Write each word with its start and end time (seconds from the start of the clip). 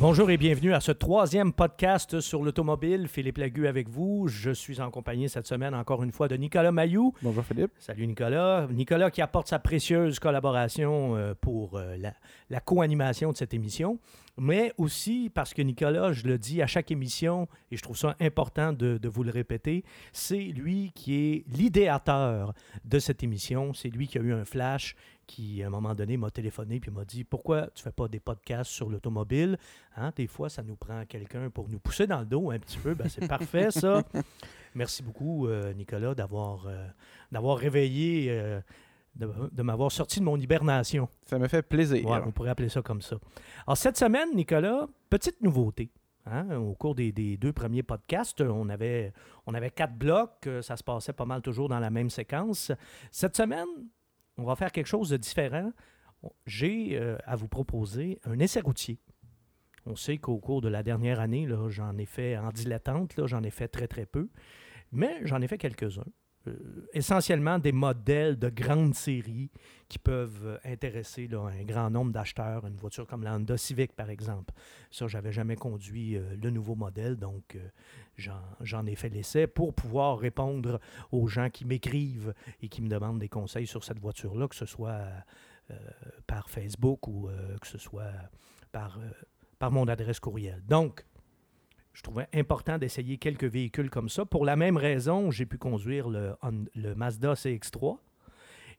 Bonjour 0.00 0.30
et 0.30 0.38
bienvenue 0.38 0.72
à 0.72 0.80
ce 0.80 0.92
troisième 0.92 1.52
podcast 1.52 2.20
sur 2.20 2.42
l'automobile. 2.42 3.06
Philippe 3.06 3.36
Lagu 3.36 3.66
avec 3.66 3.86
vous. 3.90 4.28
Je 4.28 4.50
suis 4.50 4.80
en 4.80 4.90
compagnie 4.90 5.28
cette 5.28 5.46
semaine 5.46 5.74
encore 5.74 6.02
une 6.02 6.10
fois 6.10 6.26
de 6.26 6.36
Nicolas 6.36 6.72
Mayou. 6.72 7.12
Bonjour 7.20 7.44
Philippe. 7.44 7.72
Salut 7.78 8.06
Nicolas. 8.06 8.66
Nicolas 8.70 9.10
qui 9.10 9.20
apporte 9.20 9.48
sa 9.48 9.58
précieuse 9.58 10.18
collaboration 10.18 11.16
euh, 11.16 11.34
pour 11.38 11.76
euh, 11.76 11.98
la, 11.98 12.14
la 12.48 12.60
co-animation 12.60 13.30
de 13.32 13.36
cette 13.36 13.52
émission, 13.52 13.98
mais 14.40 14.72
aussi 14.78 15.30
parce 15.34 15.52
que 15.52 15.60
Nicolas, 15.60 16.14
je 16.14 16.26
le 16.26 16.38
dis 16.38 16.62
à 16.62 16.66
chaque 16.66 16.90
émission, 16.90 17.46
et 17.70 17.76
je 17.76 17.82
trouve 17.82 17.98
ça 17.98 18.16
important 18.20 18.72
de, 18.72 18.96
de 18.96 19.08
vous 19.10 19.22
le 19.22 19.30
répéter, 19.30 19.84
c'est 20.14 20.38
lui 20.38 20.92
qui 20.94 21.14
est 21.14 21.44
l'idéateur 21.46 22.54
de 22.86 22.98
cette 22.98 23.22
émission. 23.22 23.74
C'est 23.74 23.90
lui 23.90 24.08
qui 24.08 24.16
a 24.16 24.22
eu 24.22 24.32
un 24.32 24.46
flash 24.46 24.96
qui, 25.26 25.62
à 25.62 25.66
un 25.66 25.70
moment 25.70 25.94
donné, 25.94 26.16
m'a 26.16 26.30
téléphoné 26.30 26.80
puis 26.80 26.90
m'a 26.90 27.04
dit 27.04 27.22
Pourquoi 27.22 27.68
tu 27.74 27.82
fais 27.82 27.92
pas 27.92 28.08
des 28.08 28.18
podcasts 28.18 28.70
sur 28.70 28.88
l'automobile? 28.88 29.58
Hein, 29.94 30.10
Des 30.16 30.26
fois, 30.26 30.48
ça 30.48 30.62
nous 30.62 30.76
prend 30.76 31.04
quelqu'un 31.04 31.50
pour 31.50 31.68
nous 31.68 31.78
pousser 31.78 32.06
dans 32.06 32.20
le 32.20 32.26
dos 32.26 32.50
un 32.50 32.58
petit 32.58 32.78
peu. 32.78 32.94
Ben, 32.94 33.10
c'est 33.10 33.28
parfait, 33.28 33.70
ça. 33.70 34.02
Merci 34.74 35.02
beaucoup, 35.02 35.48
euh, 35.48 35.74
Nicolas, 35.74 36.14
d'avoir 36.14 36.66
euh, 36.66 36.86
d'avoir 37.30 37.58
réveillé, 37.58 38.28
euh, 38.30 38.60
de, 39.14 39.30
de 39.52 39.62
m'avoir 39.62 39.90
sorti 39.92 40.20
de 40.20 40.24
mon 40.24 40.36
hibernation. 40.38 41.08
Ça 41.26 41.38
me 41.38 41.48
fait 41.48 41.62
plaisir. 41.62 42.04
Ouais, 42.08 42.18
on 42.24 42.30
pourrait 42.32 42.50
appeler 42.50 42.68
ça 42.68 42.82
comme 42.82 43.02
ça. 43.02 43.16
Alors, 43.66 43.76
cette 43.76 43.96
semaine, 43.96 44.28
Nicolas, 44.34 44.86
petite 45.08 45.40
nouveauté. 45.42 45.90
Hein, 46.26 46.56
Au 46.58 46.74
cours 46.74 46.94
des, 46.94 47.12
des 47.12 47.36
deux 47.36 47.52
premiers 47.52 47.82
podcasts, 47.82 48.40
on 48.42 48.68
avait, 48.68 49.12
on 49.46 49.54
avait 49.54 49.70
quatre 49.70 49.94
blocs. 49.94 50.46
euh, 50.46 50.62
Ça 50.62 50.76
se 50.76 50.84
passait 50.84 51.12
pas 51.14 51.24
mal 51.24 51.40
toujours 51.42 51.68
dans 51.68 51.80
la 51.80 51.90
même 51.90 52.10
séquence. 52.10 52.70
Cette 53.10 53.36
semaine, 53.36 53.66
on 54.36 54.44
va 54.44 54.54
faire 54.54 54.70
quelque 54.70 54.86
chose 54.86 55.08
de 55.10 55.16
différent. 55.16 55.72
J'ai 56.46 56.98
euh, 56.98 57.16
à 57.24 57.36
vous 57.36 57.48
proposer 57.48 58.20
un 58.24 58.38
essai 58.38 58.60
routier. 58.60 58.98
On 59.86 59.96
sait 59.96 60.18
qu'au 60.18 60.36
cours 60.38 60.60
de 60.60 60.68
la 60.68 60.82
dernière 60.82 61.20
année, 61.20 61.48
j'en 61.68 61.96
ai 61.96 62.04
fait 62.04 62.36
en 62.36 62.50
dilettante, 62.50 63.14
j'en 63.24 63.42
ai 63.42 63.50
fait 63.50 63.66
très 63.68 63.88
très 63.88 64.04
peu, 64.04 64.28
mais 64.92 65.20
j'en 65.24 65.40
ai 65.40 65.48
fait 65.48 65.56
quelques-uns. 65.56 66.04
Euh, 66.48 66.88
essentiellement 66.94 67.58
des 67.58 67.72
modèles 67.72 68.38
de 68.38 68.48
grandes 68.48 68.94
séries 68.94 69.50
qui 69.90 69.98
peuvent 69.98 70.46
euh, 70.46 70.58
intéresser 70.64 71.28
un 71.34 71.64
grand 71.64 71.90
nombre 71.90 72.12
d'acheteurs. 72.12 72.66
Une 72.66 72.76
voiture 72.76 73.06
comme 73.06 73.22
la 73.22 73.34
Honda 73.34 73.58
Civic, 73.58 73.92
par 73.92 74.08
exemple. 74.08 74.54
Ça, 74.90 75.06
j'avais 75.06 75.32
jamais 75.32 75.56
conduit 75.56 76.16
euh, 76.16 76.34
le 76.42 76.48
nouveau 76.48 76.74
modèle, 76.74 77.16
donc 77.16 77.58
j'en 78.16 78.86
ai 78.86 78.94
fait 78.94 79.10
l'essai 79.10 79.46
pour 79.46 79.74
pouvoir 79.74 80.18
répondre 80.18 80.80
aux 81.12 81.26
gens 81.26 81.50
qui 81.50 81.66
m'écrivent 81.66 82.34
et 82.62 82.68
qui 82.68 82.80
me 82.80 82.88
demandent 82.88 83.18
des 83.18 83.28
conseils 83.28 83.66
sur 83.66 83.84
cette 83.84 83.98
voiture-là, 83.98 84.48
que 84.48 84.56
ce 84.56 84.66
soit 84.66 85.00
par 86.26 86.50
Facebook 86.50 87.08
ou 87.08 87.30
que 87.62 87.66
ce 87.66 87.78
soit 87.78 88.12
par, 88.72 88.98
par 89.58 89.70
mon 89.70 89.88
adresse 89.88 90.20
courriel. 90.20 90.62
Donc, 90.68 91.06
je 91.92 92.02
trouvais 92.02 92.28
important 92.32 92.78
d'essayer 92.78 93.18
quelques 93.18 93.44
véhicules 93.44 93.90
comme 93.90 94.08
ça. 94.08 94.24
Pour 94.24 94.44
la 94.44 94.56
même 94.56 94.76
raison, 94.76 95.30
j'ai 95.30 95.46
pu 95.46 95.58
conduire 95.58 96.08
le, 96.08 96.36
Mazda 96.94 97.34
CX-3. 97.34 97.98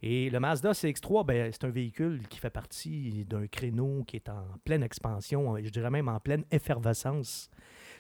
Et 0.04 0.30
le 0.30 0.40
Mazda 0.40 0.72
CX-3, 0.72 1.26
ben, 1.26 1.52
c'est 1.52 1.66
un 1.66 1.70
véhicule 1.70 2.28
qui 2.28 2.40
fait 2.40 2.50
partie 2.50 3.26
d'un 3.26 3.48
créneau 3.48 4.04
qui 4.06 4.16
est 4.16 4.30
en 4.30 4.46
pleine 4.64 4.82
expansion, 4.82 5.56
je 5.58 5.70
dirais 5.70 5.92
même 5.92 6.08
en 6.08 6.20
pleine 6.20 6.44
effervescence. 6.52 7.50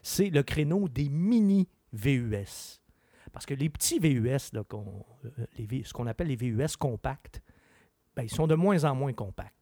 C'est 0.02 0.30
le 0.30 0.42
créneau 0.42 0.88
des 0.88 1.09
mini 1.09 1.68
VUS. 1.94 2.80
Parce 3.31 3.46
que 3.46 3.53
les 3.53 3.70
petits 3.70 4.00
VUS, 4.00 4.52
euh, 4.56 4.64
ce 5.84 5.94
qu'on 5.94 6.08
appelle 6.08 6.28
les 6.28 6.35
VUS 6.35 6.75
compacts, 6.80 7.41
ben, 8.16 8.24
ils 8.24 8.31
sont 8.31 8.47
de 8.47 8.56
moins 8.56 8.84
en 8.84 8.96
moins 8.96 9.14
compacts. 9.14 9.60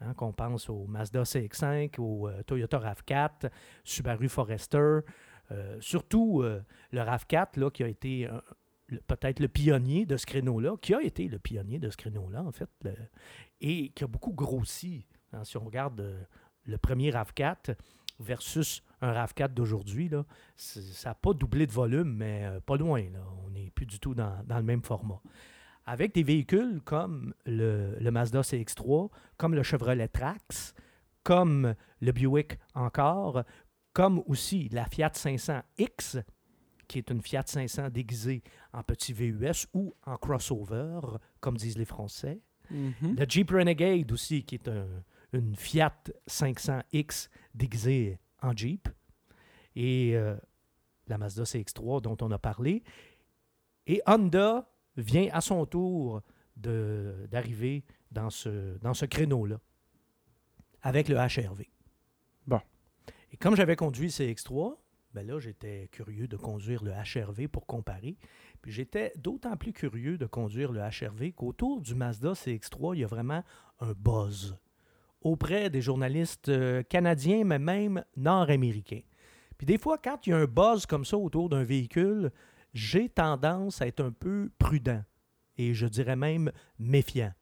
Hein, 0.00 0.14
qu'on 0.14 0.32
pense 0.32 0.70
au 0.70 0.86
Mazda 0.86 1.24
CX-5, 1.24 1.98
au 1.98 2.28
euh, 2.28 2.42
Toyota 2.44 2.78
RAV4, 2.78 3.50
Subaru 3.82 4.28
Forester, 4.28 5.00
euh, 5.50 5.76
surtout 5.80 6.42
euh, 6.42 6.62
le 6.92 7.00
RAV4 7.00 7.58
là, 7.58 7.70
qui 7.70 7.82
a 7.82 7.88
été 7.88 8.28
peut-être 9.08 9.40
le 9.40 9.48
pionnier 9.48 10.06
de 10.06 10.16
ce 10.16 10.24
créneau-là, 10.24 10.76
qui 10.80 10.94
a 10.94 11.02
été 11.02 11.26
le 11.26 11.40
pionnier 11.40 11.80
de 11.80 11.90
ce 11.90 11.96
créneau-là, 11.96 12.44
en 12.44 12.52
fait, 12.52 12.70
et 13.60 13.88
qui 13.90 14.04
a 14.04 14.06
beaucoup 14.06 14.32
grossi. 14.32 15.04
hein. 15.32 15.42
si 15.42 15.56
on 15.56 15.64
regarde 15.64 16.16
le 16.64 16.78
premier 16.78 17.10
RAV4 17.10 17.74
versus 18.20 18.84
un 19.00 19.12
RAV4 19.12 19.48
d'aujourd'hui, 19.48 20.10
ça 20.54 21.10
n'a 21.10 21.14
pas 21.16 21.32
doublé 21.32 21.66
de 21.66 21.72
volume, 21.72 22.14
mais 22.14 22.48
pas 22.66 22.76
loin. 22.76 23.02
On 23.44 23.50
n'est 23.50 23.70
plus 23.70 23.86
du 23.86 23.98
tout 23.98 24.14
dans 24.14 24.44
le 24.48 24.62
même 24.62 24.82
format. 24.82 25.20
Avec 25.90 26.12
des 26.14 26.22
véhicules 26.22 26.80
comme 26.84 27.32
le, 27.46 27.96
le 27.98 28.10
Mazda 28.10 28.42
CX-3, 28.42 29.10
comme 29.38 29.54
le 29.54 29.62
Chevrolet 29.62 30.08
Trax, 30.08 30.74
comme 31.22 31.74
le 32.00 32.12
Buick 32.12 32.58
encore, 32.74 33.42
comme 33.94 34.22
aussi 34.26 34.68
la 34.70 34.84
Fiat 34.84 35.08
500X, 35.14 36.22
qui 36.86 36.98
est 36.98 37.10
une 37.10 37.22
Fiat 37.22 37.44
500 37.46 37.88
déguisée 37.90 38.42
en 38.72 38.82
petit 38.82 39.12
VUS 39.14 39.66
ou 39.72 39.94
en 40.04 40.16
crossover, 40.16 41.00
comme 41.40 41.56
disent 41.56 41.78
les 41.78 41.84
Français. 41.86 42.40
Mhm. 42.70 43.16
Le 43.18 43.24
Jeep 43.26 43.50
Renegade 43.50 44.12
aussi, 44.12 44.44
qui 44.44 44.56
est 44.56 44.68
un- 44.68 44.86
une 45.32 45.56
Fiat 45.56 45.94
500X 46.26 47.28
déguisée 47.54 48.18
en 48.42 48.54
Jeep. 48.54 48.88
Et 49.74 50.16
euh, 50.16 50.36
la 51.06 51.16
Mazda 51.18 51.44
CX-3 51.44 52.02
dont 52.02 52.16
on 52.20 52.30
a 52.30 52.38
parlé. 52.38 52.82
Et 53.86 54.02
Honda 54.06 54.68
vient 54.98 55.28
à 55.32 55.40
son 55.40 55.64
tour 55.64 56.22
d'arriver 56.56 57.84
dans 58.10 58.30
ce, 58.30 58.78
dans 58.78 58.94
ce 58.94 59.06
créneau-là 59.06 59.60
avec 60.82 61.08
le 61.08 61.16
HRV. 61.16 61.64
Bon. 62.46 62.60
Et 63.32 63.36
comme 63.36 63.56
j'avais 63.56 63.76
conduit 63.76 64.06
le 64.06 64.12
CX3, 64.12 64.76
ben 65.14 65.26
là, 65.26 65.38
j'étais 65.38 65.88
curieux 65.90 66.28
de 66.28 66.36
conduire 66.36 66.82
le 66.84 66.92
HRV 66.92 67.48
pour 67.48 67.66
comparer. 67.66 68.16
Puis 68.60 68.72
j'étais 68.72 69.12
d'autant 69.16 69.56
plus 69.56 69.72
curieux 69.72 70.18
de 70.18 70.26
conduire 70.26 70.72
le 70.72 70.80
HRV 70.80 71.32
qu'autour 71.32 71.80
du 71.80 71.94
Mazda 71.94 72.32
CX3, 72.32 72.94
il 72.94 73.00
y 73.00 73.04
a 73.04 73.06
vraiment 73.06 73.42
un 73.80 73.92
buzz 73.92 74.58
auprès 75.20 75.70
des 75.70 75.80
journalistes 75.80 76.48
euh, 76.48 76.82
canadiens, 76.82 77.44
mais 77.44 77.58
même 77.58 78.04
nord-américains. 78.16 79.02
Puis 79.56 79.66
des 79.66 79.78
fois, 79.78 79.98
quand 79.98 80.26
il 80.26 80.30
y 80.30 80.32
a 80.32 80.36
un 80.36 80.46
buzz 80.46 80.86
comme 80.86 81.04
ça 81.04 81.16
autour 81.16 81.48
d'un 81.48 81.64
véhicule, 81.64 82.30
j'ai 82.74 83.08
tendance 83.08 83.82
à 83.82 83.86
être 83.86 84.00
un 84.00 84.12
peu 84.12 84.50
prudent 84.58 85.02
et 85.56 85.74
je 85.74 85.86
dirais 85.86 86.16
même 86.16 86.52
méfiant. 86.78 87.32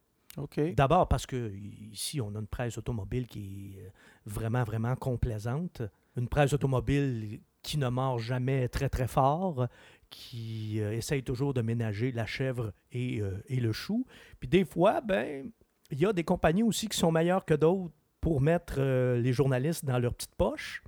D'abord 0.75 1.07
parce 1.07 1.25
que 1.25 1.51
ici, 1.91 2.21
on 2.21 2.35
a 2.35 2.39
une 2.39 2.47
presse 2.47 2.77
automobile 2.77 3.25
qui 3.25 3.75
est 3.75 3.81
euh, 3.81 3.89
vraiment, 4.25 4.63
vraiment 4.63 4.95
complaisante. 4.95 5.81
Une 6.15 6.27
presse 6.27 6.53
automobile 6.53 7.39
qui 7.63 7.77
ne 7.77 7.89
mord 7.89 8.19
jamais 8.19 8.69
très, 8.69 8.87
très 8.87 9.07
fort, 9.07 9.67
qui 10.09 10.79
euh, 10.79 10.93
essaye 10.93 11.23
toujours 11.23 11.53
de 11.53 11.61
ménager 11.61 12.11
la 12.11 12.25
chèvre 12.25 12.71
et, 12.91 13.19
euh, 13.19 13.43
et 13.47 13.59
le 13.59 13.71
chou. 13.71 14.05
Puis 14.39 14.47
des 14.47 14.65
fois, 14.65 15.01
ben, 15.01 15.51
il 15.91 15.99
y 15.99 16.05
a 16.05 16.13
des 16.13 16.23
compagnies 16.23 16.63
aussi 16.63 16.87
qui 16.87 16.97
sont 16.97 17.11
meilleures 17.11 17.45
que 17.45 17.53
d'autres 17.53 17.93
pour 18.21 18.41
mettre 18.41 18.75
euh, 18.77 19.19
les 19.19 19.33
journalistes 19.33 19.85
dans 19.85 19.99
leur 19.99 20.13
petite 20.13 20.35
poche. 20.35 20.83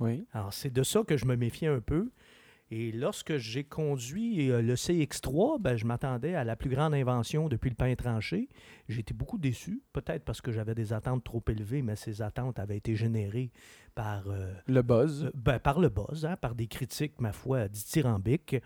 Oui. 0.00 0.26
Alors, 0.32 0.52
c'est 0.52 0.72
de 0.72 0.82
ça 0.82 1.02
que 1.02 1.16
je 1.16 1.24
me 1.24 1.36
méfiais 1.36 1.68
un 1.68 1.80
peu. 1.80 2.10
Et 2.70 2.92
lorsque 2.92 3.38
j'ai 3.38 3.64
conduit 3.64 4.50
euh, 4.50 4.60
le 4.60 4.74
CX3, 4.74 5.60
ben, 5.60 5.76
je 5.76 5.86
m'attendais 5.86 6.34
à 6.34 6.44
la 6.44 6.54
plus 6.54 6.68
grande 6.68 6.92
invention 6.94 7.48
depuis 7.48 7.70
le 7.70 7.76
pain 7.76 7.94
tranché. 7.94 8.48
J'ai 8.88 9.00
été 9.00 9.14
beaucoup 9.14 9.38
déçu, 9.38 9.82
peut-être 9.94 10.24
parce 10.24 10.42
que 10.42 10.52
j'avais 10.52 10.74
des 10.74 10.92
attentes 10.92 11.24
trop 11.24 11.42
élevées, 11.48 11.80
mais 11.80 11.96
ces 11.96 12.20
attentes 12.20 12.58
avaient 12.58 12.76
été 12.76 12.94
générées 12.94 13.50
par, 13.94 14.28
euh, 14.28 14.52
Le 14.66 14.82
buzz. 14.82 15.30
ben, 15.34 15.58
par 15.58 15.80
le 15.80 15.88
buzz, 15.88 16.26
hein, 16.26 16.36
par 16.36 16.54
des 16.54 16.66
critiques, 16.66 17.20
ma 17.20 17.32
foi, 17.32 17.68
dithyrambiques. 17.68 18.56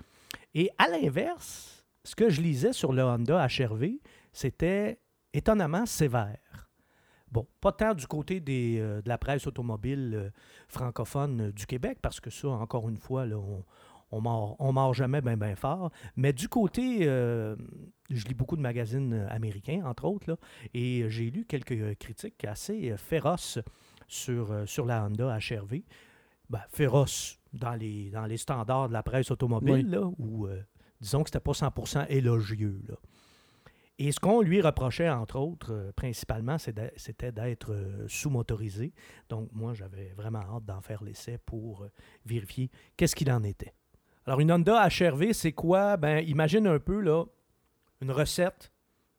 Et 0.54 0.70
à 0.78 0.88
l'inverse, 0.88 1.84
ce 2.04 2.16
que 2.16 2.28
je 2.28 2.40
lisais 2.40 2.72
sur 2.72 2.92
le 2.92 3.04
Honda 3.04 3.46
HRV, 3.46 4.00
c'était 4.32 4.98
étonnamment 5.32 5.86
sévère. 5.86 6.38
Bon, 7.30 7.46
pas 7.62 7.72
tant 7.72 7.94
du 7.94 8.06
côté 8.06 8.40
des, 8.40 8.78
euh, 8.78 9.00
de 9.00 9.08
la 9.08 9.16
presse 9.16 9.46
automobile 9.46 10.12
euh, 10.14 10.30
francophone 10.68 11.50
du 11.52 11.64
Québec, 11.64 11.98
parce 12.02 12.20
que 12.20 12.28
ça, 12.28 12.48
encore 12.48 12.90
une 12.90 12.98
fois, 12.98 13.24
là, 13.24 13.38
on 13.38 13.64
on 14.12 14.20
mord, 14.20 14.56
on 14.58 14.72
mord 14.72 14.94
jamais 14.94 15.20
bien 15.20 15.36
ben 15.36 15.56
fort. 15.56 15.90
Mais 16.16 16.32
du 16.32 16.48
côté, 16.48 17.00
euh, 17.02 17.56
je 18.10 18.24
lis 18.26 18.34
beaucoup 18.34 18.56
de 18.56 18.62
magazines 18.62 19.26
américains, 19.30 19.82
entre 19.84 20.04
autres, 20.04 20.30
là, 20.30 20.36
et 20.74 21.04
j'ai 21.08 21.30
lu 21.30 21.44
quelques 21.46 21.72
euh, 21.72 21.94
critiques 21.94 22.44
assez 22.44 22.90
euh, 22.90 22.96
féroces 22.96 23.58
sur, 24.06 24.54
sur 24.66 24.84
la 24.84 25.04
Honda 25.04 25.38
HRV. 25.38 25.82
Ben, 26.50 26.60
féroces 26.68 27.38
dans 27.54 27.74
les, 27.74 28.10
dans 28.10 28.26
les 28.26 28.36
standards 28.36 28.88
de 28.88 28.92
la 28.92 29.02
presse 29.02 29.30
automobile, 29.30 29.86
Oui. 29.86 29.90
là, 29.90 30.10
où 30.18 30.46
euh, 30.46 30.60
disons 31.00 31.22
que 31.22 31.30
c'était 31.30 31.40
pas 31.40 31.52
100% 31.52 32.06
élogieux. 32.10 32.82
Là. 32.88 32.96
Et 33.98 34.10
ce 34.10 34.18
qu'on 34.18 34.40
lui 34.40 34.60
reprochait, 34.60 35.08
entre 35.08 35.38
autres, 35.38 35.72
euh, 35.72 35.92
principalement, 35.92 36.56
c'était 36.58 37.32
d'être 37.32 37.72
euh, 37.72 38.06
sous-motorisé. 38.08 38.92
Donc, 39.28 39.50
moi, 39.52 39.74
j'avais 39.74 40.12
vraiment 40.16 40.40
hâte 40.40 40.64
d'en 40.64 40.80
faire 40.80 41.04
l'essai 41.04 41.38
pour 41.38 41.84
euh, 41.84 41.90
vérifier 42.24 42.70
qu'est-ce 42.96 43.14
qu'il 43.14 43.30
en 43.30 43.42
était. 43.44 43.72
Alors, 44.26 44.40
une 44.40 44.52
Honda 44.52 44.88
HRV, 44.88 45.32
c'est 45.32 45.52
quoi? 45.52 45.96
Ben, 45.96 46.24
imagine 46.26 46.66
un 46.66 46.78
peu, 46.78 47.00
là, 47.00 47.24
une 48.00 48.10
recette 48.10 48.72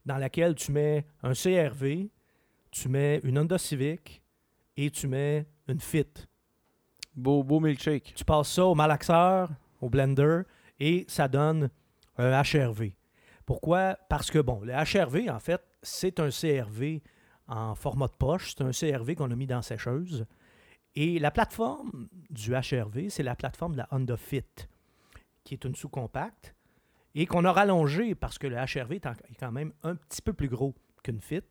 dans 0.05 0.17
laquelle 0.17 0.55
tu 0.55 0.71
mets 0.71 1.05
un 1.23 1.33
CRV, 1.33 2.09
tu 2.71 2.89
mets 2.89 3.19
une 3.23 3.37
Honda 3.37 3.57
Civic 3.57 4.21
et 4.77 4.89
tu 4.89 5.07
mets 5.07 5.45
une 5.67 5.79
fit. 5.79 6.07
Beau, 7.15 7.43
beau 7.43 7.59
milkshake. 7.59 8.13
Tu 8.15 8.25
passes 8.25 8.51
ça 8.51 8.65
au 8.65 8.75
malaxeur, 8.75 9.49
au 9.81 9.89
blender, 9.89 10.41
et 10.79 11.05
ça 11.07 11.27
donne 11.27 11.69
un 12.17 12.41
HRV. 12.41 12.91
Pourquoi? 13.45 13.97
Parce 14.09 14.31
que, 14.31 14.39
bon, 14.39 14.61
le 14.63 14.73
HRV, 14.73 15.29
en 15.29 15.39
fait, 15.39 15.61
c'est 15.81 16.19
un 16.19 16.29
CRV 16.29 17.01
en 17.47 17.75
format 17.75 18.07
de 18.07 18.15
poche. 18.15 18.55
C'est 18.55 18.63
un 18.63 18.71
CRV 18.71 19.15
qu'on 19.15 19.31
a 19.31 19.35
mis 19.35 19.47
dans 19.47 19.61
sécheuse. 19.61 20.25
Et 20.95 21.19
la 21.19 21.31
plateforme 21.31 22.07
du 22.29 22.53
HRV, 22.53 23.09
c'est 23.09 23.23
la 23.23 23.35
plateforme 23.35 23.73
de 23.73 23.77
la 23.79 23.87
Honda 23.91 24.15
Fit, 24.15 24.43
qui 25.43 25.53
est 25.53 25.65
une 25.65 25.75
sous-compacte 25.75 26.55
et 27.15 27.25
qu'on 27.25 27.45
a 27.45 27.51
rallongée 27.51 28.15
parce 28.15 28.37
que 28.37 28.47
le 28.47 28.55
HRV 28.55 28.93
est 28.95 29.05
en- 29.05 29.11
est 29.11 29.35
quand 29.39 29.51
même 29.51 29.73
un 29.83 29.95
petit 29.95 30.21
peu 30.21 30.33
plus 30.33 30.49
gros 30.49 30.73
qu'une 31.03 31.21
Fit. 31.21 31.41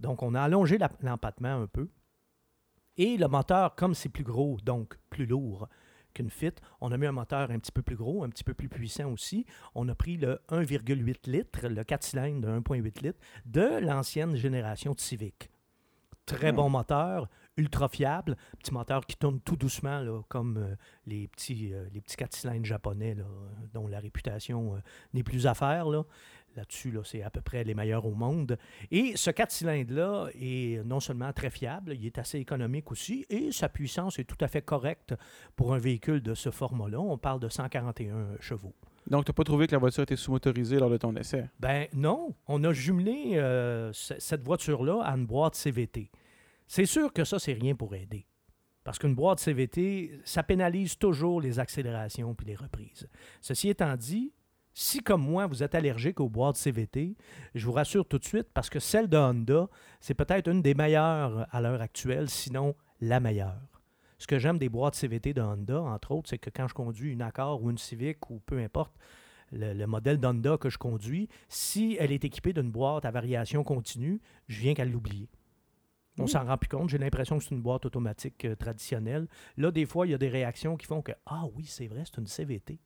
Donc, 0.00 0.22
on 0.22 0.34
a 0.34 0.42
allongé 0.42 0.78
l'empattement 1.00 1.60
un 1.62 1.66
peu. 1.66 1.88
Et 2.98 3.16
le 3.16 3.26
moteur, 3.26 3.74
comme 3.74 3.94
c'est 3.94 4.08
plus 4.10 4.24
gros, 4.24 4.58
donc 4.64 4.98
plus 5.10 5.26
lourd 5.26 5.66
qu'une 6.14 6.28
Fit, 6.30 6.52
on 6.82 6.92
a 6.92 6.98
mis 6.98 7.06
un 7.06 7.12
moteur 7.12 7.50
un 7.50 7.58
petit 7.58 7.72
peu 7.72 7.80
plus 7.82 7.96
gros, 7.96 8.22
un 8.22 8.28
petit 8.28 8.44
peu 8.44 8.52
plus 8.52 8.68
puissant 8.68 9.10
aussi. 9.10 9.46
On 9.74 9.88
a 9.88 9.94
pris 9.94 10.18
le 10.18 10.40
1,8 10.50 11.26
litres, 11.26 11.66
le 11.68 11.84
4 11.84 12.02
cylindres 12.02 12.40
de 12.46 12.48
1,8 12.60 13.00
litres 13.02 13.18
de 13.46 13.78
l'ancienne 13.80 14.36
génération 14.36 14.92
de 14.92 15.00
Civic. 15.00 15.50
Très 16.26 16.52
Hmm. 16.52 16.56
bon 16.56 16.68
moteur, 16.70 17.28
ultra 17.56 17.88
fiable, 17.88 18.36
petit 18.58 18.72
moteur 18.72 19.06
qui 19.06 19.16
tourne 19.16 19.40
tout 19.40 19.56
doucement, 19.56 20.00
là, 20.00 20.22
comme 20.28 20.56
euh, 20.56 20.74
les, 21.06 21.28
petits, 21.28 21.72
euh, 21.72 21.86
les 21.92 22.00
petits 22.00 22.16
4 22.16 22.34
cylindres 22.34 22.64
japonais, 22.64 23.14
là, 23.14 23.24
euh, 23.24 23.66
dont 23.72 23.86
la 23.86 24.00
réputation 24.00 24.74
euh, 24.74 24.78
n'est 25.12 25.22
plus 25.22 25.46
à 25.46 25.54
faire. 25.54 25.88
Là. 25.88 26.04
Là-dessus, 26.56 26.90
là, 26.90 27.00
c'est 27.04 27.22
à 27.22 27.30
peu 27.30 27.40
près 27.40 27.64
les 27.64 27.74
meilleurs 27.74 28.04
au 28.04 28.14
monde. 28.14 28.58
Et 28.90 29.16
ce 29.16 29.30
4 29.30 29.50
cylindres-là 29.50 30.28
est 30.34 30.84
non 30.84 31.00
seulement 31.00 31.32
très 31.32 31.50
fiable, 31.50 31.94
il 31.94 32.04
est 32.04 32.18
assez 32.18 32.38
économique 32.38 32.90
aussi, 32.92 33.24
et 33.30 33.52
sa 33.52 33.68
puissance 33.68 34.18
est 34.18 34.24
tout 34.24 34.42
à 34.42 34.48
fait 34.48 34.62
correcte 34.62 35.14
pour 35.56 35.72
un 35.72 35.78
véhicule 35.78 36.20
de 36.22 36.34
ce 36.34 36.50
format-là. 36.50 37.00
On 37.00 37.16
parle 37.16 37.40
de 37.40 37.48
141 37.48 38.36
chevaux. 38.40 38.74
Donc, 39.06 39.24
tu 39.24 39.30
n'as 39.30 39.34
pas 39.34 39.44
trouvé 39.44 39.66
que 39.66 39.72
la 39.72 39.78
voiture 39.78 40.04
était 40.04 40.16
sous-motorisée 40.16 40.78
lors 40.78 40.90
de 40.90 40.96
ton 40.96 41.14
essai? 41.16 41.48
Ben 41.58 41.86
non, 41.92 42.34
on 42.46 42.62
a 42.64 42.72
jumelé 42.72 43.32
euh, 43.34 43.90
cette 43.92 44.42
voiture-là 44.44 45.02
à 45.02 45.16
une 45.16 45.26
boîte 45.26 45.54
CVT. 45.54 46.10
C'est 46.74 46.86
sûr 46.86 47.12
que 47.12 47.24
ça, 47.24 47.38
c'est 47.38 47.52
rien 47.52 47.74
pour 47.74 47.94
aider. 47.94 48.24
Parce 48.82 48.98
qu'une 48.98 49.14
boîte 49.14 49.40
CVT, 49.40 50.22
ça 50.24 50.42
pénalise 50.42 50.96
toujours 50.96 51.38
les 51.38 51.58
accélérations 51.58 52.34
puis 52.34 52.46
les 52.46 52.54
reprises. 52.54 53.10
Ceci 53.42 53.68
étant 53.68 53.94
dit, 53.94 54.32
si 54.72 55.02
comme 55.02 55.20
moi, 55.20 55.46
vous 55.46 55.62
êtes 55.62 55.74
allergique 55.74 56.18
aux 56.18 56.30
boîtes 56.30 56.56
CVT, 56.56 57.14
je 57.54 57.66
vous 57.66 57.72
rassure 57.72 58.06
tout 58.06 58.18
de 58.18 58.24
suite 58.24 58.46
parce 58.54 58.70
que 58.70 58.80
celle 58.80 59.06
de 59.06 59.18
Honda, 59.18 59.68
c'est 60.00 60.14
peut-être 60.14 60.48
une 60.48 60.62
des 60.62 60.72
meilleures 60.72 61.46
à 61.54 61.60
l'heure 61.60 61.82
actuelle, 61.82 62.30
sinon 62.30 62.74
la 63.02 63.20
meilleure. 63.20 63.82
Ce 64.16 64.26
que 64.26 64.38
j'aime 64.38 64.56
des 64.56 64.70
boîtes 64.70 64.94
CVT 64.94 65.34
de 65.34 65.42
Honda, 65.42 65.82
entre 65.82 66.12
autres, 66.12 66.30
c'est 66.30 66.38
que 66.38 66.48
quand 66.48 66.68
je 66.68 66.74
conduis 66.74 67.12
une 67.12 67.20
Accord 67.20 67.62
ou 67.62 67.70
une 67.70 67.76
Civic 67.76 68.30
ou 68.30 68.40
peu 68.46 68.58
importe, 68.58 68.94
le, 69.50 69.74
le 69.74 69.86
modèle 69.86 70.16
d'Honda 70.16 70.56
que 70.56 70.70
je 70.70 70.78
conduis, 70.78 71.28
si 71.50 71.98
elle 72.00 72.12
est 72.12 72.24
équipée 72.24 72.54
d'une 72.54 72.70
boîte 72.70 73.04
à 73.04 73.10
variation 73.10 73.62
continue, 73.62 74.22
je 74.48 74.58
viens 74.58 74.72
qu'à 74.72 74.86
l'oublier. 74.86 75.28
On 76.18 76.24
Mm. 76.24 76.28
s'en 76.28 76.44
rend 76.44 76.58
plus 76.58 76.68
compte. 76.68 76.88
J'ai 76.90 76.98
l'impression 76.98 77.38
que 77.38 77.44
c'est 77.44 77.54
une 77.54 77.62
boîte 77.62 77.86
automatique 77.86 78.44
euh, 78.44 78.54
traditionnelle. 78.54 79.26
Là, 79.56 79.70
des 79.70 79.86
fois, 79.86 80.06
il 80.06 80.10
y 80.10 80.14
a 80.14 80.18
des 80.18 80.28
réactions 80.28 80.76
qui 80.76 80.86
font 80.86 81.00
que 81.02 81.12
Ah 81.26 81.44
oui, 81.54 81.64
c'est 81.66 81.86
vrai, 81.86 82.02
c'est 82.04 82.18
une 82.20 82.26
CVT. 82.26 82.78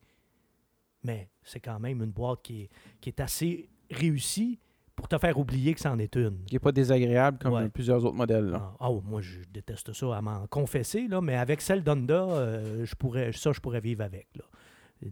Mais 1.04 1.28
c'est 1.42 1.60
quand 1.60 1.78
même 1.78 2.02
une 2.02 2.10
boîte 2.10 2.42
qui 2.42 2.62
est, 2.62 2.68
qui 3.00 3.08
est 3.10 3.20
assez 3.20 3.68
réussie 3.90 4.58
pour 4.94 5.08
te 5.08 5.18
faire 5.18 5.38
oublier 5.38 5.74
que 5.74 5.80
c'en 5.80 5.98
est 5.98 6.16
une. 6.16 6.42
Qui 6.44 6.54
n'est 6.54 6.58
pas 6.60 6.72
désagréable 6.72 7.38
comme 7.38 7.52
Ouais. 7.52 7.68
plusieurs 7.68 8.04
autres 8.04 8.16
modèles. 8.16 8.46
là. 8.46 8.72
Ah, 8.80 8.86
ah, 8.86 8.90
moi, 9.04 9.20
je 9.20 9.40
déteste 9.50 9.92
ça 9.92 10.16
à 10.16 10.22
m'en 10.22 10.46
confesser, 10.46 11.06
là, 11.06 11.20
mais 11.20 11.34
avec 11.36 11.60
celle 11.60 11.82
d'Honda, 11.82 12.14
euh, 12.24 12.84
je 12.84 12.94
pourrais, 12.94 13.32
ça, 13.32 13.52
je 13.52 13.60
pourrais 13.60 13.80
vivre 13.80 14.02
avec. 14.02 14.28
Là. 14.36 14.44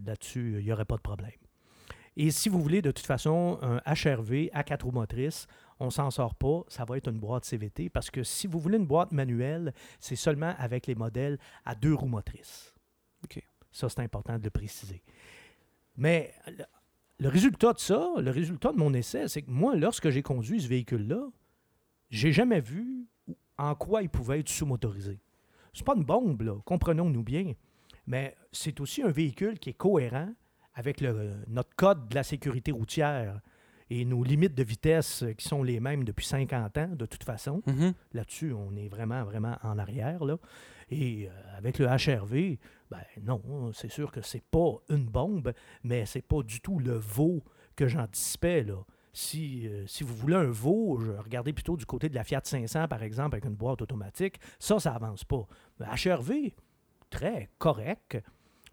Là-dessus, 0.05 0.55
il 0.59 0.65
n'y 0.65 0.71
aurait 0.73 0.85
pas 0.85 0.95
de 0.97 1.01
problème. 1.01 1.31
Et 2.17 2.31
si 2.31 2.49
vous 2.49 2.61
voulez, 2.61 2.81
de 2.81 2.91
toute 2.91 3.05
façon, 3.05 3.59
un 3.61 3.77
HRV 3.85 4.49
à 4.53 4.63
quatre 4.63 4.85
roues 4.85 4.91
motrices, 4.91 5.47
on 5.79 5.89
s'en 5.89 6.09
sort 6.11 6.35
pas, 6.35 6.63
ça 6.67 6.85
va 6.85 6.97
être 6.97 7.09
une 7.09 7.19
boîte 7.19 7.45
CVT, 7.45 7.89
parce 7.89 8.09
que 8.09 8.23
si 8.23 8.47
vous 8.47 8.59
voulez 8.59 8.77
une 8.77 8.85
boîte 8.87 9.11
manuelle, 9.11 9.73
c'est 9.99 10.15
seulement 10.15 10.53
avec 10.57 10.87
les 10.87 10.95
modèles 10.95 11.37
à 11.65 11.75
deux 11.75 11.93
roues 11.93 12.07
motrices. 12.07 12.73
OK. 13.23 13.41
Ça, 13.71 13.89
c'est 13.89 13.99
important 14.01 14.37
de 14.37 14.43
le 14.43 14.49
préciser. 14.49 15.03
Mais 15.97 16.33
le, 16.47 16.63
le 17.19 17.29
résultat 17.29 17.73
de 17.73 17.79
ça, 17.79 18.13
le 18.17 18.31
résultat 18.31 18.71
de 18.71 18.77
mon 18.77 18.93
essai, 18.93 19.27
c'est 19.27 19.41
que 19.41 19.51
moi, 19.51 19.75
lorsque 19.75 20.09
j'ai 20.09 20.21
conduit 20.21 20.61
ce 20.61 20.67
véhicule-là, 20.67 21.27
j'ai 22.09 22.31
jamais 22.31 22.61
vu 22.61 23.05
en 23.57 23.75
quoi 23.75 24.01
il 24.01 24.09
pouvait 24.09 24.39
être 24.39 24.49
sous-motorisé. 24.49 25.19
C'est 25.73 25.85
pas 25.85 25.95
une 25.95 26.03
bombe, 26.05 26.41
là, 26.41 26.55
comprenons-nous 26.65 27.23
bien, 27.23 27.53
mais 28.07 28.35
c'est 28.51 28.79
aussi 28.79 29.01
un 29.01 29.11
véhicule 29.11 29.59
qui 29.59 29.71
est 29.71 29.73
cohérent 29.73 30.29
avec 30.73 31.01
le- 31.01 31.35
notre 31.47 31.75
code 31.75 32.07
de 32.09 32.15
la 32.15 32.23
sécurité 32.23 32.71
routière 32.71 33.41
et 33.89 34.03
nos 34.05 34.23
limites 34.23 34.55
de 34.55 34.63
vitesse 34.63 35.23
euh, 35.23 35.33
qui 35.33 35.47
sont 35.47 35.61
les 35.63 35.79
mêmes 35.79 36.03
depuis 36.03 36.25
50 36.25 36.77
ans, 36.77 36.89
de 36.95 37.05
toute 37.05 37.23
façon. 37.23 37.61
Mhm. 37.67 37.93
Là-dessus, 38.13 38.53
on 38.53 38.75
est 38.75 38.87
vraiment, 38.87 39.23
vraiment 39.23 39.57
en 39.63 39.77
arrière. 39.77 40.23
Là. 40.25 40.37
Et 40.89 41.27
euh, 41.27 41.57
avec 41.57 41.79
le 41.79 41.85
HRV, 41.87 42.57
ben 42.91 43.01
non, 43.23 43.71
c'est 43.73 43.89
sûr 43.91 44.11
que 44.11 44.21
c'est 44.21 44.43
pas 44.43 44.73
une 44.89 45.05
bombe, 45.05 45.53
mais 45.83 46.05
c'est 46.05 46.21
pas 46.21 46.41
du 46.43 46.61
tout 46.61 46.79
le 46.79 46.93
veau 46.97 47.43
que 47.75 47.87
j'anticipais. 47.87 48.63
Là. 48.63 48.83
Si, 49.13 49.67
euh, 49.67 49.85
si 49.87 50.03
vous 50.03 50.13
voulez 50.15 50.35
un 50.35 50.49
veau, 50.51 50.99
je- 50.99 51.11
regardez 51.11 51.53
plutôt 51.53 51.77
du 51.77 51.85
côté 51.85 52.09
de 52.09 52.15
la 52.15 52.23
Fiat 52.23 52.41
500, 52.43 52.87
par 52.87 53.01
exemple, 53.01 53.35
avec 53.35 53.45
une 53.45 53.55
boîte 53.55 53.81
automatique. 53.81 54.39
Ça, 54.59 54.79
ça 54.79 54.93
avance 54.93 55.23
pas. 55.23 55.47
Mais 55.79 55.85
HRV, 55.87 56.53
très 57.09 57.49
correct. 57.57 58.17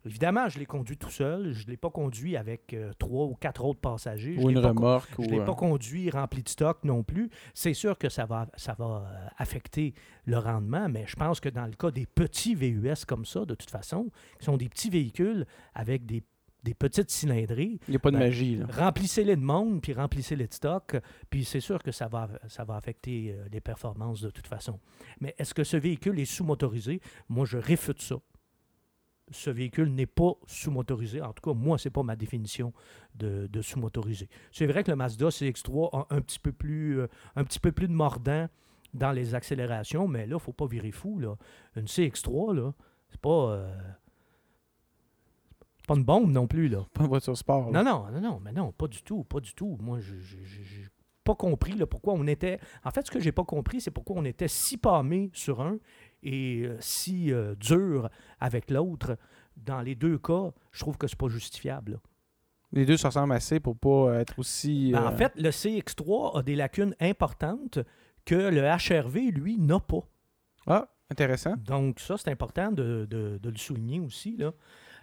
Évidemment, 0.05 0.49
je 0.49 0.59
l'ai 0.59 0.67
conduit 0.67 0.97
tout 0.97 1.11
seul. 1.11 1.53
Je 1.53 1.65
ne 1.67 1.71
l'ai 1.71 1.77
pas 1.77 1.91
conduit 1.91 2.37
avec 2.37 2.75
euh, 2.75 2.93
trois 2.99 3.27
ou 3.27 3.35
quatre 3.35 3.65
autres 3.65 3.81
passagers. 3.81 4.37
Ou 4.39 4.51
une 4.51 4.61
pas 4.61 4.69
remorque. 4.69 5.11
je 5.19 5.27
ne 5.27 5.31
l'ai 5.33 5.41
euh, 5.41 5.45
pas 5.45 5.55
conduit 5.55 6.11
rempli 6.11 6.43
de 6.43 6.49
stock 6.49 6.79
non 6.85 7.03
plus. 7.03 7.31
C'est 7.55 7.75
sûr 7.75 7.97
que 7.99 8.09
ça 8.09 8.27
va, 8.27 8.49
ça 8.57 8.75
va 8.79 8.85
euh, 8.85 9.27
affecter 9.39 9.95
le 10.25 10.39
rendement, 10.39 10.89
mais 10.89 11.05
je 11.07 11.17
pense 11.17 11.41
que 11.41 11.49
dans 11.49 11.67
le 11.67 11.73
cas 11.73 11.91
des 11.91 12.07
petits 12.07 12.55
VUS 12.55 13.05
comme 13.07 13.25
ça, 13.25 13.45
de 13.45 13.55
toute 13.55 13.71
façon, 13.71 14.11
qui 14.39 14.45
sont 14.45 14.57
des 14.57 14.69
petits 14.69 14.91
véhicules 14.91 15.47
avec 15.75 16.05
des, 16.07 16.23
des 16.65 16.75
petites 16.75 17.11
cylindrées, 17.11 17.79
Il 17.89 17.91
n'y 17.91 17.97
a 17.97 17.99
pas 17.99 18.11
de 18.11 18.17
Ben, 18.17 18.25
magie. 18.25 18.57
Là. 18.57 18.67
remplissez-les 18.73 19.37
de 19.37 19.41
monde, 19.41 19.81
puis 19.83 19.93
remplissez-les 19.93 20.47
de 20.47 20.53
stock, 20.53 20.97
puis 21.31 21.45
c'est 21.45 21.61
sûr 21.61 21.83
que 21.83 21.91
ça 21.93 22.09
va, 22.09 22.29
ça 22.49 22.65
va 22.65 22.77
affecter 22.77 23.35
euh, 23.37 23.45
les 23.53 23.61
performances 23.61 24.21
de 24.21 24.31
toute 24.31 24.47
façon. 24.47 24.79
Mais 25.21 25.35
est-ce 25.39 25.55
que 25.55 25.65
ce 25.65 25.77
véhicule 25.77 26.19
est 26.21 26.25
sous-motorisé? 26.25 27.01
Moi, 27.29 27.47
je 27.47 27.59
réfute 27.59 28.01
ça. 28.01 28.17
Ce 29.33 29.51
véhicule 29.51 29.93
n'est 29.93 30.07
pas 30.07 30.35
sous-motorisé. 30.47 31.21
En 31.21 31.33
tout 31.33 31.43
cas, 31.51 31.55
moi, 31.59 31.79
ce 31.79 31.89
n'est 31.89 31.93
pas 31.93 32.03
ma 32.03 32.17
définition 32.17 32.73
de, 33.15 33.47
de 33.49 33.63
sous-motorisé. 33.63 34.29
C'est 34.53 34.67
vrai 34.67 34.85
que 34.85 34.91
le 34.91 34.97
Mazda 34.97 35.29
CX-3 35.29 35.91
a 35.97 36.07
un 36.15 36.21
petit 36.21 36.39
peu 36.39 36.53
plus, 36.53 37.01
euh, 37.01 37.09
un 37.37 37.45
petit 37.45 37.59
peu 37.61 37.73
plus 37.73 37.89
de 37.89 37.93
mordant 37.93 38.49
dans 38.95 39.11
les 39.13 39.35
accélérations, 39.35 40.07
mais 40.07 40.21
là, 40.21 40.27
il 40.27 40.35
ne 40.35 40.39
faut 40.39 40.53
pas 40.53 40.67
virer 40.67 40.93
fou. 40.93 41.19
Là. 41.19 41.35
Une 41.77 41.87
CX-3, 41.87 42.55
là, 42.55 42.73
c'est 43.09 43.21
pas... 43.21 43.51
euh, 43.53 43.75
pas 45.87 45.95
une 45.95 46.05
bombe 46.05 46.31
non 46.31 46.47
plus, 46.47 46.69
là. 46.69 46.87
Pas 46.95 47.03
une 47.03 47.09
voiture 47.09 47.37
sport. 47.37 47.71
là. 47.71 47.83
Non, 47.83 47.91
non, 47.91 48.11
non, 48.13 48.21
non, 48.21 48.41
mais 48.41 48.53
non, 48.53 48.71
pas 48.73 48.87
du 48.87 49.03
tout, 49.03 49.25
pas 49.25 49.41
du 49.41 49.53
tout. 49.55 49.77
Moi, 49.81 49.99
je 50.01 50.15
n'ai 50.15 50.87
pas 51.25 51.35
compris 51.35 51.73
là, 51.73 51.87
pourquoi 51.87 52.15
on 52.15 52.27
était. 52.27 52.61
En 52.85 52.91
fait, 52.91 53.07
ce 53.07 53.11
que 53.11 53.19
j'ai 53.21 53.33
pas 53.33 53.45
compris, 53.45 53.81
c'est 53.81 53.91
pourquoi 53.91 54.17
on 54.17 54.25
était 54.25 54.49
si 54.49 54.77
pâmé 54.77 55.31
sur 55.33 55.61
un 55.61 55.79
et 56.23 56.63
euh, 56.65 56.77
si 56.81 57.33
euh, 57.33 57.55
dur 57.57 58.09
avec 58.41 58.71
l'autre. 58.71 59.17
Dans 59.57 59.81
les 59.83 59.95
deux 59.95 60.17
cas, 60.19 60.51
je 60.71 60.81
trouve 60.81 60.97
que 60.97 61.07
c'est 61.07 61.19
pas 61.19 61.29
justifiable. 61.29 61.93
là. 61.93 61.99
Les 62.73 62.87
deux 62.87 62.97
se 62.97 63.07
ressemblent 63.07 63.35
assez 63.35 63.61
pour 63.61 63.77
pas 63.77 64.15
être 64.21 64.39
aussi. 64.39 64.93
Ben, 64.93 65.03
euh, 65.03 65.09
En 65.09 65.17
fait, 65.17 65.33
le 65.37 65.51
CX3 65.51 66.39
a 66.39 66.43
des 66.43 66.55
lacunes 66.57 66.95
importantes 67.01 67.79
que 68.25 68.35
le 68.35 68.63
HRV, 68.63 69.31
lui, 69.31 69.59
n'a 69.59 69.79
pas. 69.79 70.09
Ah, 70.67 70.89
intéressant. 71.11 71.55
Donc, 71.59 72.01
ça, 72.01 72.17
c'est 72.17 72.31
important 72.31 72.73
de, 72.73 73.07
de- 73.11 73.39
de 73.43 73.51
le 73.51 73.59
souligner 73.59 74.01
aussi. 74.01 74.37
Là. 74.39 74.53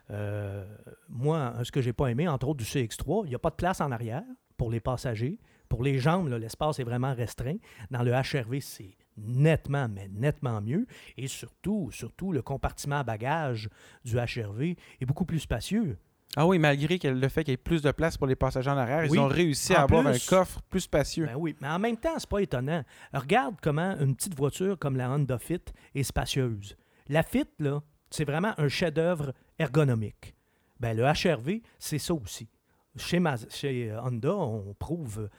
Euh, 0.10 0.66
moi, 1.10 1.54
ce 1.64 1.72
que 1.72 1.82
j'ai 1.82 1.94
pas 1.94 2.08
aimé, 2.08 2.28
entre 2.28 2.48
autres 2.48 2.58
du 2.58 2.64
CX3, 2.66 3.26
il 3.26 3.30
n'y 3.30 3.36
a 3.36 3.40
pas 3.40 3.52
de 3.52 3.56
place 3.56 3.82
en 3.82 3.92
arrière 3.92 4.24
pour 4.58 4.72
les 4.72 4.80
passagers. 4.80 5.38
Pour 5.68 5.84
les 5.84 6.00
jambes, 6.00 6.28
l'espace 6.30 6.80
est 6.80 6.84
vraiment 6.84 7.14
restreint. 7.14 7.58
Dans 7.92 8.02
le 8.02 8.12
HRV, 8.12 8.60
c'est 8.62 8.98
nettement, 9.18 9.88
mais 9.90 10.08
nettement 10.12 10.62
mieux. 10.62 10.86
Et 11.18 11.28
surtout, 11.28 11.90
surtout, 11.92 12.32
le 12.32 12.42
compartiment 12.42 12.98
à 13.00 13.04
bagages 13.04 13.70
du 14.06 14.16
HRV 14.18 14.76
est 15.02 15.06
beaucoup 15.06 15.26
plus 15.26 15.40
spacieux. 15.40 15.98
Ah 16.36 16.46
oui, 16.46 16.60
malgré 16.60 16.98
le 17.04 17.28
fait 17.28 17.44
qu'il 17.44 17.52
y 17.52 17.56
ait 17.56 17.58
plus 17.58 17.82
de 17.82 17.92
place 17.92 18.16
pour 18.16 18.28
les 18.28 18.36
passagers 18.36 18.70
en 18.70 18.78
arrière, 18.78 19.08
Oui. 19.10 19.18
ils 19.18 19.20
ont 19.20 19.28
réussi 19.28 19.74
En 19.74 19.78
à 19.80 19.82
avoir 19.82 20.04
plus- 20.04 20.12
un 20.12 20.30
coffre 20.30 20.62
plus 20.70 20.82
spacieux. 20.82 21.26
Ben 21.26 21.36
oui, 21.36 21.56
mais 21.60 21.68
en 21.68 21.80
même 21.80 21.98
temps, 21.98 22.14
c'est 22.20 22.30
pas 22.30 22.40
étonnant. 22.40 22.84
Regarde 23.14 23.56
comment 23.62 23.98
une 24.00 24.16
petite 24.16 24.36
voiture 24.36 24.78
comme 24.78 24.96
la 24.96 25.10
Honda 25.10 25.40
Fit 25.40 25.62
est 25.96 26.04
spacieuse. 26.04 26.78
La 27.08 27.24
Fit, 27.24 27.46
là, 27.58 27.82
c'est 28.12 28.26
vraiment 28.26 28.54
un 28.60 28.68
chef-d'œuvre 28.68 29.34
ergonomique. 29.58 30.36
Ben, 30.80 30.96
le 30.96 31.04
HRV, 31.04 31.62
c'est 31.80 31.98
ça 32.00 32.14
aussi. 32.14 32.48
Chez, 32.96 33.22
chez 33.50 33.92
euh, 33.92 34.02
Honda, 34.02 34.36
on 34.36 34.74
prouve 34.76 35.30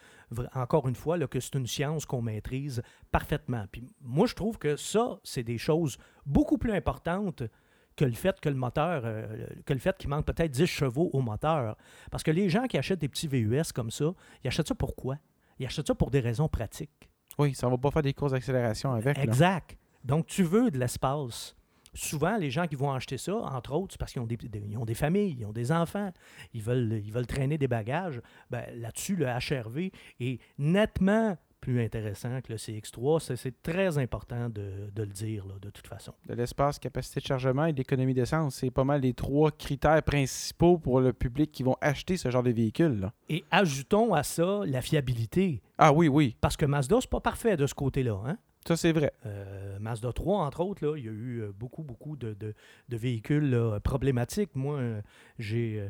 encore 0.55 0.89
une 0.89 0.95
fois, 0.95 1.17
là, 1.17 1.27
que 1.27 1.41
c'est 1.41 1.55
une 1.55 1.67
science 1.67 2.07
qu'on 2.07 2.23
maîtrise 2.23 2.83
parfaitement. 3.11 3.65
Puis 3.71 3.93
moi, 4.01 4.27
je 4.27 4.35
trouve 4.35 4.59
que 4.59 4.77
ça, 4.77 5.19
c'est 5.25 5.43
des 5.43 5.59
choses 5.59 5.99
beaucoup 6.27 6.59
plus 6.59 6.73
importantes 6.73 7.43
que 7.97 8.05
le 8.05 8.13
fait 8.13 8.41
que 8.41 8.49
le 8.49 8.55
moteur, 8.55 9.03
euh, 9.05 9.47
que 9.67 9.73
le 9.73 9.79
fait 9.79 9.97
qu'il 9.99 10.09
manque 10.09 10.25
peut-être 10.25 10.51
10 10.51 10.67
chevaux 10.67 11.11
au 11.13 11.21
moteur. 11.21 11.77
Parce 12.11 12.23
que 12.23 12.31
les 12.31 12.49
gens 12.49 12.67
qui 12.67 12.79
achètent 12.79 13.01
des 13.01 13.09
petits 13.09 13.29
VUS 13.29 13.73
comme 13.75 13.91
ça, 13.91 14.13
ils 14.43 14.49
achètent 14.49 14.69
ça 14.69 14.75
pourquoi? 14.75 15.19
Ils 15.59 15.67
achètent 15.67 15.89
ça 15.89 15.95
pour 15.95 16.11
des 16.11 16.21
raisons 16.21 16.49
pratiques. 16.49 17.11
Oui, 17.39 17.55
ça 17.55 17.69
va 17.69 17.77
pas 17.77 17.91
faire 17.91 18.03
des 18.03 18.15
courses 18.15 18.33
d'accélération 18.33 18.93
avec. 18.93 19.17
là. 19.17 19.23
Exact. 19.23 19.77
Donc, 20.05 20.27
tu 20.27 20.43
veux 20.43 20.71
de 20.71 20.79
l'espace. 20.79 21.55
Souvent, 21.95 22.37
les 22.37 22.51
gens 22.51 22.67
qui 22.67 22.77
vont 22.77 22.93
acheter 22.93 23.19
ça, 23.19 23.35
entre 23.37 23.73
autres, 23.75 23.93
c'est 23.93 23.99
parce 23.99 24.13
qu'ils 24.13 24.23
ont 24.23 24.27
des, 24.27 24.37
des- 24.37 24.63
ils 24.69 24.77
ont 24.79 24.85
des 24.85 24.95
familles, 24.95 25.37
ils 25.39 25.45
ont 25.47 25.53
des 25.53 25.73
enfants, 25.73 26.13
ils 26.55 26.63
veulent, 26.63 27.01
ils 27.05 27.13
veulent 27.13 27.27
traîner 27.27 27.59
des 27.59 27.69
bagages. 27.69 28.21
Ben, 28.51 28.65
Là-dessus, 28.77 29.17
le 29.17 29.27
HRV 29.27 29.91
est 30.21 30.41
nettement 30.59 31.37
plus 31.61 31.83
intéressant 31.85 32.41
que 32.41 32.53
le 32.53 32.57
CX3. 32.59 33.21
C'est- 33.21 33.37
C'est 33.37 33.63
très 33.63 33.99
important 33.99 34.49
de, 34.49 34.91
de 34.95 35.03
le 35.03 35.09
dire, 35.13 35.45
là, 35.47 35.55
de 35.61 35.69
toute 35.69 35.87
façon. 35.87 36.15
De 36.27 36.33
l'espace, 36.35 36.79
capacité 36.79 37.21
de 37.21 37.27
chargement 37.27 37.67
et 37.67 37.73
l'économie 37.73 38.15
d'essence, 38.15 38.55
c'est 38.55 38.71
pas 38.71 38.85
mal 38.85 39.03
les 39.03 39.13
trois 39.13 39.51
critères 39.51 40.03
principaux 40.03 40.79
pour 40.79 41.01
le 41.01 41.13
public 41.13 41.53
qui 41.53 41.63
vont 41.63 41.77
acheter 41.83 42.17
ce 42.17 42.31
genre 42.31 42.43
de 42.43 42.51
véhicule. 42.51 43.01
là. 43.01 43.13
Et 43.29 43.45
ajoutons 43.51 44.15
à 44.15 44.23
ça 44.23 44.61
la 44.65 44.81
fiabilité. 44.81 45.61
Ah 45.77 45.93
oui, 45.93 46.09
oui, 46.09 46.35
Parce 46.41 46.57
que 46.57 46.65
Mazda, 46.65 46.97
c'est 47.03 47.11
pas 47.11 47.21
parfait 47.21 47.57
de 47.59 47.67
ce 47.67 47.75
côté-là. 47.75 48.19
Hein? 48.27 48.39
Ça 48.67 48.77
c'est 48.77 48.93
vrai. 48.93 49.13
Euh, 49.27 49.79
Mazda 49.81 50.13
3, 50.13 50.45
entre 50.45 50.61
autres, 50.61 50.85
là, 50.87 50.97
il 50.97 51.05
y 51.05 51.09
a 51.09 51.13
eu 51.13 51.41
euh, 51.43 51.53
beaucoup, 51.53 51.83
beaucoup 51.83 52.17
de, 52.17 52.35
de- 52.35 52.55
de 52.89 52.97
véhicules 52.97 53.51
là, 53.51 53.81
problématiques. 53.81 54.55
Moi, 54.55 54.77
euh, 54.79 55.01
j'ai. 55.39 55.81
euh, 55.81 55.89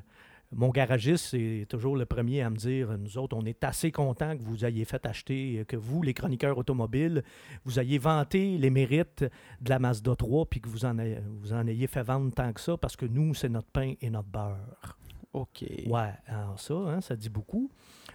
mon 0.52 0.70
garagiste, 0.70 1.26
c'est 1.26 1.64
toujours 1.68 1.96
le 1.96 2.06
premier 2.06 2.42
à 2.42 2.50
me 2.50 2.56
dire 2.56 2.98
nous 2.98 3.18
autres, 3.18 3.36
on 3.36 3.44
est 3.44 3.62
assez 3.62 3.92
contents 3.92 4.36
que 4.36 4.42
vous 4.42 4.64
ayez 4.64 4.84
fait 4.84 5.06
acheter, 5.06 5.64
que 5.68 5.76
vous, 5.76 6.02
les 6.02 6.12
chroniqueurs 6.12 6.58
automobiles, 6.58 7.22
vous 7.64 7.78
ayez 7.78 7.98
vanté 7.98 8.58
les 8.58 8.70
mérites 8.70 9.24
de 9.60 9.70
la 9.70 9.78
Mazda 9.78 10.16
3 10.16 10.46
puis 10.46 10.60
que 10.60 10.68
vous 10.68 10.84
en, 10.84 10.98
ayez, 10.98 11.18
vous 11.40 11.52
en 11.52 11.64
ayez 11.68 11.86
fait 11.86 12.02
vendre 12.02 12.32
tant 12.34 12.52
que 12.52 12.60
ça 12.60 12.76
parce 12.76 12.96
que 12.96 13.06
nous, 13.06 13.32
c'est 13.32 13.48
notre 13.48 13.68
pain 13.68 13.94
et 14.00 14.10
notre 14.10 14.26
beurre. 14.28 14.98
OK. 15.34 15.64
Ouais, 15.86 16.10
alors 16.26 16.58
ça, 16.58 16.74
hein, 16.74 17.00
ça 17.00 17.14
dit 17.14 17.28
beaucoup. 17.28 17.70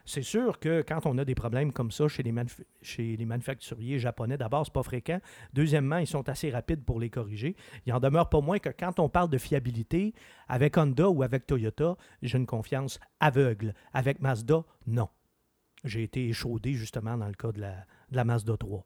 C'est 0.05 0.21
sûr 0.21 0.59
que 0.59 0.83
quand 0.87 1.05
on 1.05 1.17
a 1.17 1.25
des 1.25 1.33
problèmes 1.33 1.71
comme 1.71 1.91
ça 1.91 2.07
chez 2.07 2.21
les, 2.21 3.25
manufacturiers 3.25 3.97
japonais, 3.97 4.37
d'abord, 4.37 4.65
c'est 4.65 4.73
pas 4.73 4.83
fréquent. 4.83 5.19
Deuxièmement, 5.53 5.97
ils 5.97 6.07
sont 6.07 6.29
assez 6.29 6.51
rapides 6.51 6.83
pour 6.83 6.99
les 6.99 7.09
corriger. 7.09 7.55
Il 7.87 7.93
en 7.93 7.99
demeure 7.99 8.29
pas 8.29 8.39
moins 8.39 8.59
que 8.59 8.69
quand 8.69 8.99
on 8.99 9.09
parle 9.09 9.29
de 9.29 9.39
fiabilité, 9.39 10.13
avec 10.47 10.77
Honda 10.77 11.09
ou 11.09 11.23
avec 11.23 11.47
Toyota, 11.47 11.97
j'ai 12.21 12.37
une 12.37 12.45
confiance 12.45 12.99
aveugle. 13.19 13.73
Avec 13.93 14.21
Mazda, 14.21 14.63
non. 14.85 15.09
J'ai 15.83 16.03
été 16.03 16.27
échaudé 16.27 16.73
justement 16.73 17.17
dans 17.17 17.27
le 17.27 17.33
cas 17.33 17.51
de 17.51 17.61
la, 17.61 17.85
de 18.11 18.15
la 18.15 18.25
Mazda 18.25 18.57
3. 18.57 18.85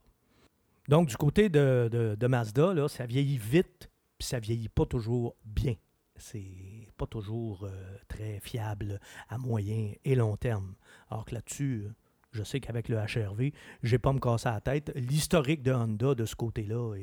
Donc, 0.88 1.08
du 1.08 1.18
côté 1.18 1.50
de, 1.50 2.28
Mazda, 2.28 2.88
ça 2.88 3.06
vieillit 3.06 3.38
vite, 3.38 3.92
puis 4.18 4.28
ça 4.28 4.40
vieillit 4.40 4.70
pas 4.70 4.86
toujours 4.86 5.36
bien. 5.46 5.76
C'est 6.16 6.79
pas 7.00 7.08
toujours 7.08 7.64
euh, 7.64 7.98
très 8.10 8.42
fiable 8.42 9.00
à 9.30 9.38
moyen 9.38 9.94
et 10.04 10.16
long 10.16 10.36
terme. 10.36 10.76
Alors 11.10 11.24
que 11.24 11.34
là-dessus, 11.34 11.86
euh, 11.86 11.94
je 12.32 12.44
sais 12.44 12.60
qu'avec 12.60 12.90
le 12.90 12.98
HRV, 12.98 13.52
je 13.84 13.98
pas 13.98 14.14
me 14.14 14.20
casser 14.20 14.50
la 14.50 14.62
tête. 14.62 14.92
L'historique 14.96 15.62
de 15.64 15.72
Honda 15.72 16.16
de 16.16 16.26
ce 16.26 16.36
côté-là 16.36 16.96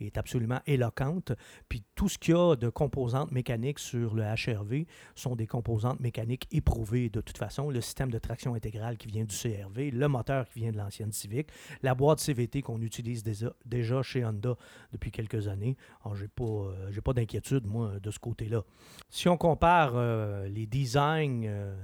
est, 0.00 0.16
absolument 0.16 0.60
éloquente. 0.66 1.32
Puis 1.68 1.82
tout 1.94 2.08
ce 2.08 2.18
qu'il 2.18 2.34
y 2.34 2.36
a 2.36 2.56
de 2.56 2.68
composantes 2.68 3.32
mécaniques 3.32 3.78
sur 3.78 4.14
le 4.14 4.22
HRV 4.22 4.84
sont 5.14 5.34
des 5.34 5.46
composantes 5.46 6.00
mécaniques 6.00 6.46
éprouvées 6.52 7.08
de 7.08 7.20
toute 7.20 7.38
façon. 7.38 7.70
Le 7.70 7.80
système 7.80 8.10
de 8.10 8.18
traction 8.18 8.54
intégrale 8.54 8.96
qui 8.96 9.08
vient 9.08 9.24
du 9.24 9.34
CRV, 9.34 9.90
le 9.90 10.08
moteur 10.08 10.48
qui 10.48 10.60
vient 10.60 10.72
de 10.72 10.76
l'ancienne 10.76 11.12
Civic, 11.12 11.48
la 11.82 11.94
boîte 11.94 12.20
CVT 12.20 12.62
qu'on 12.62 12.80
utilise 12.80 13.24
déjà, 13.64 14.02
chez 14.02 14.24
Honda 14.24 14.56
depuis 14.92 15.10
quelques 15.10 15.48
années. 15.48 15.76
Alors, 16.04 16.16
j'ai 16.16 16.28
pas, 16.28 16.44
euh, 16.44 16.90
j'ai 16.90 17.00
pas 17.00 17.12
d'inquiétude, 17.12 17.66
moi, 17.66 17.98
de 18.00 18.10
ce 18.10 18.18
côté-là. 18.18 18.62
Si 19.08 19.28
on 19.28 19.36
compare 19.36 19.92
euh, 19.94 20.48
les 20.48 20.66
designs 20.66 21.44
euh, 21.46 21.74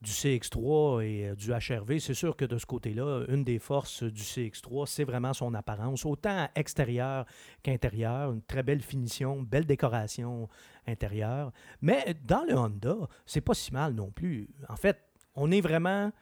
du 0.00 0.10
CX3 0.12 1.04
et 1.04 1.28
euh, 1.28 1.34
du 1.34 1.50
HRV, 1.50 1.98
c'est 1.98 2.14
sûr 2.14 2.36
que 2.36 2.44
de 2.44 2.56
ce 2.56 2.66
côté-là, 2.66 3.24
une 3.28 3.42
des 3.42 3.58
forces 3.58 4.04
du 4.04 4.22
CX3, 4.22 4.86
c'est 4.86 5.04
vraiment 5.04 5.32
son 5.32 5.54
apparence, 5.54 6.04
autant 6.06 6.48
extérieure 6.54 7.26
qu'intérieure, 7.62 8.32
une 8.32 8.42
très 8.42 8.62
belle 8.62 8.82
finition, 8.82 9.42
belle 9.42 9.66
décoration 9.66 10.48
intérieure. 10.86 11.52
Mais 11.80 12.14
dans 12.24 12.44
le 12.48 12.56
Honda, 12.56 12.96
c'est 13.26 13.40
pas 13.40 13.54
si 13.54 13.72
mal 13.72 13.94
non 13.94 14.10
plus. 14.10 14.48
En 14.68 14.76
fait, 14.76 14.98
on 15.34 15.50
est 15.50 15.60
vraiment, 15.60 16.12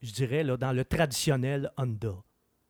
je 0.00 0.12
dirais, 0.12 0.44
là, 0.44 0.56
dans 0.56 0.72
le 0.72 0.84
traditionnel 0.84 1.70
Honda. 1.76 2.14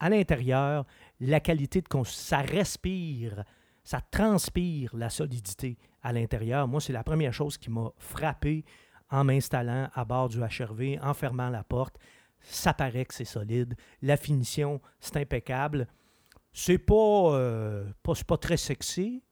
À 0.00 0.10
l'intérieur, 0.10 0.84
la 1.20 1.38
qualité 1.40 1.80
de 1.80 2.04
ça 2.04 2.38
respire, 2.38 3.44
ça 3.84 4.00
transpire 4.00 4.96
la 4.96 5.10
solidité 5.10 5.78
à 6.02 6.12
l'intérieur. 6.12 6.66
Moi, 6.66 6.80
c'est 6.80 6.92
la 6.92 7.04
première 7.04 7.32
chose 7.32 7.56
qui 7.56 7.70
m'a 7.70 7.92
frappé 7.98 8.64
en 9.14 9.22
m'installant 9.22 9.88
à 9.94 10.04
bord 10.04 10.28
du 10.28 10.40
HRV, 10.40 10.98
en 11.00 11.14
fermant 11.14 11.48
la 11.48 11.62
porte. 11.62 11.98
Ça 12.40 12.74
paraît 12.74 13.04
que 13.04 13.14
c'est 13.14 13.24
solide. 13.24 13.76
La 14.02 14.16
finition, 14.16 14.80
c'est 14.98 15.16
impeccable. 15.18 15.86
C'est 16.52 16.78
pas, 16.78 17.36
euh, 17.36 17.86
pas, 18.02 18.36
très 18.36 18.56
sexy. 18.56 19.22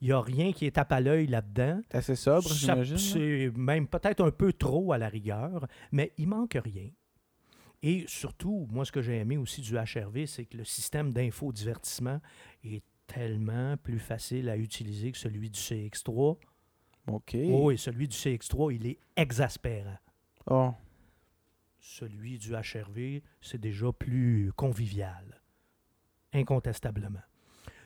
Il 0.00 0.08
n'y 0.08 0.12
a 0.12 0.20
rien 0.20 0.52
qui 0.52 0.64
est 0.64 0.70
tape 0.70 0.92
à 0.92 1.00
l'œil 1.00 1.26
là-dedans. 1.26 1.82
C'est 1.90 1.98
assez 1.98 2.16
sobre, 2.16 2.48
j'imagine. 2.48 2.96
C'est 2.96 3.50
même 3.54 3.86
peut-être 3.86 4.24
un 4.24 4.30
peu 4.30 4.52
trop 4.54 4.92
à 4.92 4.98
la 4.98 5.08
rigueur, 5.08 5.66
mais 5.92 6.12
il 6.16 6.28
manque 6.28 6.56
rien. 6.64 6.88
Et 7.82 8.04
surtout, 8.08 8.66
moi, 8.70 8.86
ce 8.86 8.92
que 8.92 9.02
j'ai 9.02 9.18
aimé 9.18 9.36
aussi 9.36 9.60
du 9.60 9.74
HRV, 9.74 10.24
c'est 10.26 10.46
que 10.46 10.56
le 10.56 10.64
système 10.64 11.12
d'infodivertissement 11.12 12.20
est 12.64 12.82
tellement 13.06 13.76
plus 13.76 13.98
facile 13.98 14.48
à 14.48 14.56
utiliser 14.56 15.12
que 15.12 15.18
celui 15.18 15.50
du 15.50 15.60
CX3. 15.60 16.38
OK. 17.08 17.36
Oh, 17.50 17.70
et 17.70 17.76
celui 17.76 18.08
du 18.08 18.16
CX3, 18.16 18.74
il 18.74 18.86
est 18.86 18.98
exaspérant. 19.16 19.98
Oh. 20.50 20.72
Celui 21.78 22.38
du 22.38 22.52
HRV, 22.52 23.22
c'est 23.40 23.60
déjà 23.60 23.92
plus 23.92 24.52
convivial, 24.56 25.40
incontestablement. 26.32 27.20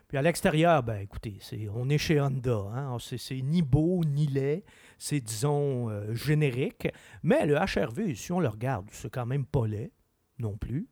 Puis 0.09 0.19
à 0.19 0.23
l'extérieur, 0.23 0.83
ben 0.83 0.99
écoutez, 0.99 1.38
c'est, 1.41 1.69
on 1.75 1.88
est 1.88 1.99
chez 1.99 2.21
Honda. 2.21 2.67
Hein? 2.75 2.99
C'est, 3.00 3.17
c'est 3.17 3.41
ni 3.41 3.62
beau 3.62 4.02
ni 4.05 4.26
laid, 4.26 4.62
c'est 4.99 5.21
disons 5.21 5.88
euh, 5.88 6.12
générique. 6.12 6.88
Mais 7.23 7.47
le 7.47 7.55
HRV, 7.55 8.14
si 8.14 8.31
on 8.33 8.41
le 8.41 8.49
regarde, 8.49 8.87
c'est 8.93 9.11
quand 9.11 9.25
même 9.25 9.47
pas 9.47 9.67
laid 9.67 9.91
non 10.38 10.57
plus. 10.57 10.88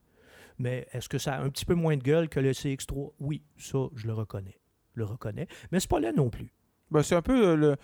Mais 0.58 0.87
est-ce 0.92 1.08
que 1.08 1.18
ça 1.18 1.34
a 1.34 1.42
un 1.42 1.50
petit 1.50 1.64
peu 1.66 1.75
moins 1.75 1.96
de 1.96 2.02
gueule 2.02 2.28
que 2.28 2.40
le 2.40 2.52
CX3 2.52 3.12
Oui, 3.20 3.42
ça, 3.58 3.88
je 3.94 4.06
le 4.06 4.14
reconnais. 4.14 4.58
Je 4.94 5.00
le 5.00 5.04
reconnais. 5.04 5.49
Mais 5.70 5.80
c'est 5.80 5.90
pas 5.90 6.00
laid 6.00 6.12
non 6.12 6.30
plus. 6.30 6.52
Ben, 6.90 7.02
c'est 7.02 7.14
un 7.16 7.23
peu 7.23 7.49
euh, 7.49 7.56
le 7.56 7.76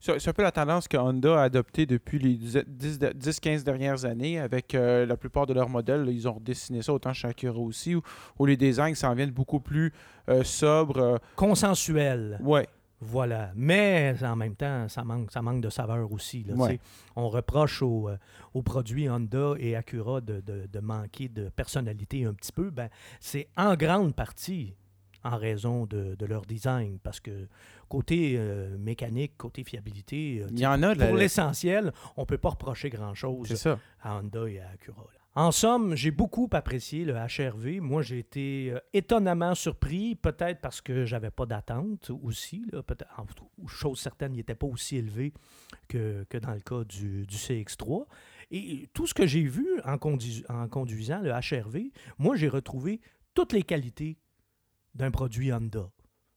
c'est 0.00 0.26
un 0.28 0.32
peu 0.32 0.42
la 0.42 0.50
tendance 0.50 0.88
que 0.88 0.96
Honda 0.96 1.38
a 1.40 1.44
adoptée 1.44 1.86
depuis 1.86 2.18
les 2.18 2.36
10-15 2.36 3.62
dernières 3.62 4.04
années 4.04 4.40
avec 4.40 4.74
euh, 4.74 5.06
la 5.06 5.16
plupart 5.16 5.46
de 5.46 5.54
leurs 5.54 5.68
modèles. 5.68 6.02
là, 6.04 6.10
ils 6.10 6.26
ont 6.28 6.32
redessiné 6.34 6.82
ça 6.82 6.92
autant 6.92 7.12
chez 7.12 7.28
Acura 7.28 7.58
aussi, 7.60 7.94
où, 7.94 8.02
où 8.40 8.46
les 8.46 8.56
designs 8.56 8.94
s'en 8.94 9.14
viennent 9.14 9.30
beaucoup 9.30 9.60
plus 9.60 9.92
euh, 10.28 10.42
sobres. 10.42 10.98
euh, 10.98 11.16
Consensuel. 11.36 12.38
ouais. 12.42 12.66
Voilà. 13.04 13.50
Mais 13.56 14.14
en 14.22 14.36
même 14.36 14.54
temps, 14.54 14.88
ça 14.88 15.02
manque, 15.02 15.32
ça 15.32 15.42
manque 15.42 15.60
de 15.60 15.70
saveur 15.70 16.12
aussi. 16.12 16.44
là, 16.44 16.54
Ouais. 16.54 16.78
On 17.16 17.28
reproche 17.28 17.82
aux, 17.82 18.08
aux 18.54 18.62
produits 18.62 19.10
Honda 19.10 19.54
et 19.58 19.74
Acura 19.74 20.20
de, 20.20 20.40
de- 20.40 20.68
de 20.72 20.78
manquer 20.78 21.28
de 21.28 21.48
personnalité 21.48 22.24
un 22.24 22.32
petit 22.32 22.52
peu. 22.52 22.70
Ben, 22.70 22.88
c'est 23.18 23.48
en 23.56 23.74
grande 23.74 24.14
partie 24.14 24.76
en 25.24 25.36
raison 25.36 25.86
de, 25.86 26.14
de 26.14 26.26
leur 26.26 26.44
design. 26.46 26.98
Parce 27.02 27.20
que 27.20 27.48
côté 27.88 28.34
euh, 28.36 28.76
mécanique, 28.78 29.36
côté 29.36 29.64
fiabilité, 29.64 30.42
euh, 30.42 30.48
Il 30.50 30.60
y 30.60 30.66
en 30.66 30.82
a 30.82 30.94
pour 30.94 31.16
l'essentiel, 31.16 31.92
on 32.16 32.22
ne 32.22 32.26
peut 32.26 32.38
pas 32.38 32.50
reprocher 32.50 32.90
grand-chose 32.90 33.48
à 34.02 34.16
Honda 34.16 34.48
et 34.48 34.60
à 34.60 34.68
Acura. 34.70 35.02
là. 35.02 35.18
En 35.34 35.50
somme, 35.50 35.94
j'ai 35.96 36.10
beaucoup 36.10 36.46
apprécié 36.52 37.06
le 37.06 37.14
HRV. 37.14 37.80
Moi, 37.80 38.02
j'ai 38.02 38.18
été 38.18 38.70
euh, 38.70 38.78
étonnamment 38.92 39.54
surpris, 39.54 40.14
peut-être 40.14 40.60
parce 40.60 40.82
que 40.82 41.06
j'avais 41.06 41.30
pas 41.30 41.46
d'attente 41.46 42.10
aussi. 42.22 42.66
Là, 42.70 42.82
peut-être- 42.82 43.08
en 43.16 43.24
chose 43.66 43.98
certaine, 43.98 44.34
il 44.34 44.38
n'était 44.38 44.54
pas 44.54 44.66
aussi 44.66 44.98
élevé 44.98 45.32
que, 45.88 46.26
que 46.28 46.36
dans 46.36 46.52
le 46.52 46.60
cas 46.60 46.84
du, 46.84 47.24
du 47.26 47.36
CX3. 47.36 48.04
Et 48.50 48.90
tout 48.92 49.06
ce 49.06 49.14
que 49.14 49.26
j'ai 49.26 49.44
vu 49.44 49.66
en, 49.86 49.96
condu- 49.96 50.44
en 50.50 50.68
conduisant 50.68 51.20
le 51.22 51.30
HRV, 51.30 51.90
moi, 52.18 52.36
j'ai 52.36 52.48
retrouvé 52.50 53.00
toutes 53.34 53.54
les 53.54 53.62
qualités 53.62 54.18
d'un 54.94 55.10
produit 55.10 55.52
Honda. 55.52 55.90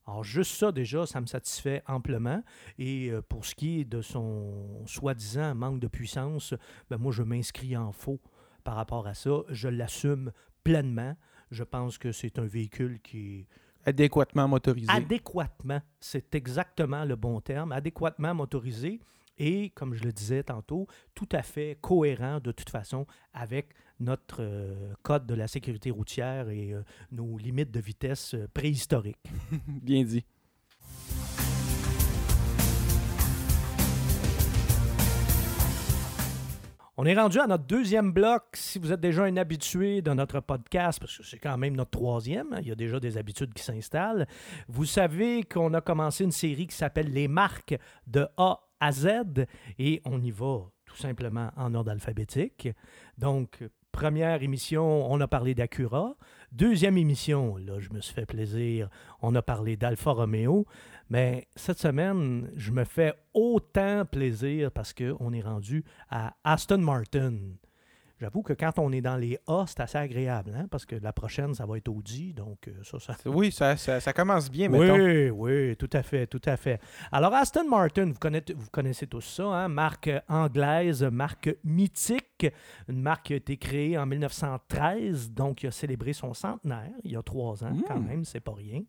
Alors, 0.07 0.23
juste 0.23 0.51
ça, 0.51 0.71
déjà, 0.71 1.05
ça 1.05 1.19
me 1.19 1.25
satisfait 1.25 1.81
amplement. 1.87 2.43
Et 2.77 3.09
euh, 3.09 3.21
pour 3.21 3.45
ce 3.45 3.55
qui 3.55 3.81
est 3.81 3.85
de 3.85 4.01
son 4.01 4.85
soi-disant 4.85 5.55
manque 5.55 5.79
de 5.79 5.87
puissance, 5.87 6.53
ben 6.89 6.97
moi, 6.97 7.11
je 7.11 7.23
m'inscris 7.23 7.75
en 7.75 7.91
faux 7.91 8.21
par 8.63 8.75
rapport 8.75 9.07
à 9.07 9.15
ça. 9.15 9.41
Je 9.49 9.67
l'assume 9.67 10.31
pleinement. 10.63 11.15
Je 11.49 11.63
pense 11.63 11.97
que 11.97 12.11
c'est 12.11 12.37
un 12.37 12.45
véhicule 12.45 12.99
qui 13.01 13.39
est 13.39 13.47
Adéquatement 13.87 14.47
motorisé. 14.47 14.91
adéquatement, 14.91 15.79
c'est 15.99 16.33
exactement 16.33 17.05
le 17.05 17.15
bon 17.15 17.39
terme, 17.39 17.71
adéquatement 17.71 18.33
motorisé 18.33 18.99
et, 19.37 19.69
comme 19.71 19.93
je 19.93 20.03
le 20.03 20.11
disais 20.11 20.43
tantôt, 20.43 20.87
tout 21.13 21.29
à 21.31 21.43
fait 21.43 21.77
cohérent 21.81 22.39
de 22.39 22.51
toute 22.51 22.69
façon 22.71 23.05
avec 23.31 23.73
notre 23.99 24.41
euh, 24.41 24.93
code 25.03 25.25
de 25.25 25.35
la 25.35 25.47
sécurité 25.47 25.91
routière 25.91 26.49
et 26.49 26.73
euh, 26.73 26.83
nos 27.11 27.37
limites 27.37 27.71
de 27.71 27.79
vitesse 27.79 28.33
euh, 28.33 28.47
préhistoriques. 28.53 29.17
Bien 29.67 30.03
dit. 30.03 30.25
On 36.97 37.05
est 37.05 37.13
rendu 37.13 37.39
à 37.39 37.47
notre 37.47 37.65
deuxième 37.65 38.13
bloc. 38.13 38.43
Si 38.53 38.79
vous 38.79 38.93
êtes 38.93 39.01
déjà 39.01 39.25
un 39.25 39.35
habitué 39.35 40.01
de 40.01 40.11
notre 40.13 40.39
podcast, 40.39 40.97
parce 40.97 41.17
que 41.17 41.25
c'est 41.25 41.39
quand 41.39 41.57
même 41.57 41.75
notre 41.75 41.91
troisième, 41.91 42.53
hein, 42.53 42.59
il 42.61 42.69
y 42.69 42.71
a 42.71 42.75
déjà 42.75 43.01
des 43.01 43.17
habitudes 43.17 43.53
qui 43.53 43.63
s'installent, 43.63 44.25
vous 44.69 44.85
savez 44.85 45.43
qu'on 45.43 45.73
a 45.73 45.81
commencé 45.81 46.23
une 46.23 46.31
série 46.31 46.67
qui 46.67 46.75
s'appelle 46.75 47.11
Les 47.11 47.27
marques 47.27 47.77
de 48.07 48.25
A 48.37 48.61
à 48.79 48.93
Z 48.93 49.45
et 49.77 50.01
on 50.05 50.21
y 50.21 50.31
va 50.31 50.69
tout 50.85 50.95
simplement 50.95 51.51
en 51.57 51.73
ordre 51.73 51.91
alphabétique. 51.91 52.69
Donc, 53.17 53.61
première 53.95 54.43
émission, 54.43 55.09
on 55.09 55.21
a 55.21 55.27
parlé 55.27 55.55
d'Acura. 55.55 56.17
Deuxième 56.51 56.97
émission, 56.97 57.55
là, 57.55 57.79
je 57.79 57.89
me 57.91 58.01
suis 58.01 58.13
fait 58.13 58.25
plaisir, 58.25 58.89
on 59.21 59.33
a 59.35 59.41
parlé 59.41 59.77
d'Alfa 59.77 60.11
Romeo. 60.11 60.65
Mais 61.09 61.47
cette 61.55 61.79
semaine, 61.79 62.51
je 62.57 62.71
me 62.71 62.83
fais 62.83 63.13
autant 63.33 64.03
plaisir 64.03 64.69
parce 64.71 64.93
qu'on 64.93 65.31
est 65.31 65.41
rendu 65.41 65.85
à 66.09 66.35
Aston 66.43 66.79
Martin. 66.79 67.35
J'avoue 68.25 68.41
que 68.41 68.53
quand 68.53 68.79
on 68.79 68.91
est 68.91 69.01
dans 69.01 69.17
les 69.17 69.37
A, 69.45 69.65
c'est 69.67 69.81
assez 69.81 69.99
agréable, 69.99 70.51
hein, 70.57 70.65
parce 70.71 70.83
que 70.83 70.95
la 70.95 71.13
prochaine, 71.13 71.53
ça 71.53 71.67
va 71.67 71.77
être 71.77 71.89
Audi. 71.89 72.33
Donc, 72.33 72.67
euh, 72.67 72.71
ça, 72.81 72.97
ça... 72.99 73.15
Oui, 73.27 73.51
ça, 73.51 73.77
ça, 73.77 73.99
ça 73.99 74.13
commence 74.13 74.49
bien 74.49 74.67
maintenant. 74.67 74.95
Oui, 74.97 75.29
oui, 75.29 75.75
tout 75.75 75.89
à 75.93 76.01
fait, 76.01 76.25
tout 76.25 76.41
à 76.45 76.57
fait. 76.57 76.81
Alors, 77.11 77.31
Aston 77.35 77.69
Martin, 77.69 78.05
vous 78.07 78.17
connaissez, 78.19 78.53
vous 78.55 78.69
connaissez 78.71 79.05
tous 79.05 79.21
ça, 79.21 79.43
hein, 79.43 79.67
marque 79.67 80.09
anglaise, 80.27 81.03
marque 81.03 81.55
mythique, 81.63 82.47
une 82.89 82.99
marque 82.99 83.27
qui 83.27 83.33
a 83.33 83.35
été 83.35 83.57
créée 83.57 83.95
en 83.95 84.07
1913, 84.07 85.29
donc 85.31 85.57
qui 85.57 85.67
a 85.67 85.71
célébré 85.71 86.13
son 86.13 86.33
centenaire 86.33 86.89
il 87.03 87.11
y 87.11 87.15
a 87.15 87.21
trois 87.21 87.63
ans, 87.63 87.77
quand 87.87 87.99
Mm. 87.99 88.07
même, 88.07 88.25
c'est 88.25 88.39
pas 88.39 88.55
rien, 88.55 88.81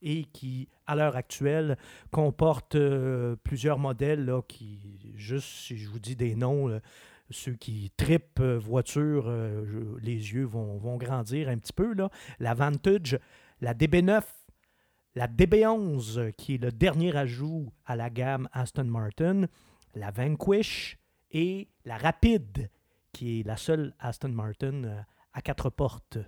et 0.00 0.24
qui, 0.24 0.68
à 0.86 0.96
l'heure 0.96 1.16
actuelle, 1.16 1.76
comporte 2.10 2.76
euh, 2.76 3.36
plusieurs 3.44 3.78
modèles 3.78 4.24
là, 4.24 4.40
qui, 4.40 5.12
juste 5.16 5.48
si 5.48 5.76
je 5.76 5.86
vous 5.90 5.98
dis 5.98 6.16
des 6.16 6.34
noms, 6.34 6.66
là, 6.66 6.80
ceux 7.30 7.54
qui 7.54 7.92
tripent 7.96 8.40
euh, 8.40 8.58
voiture, 8.58 9.24
euh, 9.26 9.98
les 10.02 10.32
yeux 10.32 10.44
vont, 10.44 10.76
vont 10.78 10.96
grandir 10.96 11.48
un 11.48 11.58
petit 11.58 11.72
peu. 11.72 11.94
La 12.38 12.54
Vantage, 12.54 13.18
la 13.60 13.74
DB9, 13.74 14.22
la 15.14 15.28
DB11, 15.28 16.18
euh, 16.18 16.30
qui 16.32 16.54
est 16.54 16.62
le 16.62 16.72
dernier 16.72 17.16
ajout 17.16 17.72
à 17.86 17.96
la 17.96 18.10
gamme 18.10 18.48
Aston 18.52 18.84
Martin, 18.84 19.46
la 19.94 20.10
Vanquish 20.10 20.98
et 21.30 21.68
la 21.84 21.96
Rapide, 21.96 22.70
qui 23.12 23.40
est 23.40 23.42
la 23.46 23.56
seule 23.56 23.94
Aston 23.98 24.30
Martin 24.30 25.04
à 25.32 25.42
quatre 25.42 25.70
portes. 25.70 26.18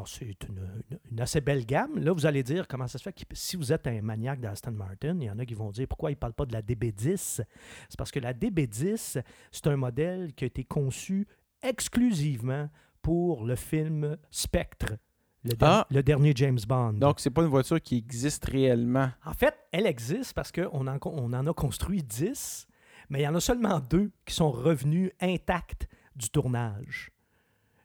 Alors, 0.00 0.08
c'est 0.08 0.24
une, 0.48 0.58
une- 0.90 0.98
une 1.12 1.20
assez 1.20 1.42
belle 1.42 1.66
gamme. 1.66 1.98
Là, 1.98 2.12
vous 2.12 2.24
allez 2.24 2.42
dire 2.42 2.66
comment 2.66 2.86
ça 2.86 2.96
se 2.96 3.02
fait 3.02 3.12
que 3.12 3.22
si 3.32 3.56
vous 3.56 3.70
êtes 3.70 3.86
un 3.86 4.00
maniaque 4.00 4.40
d'Aston 4.40 4.70
Martin, 4.70 5.14
il 5.20 5.24
y 5.24 5.30
en 5.30 5.38
a 5.38 5.44
qui 5.44 5.52
vont 5.52 5.70
dire 5.70 5.86
pourquoi 5.86 6.10
ils 6.10 6.14
ne 6.14 6.18
parlent 6.18 6.32
pas 6.32 6.46
de 6.46 6.54
la 6.54 6.62
DB10. 6.62 7.16
C'est 7.16 7.96
parce 7.98 8.10
que 8.10 8.18
la 8.18 8.32
DB10, 8.32 9.22
c'est 9.52 9.66
un 9.66 9.76
modèle 9.76 10.32
qui 10.32 10.44
a 10.44 10.46
été 10.46 10.64
conçu 10.64 11.26
exclusivement 11.62 12.70
pour 13.02 13.44
le 13.44 13.56
film 13.56 14.16
Spectre, 14.30 14.96
le, 15.44 15.50
der- 15.50 15.68
Ah. 15.68 15.86
le 15.90 16.02
dernier 16.02 16.32
James 16.34 16.58
Bond. 16.66 16.94
Donc, 16.94 17.20
c'est 17.20 17.30
pas 17.30 17.42
une 17.42 17.48
voiture 17.48 17.80
qui 17.80 17.96
existe 17.98 18.46
réellement. 18.46 19.10
En 19.26 19.34
fait, 19.34 19.54
elle 19.72 19.86
existe 19.86 20.32
parce 20.32 20.50
qu'on 20.50 20.86
en, 20.86 20.98
on 21.04 21.32
en 21.34 21.46
a 21.46 21.52
construit 21.52 22.02
10, 22.02 22.66
mais 23.10 23.20
il 23.20 23.22
y 23.24 23.28
en 23.28 23.34
a 23.34 23.40
seulement 23.40 23.80
deux 23.80 24.10
qui 24.24 24.34
sont 24.34 24.50
revenus 24.50 25.10
intacts 25.20 25.88
du 26.16 26.30
tournage. 26.30 27.10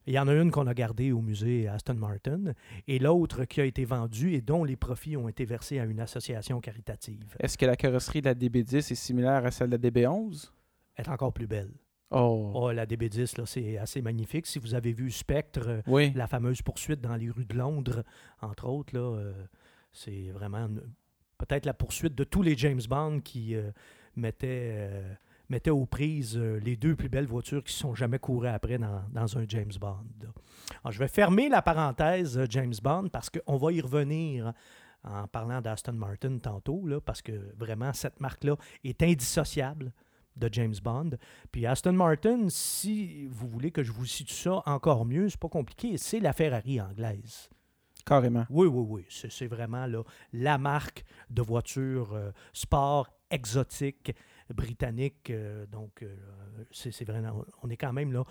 Il 0.08 0.13
y 0.13 0.20
en 0.20 0.28
a 0.28 0.34
une 0.34 0.52
qu'on 0.52 0.68
a 0.68 0.74
gardée 0.74 1.12
au 1.12 1.22
musée 1.22 1.68
Aston 1.68 1.96
Martin 1.96 2.54
et 2.88 3.00
l'autre 3.00 3.46
qui 3.46 3.60
a 3.62 3.65
été 3.65 3.86
vendue 3.86 4.34
et 4.34 4.41
dont 4.41 4.63
les 4.63 4.76
profits 4.76 5.18
ont 5.18 5.28
été 5.28 5.46
versés 5.46 5.80
à 5.80 5.86
une 5.86 6.00
association 6.00 6.60
caritative. 6.62 7.36
Est-ce 7.39 7.58
que 7.58 7.65
la 7.65 7.76
carrosserie 7.76 8.22
de 8.22 8.28
la 8.28 8.36
DB10 8.36 8.78
est 8.91 8.96
similaire 8.96 9.46
à 9.46 9.52
celle 9.52 9.70
de 9.72 9.78
la 9.78 9.89
DB11? 9.89 10.52
Elle 10.96 11.06
est 11.06 11.10
encore 11.10 11.34
plus 11.34 11.48
belle. 11.48 11.72
Oh. 12.12 12.52
Oh, 12.54 12.72
la 12.72 12.86
DB10, 12.86 13.39
là, 13.39 13.46
c'est 13.48 13.78
assez 13.80 14.02
magnifique. 14.02 14.46
Si 14.46 14.60
vous 14.60 14.76
avez 14.76 14.94
vu 14.94 15.10
Spectre, 15.10 15.82
Oui. 15.88 16.12
la 16.15 16.28
fameuse 16.28 16.62
poursuite 16.62 17.02
dans 17.02 17.15
les 17.15 17.30
rues 17.32 17.46
de 17.46 17.56
Londres, 17.58 18.04
entre 18.41 18.68
autres, 18.70 18.96
là, 18.96 19.02
euh, 19.18 19.34
c'est 19.91 20.30
vraiment 20.32 20.60
une- 20.68 20.84
peut-être 21.39 21.65
la 21.65 21.74
poursuite 21.74 22.13
de 22.13 22.24
tous 22.24 22.44
les 22.44 22.56
James 22.56 22.80
Bond 22.88 23.22
qui 23.22 23.56
euh, 23.56 23.72
mettaient, 24.15 24.76
euh, 24.91 25.13
mettaient 25.50 25.70
aux 25.72 25.86
prises 25.86 26.38
euh, 26.38 26.60
les 26.60 26.76
deux 26.76 26.96
plus 26.96 27.10
belles 27.10 27.28
voitures 27.28 27.64
qui 27.64 27.74
sont 27.74 27.96
jamais 27.96 28.20
courées 28.20 28.50
après 28.50 28.78
dans, 28.78 29.04
dans 29.12 29.38
un 29.38 29.46
James 29.48 29.72
Bond. 29.80 30.06
Alors, 30.84 30.92
je 30.92 31.00
vais 31.00 31.08
fermer 31.08 31.50
la 31.50 31.62
parenthèse 31.62 32.38
euh, 32.38 32.46
James 32.50 32.74
Bond 32.82 33.10
parce 33.10 33.30
qu'on 33.30 33.58
va 33.58 33.72
y 33.72 33.82
revenir 33.82 34.54
en 35.04 35.28
parlant 35.28 35.62
d'Aston 35.62 35.94
Martin 35.94 36.40
tantôt, 36.40 36.86
là, 36.88 37.00
parce 37.00 37.22
que 37.22 37.54
vraiment, 37.56 37.94
cette 37.94 38.20
marque-là 38.20 38.56
est 38.84 39.04
indissociable 39.04 39.94
de 40.36 40.50
James 40.52 40.76
Bond. 40.84 41.12
Puis 41.52 41.66
Aston 41.66 41.94
Martin, 41.94 42.48
si 42.50 43.26
vous 43.28 43.48
voulez 43.48 43.72
que 43.72 43.84
je 43.84 43.92
vous 43.92 44.06
situe 44.06 44.34
ça 44.34 44.62
encore 44.66 45.06
mieux, 45.06 45.30
c'est 45.30 45.40
pas 45.40 45.50
compliqué, 45.50 45.98
c'est 45.98 46.20
la 46.20 46.34
Ferrari 46.34 46.82
anglaise. 46.82 47.50
Carrément. 48.06 48.46
Oui, 48.50 48.68
oui, 48.68 48.86
oui. 48.88 49.06
C'est 49.10 49.32
c'est 49.32 49.48
vraiment 49.48 49.88
là, 49.88 50.04
la 50.34 50.58
marque 50.58 51.04
de 51.30 51.42
voiture 51.42 52.14
euh, 52.14 52.32
sport 52.54 53.10
exotique 53.32 54.14
britannique. 54.54 55.30
euh, 55.30 55.66
donc, 55.68 56.04
euh, 56.04 56.16
c'est 56.72 57.06
vraiment. 57.06 57.44
On 57.64 57.70
est 57.70 57.78
quand 57.78 57.94
même 57.94 58.12
là 58.14 58.24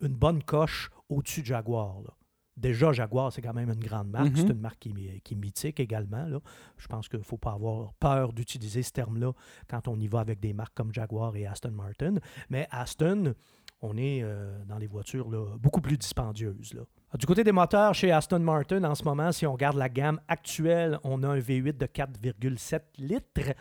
une 0.00 0.14
bonne 0.14 0.42
coche 0.42 0.90
au-dessus 1.08 1.40
de 1.42 1.46
Jaguar. 1.46 2.00
là. 2.02 2.10
Déjà, 2.56 2.90
Jaguar, 2.92 3.32
c'est 3.32 3.40
quand 3.40 3.54
même 3.54 3.68
une 3.70 3.78
grande 3.78 4.08
marque. 4.10 4.30
Mhm. 4.30 4.36
C'est 4.36 4.48
une 4.52 4.60
marque 4.60 4.80
qui, 4.80 4.88
est- 4.90 5.20
qui 5.20 5.34
est 5.34 5.36
mythique 5.36 5.78
également. 5.78 6.26
Là. 6.26 6.40
Je 6.76 6.88
pense 6.88 7.08
qu'il 7.08 7.20
ne 7.20 7.24
faut 7.24 7.36
pas 7.38 7.52
avoir 7.52 7.92
peur 7.94 8.32
d'utiliser 8.32 8.82
ce 8.82 8.90
terme-là 8.90 9.32
quand 9.68 9.86
on 9.86 9.96
y 10.00 10.08
va 10.08 10.18
avec 10.18 10.40
des 10.40 10.52
marques 10.52 10.74
comme 10.74 10.92
Jaguar 10.92 11.36
et 11.36 11.46
Aston 11.46 11.70
Martin. 11.70 12.14
Mais 12.50 12.66
Aston, 12.72 13.34
on 13.80 13.96
est 13.96 14.24
euh, 14.24 14.58
dans 14.64 14.78
les 14.78 14.88
voitures 14.88 15.30
là, 15.30 15.56
beaucoup 15.56 15.80
plus 15.80 15.96
dispendieuses. 15.96 16.74
Là. 16.74 16.82
Du 17.16 17.26
côté 17.26 17.44
des 17.44 17.52
moteurs, 17.52 17.94
chez 17.94 18.10
Aston 18.10 18.40
Martin, 18.40 18.82
en 18.82 18.96
ce 18.96 19.04
moment, 19.04 19.30
si 19.30 19.46
on 19.46 19.52
regarde 19.52 19.76
la 19.76 19.88
gamme 19.88 20.20
actuelle, 20.26 20.98
on 21.04 21.22
a 21.22 21.28
un 21.28 21.38
V8 21.38 21.76
de 21.78 21.86
4,7 21.86 22.80
litres 22.98 23.54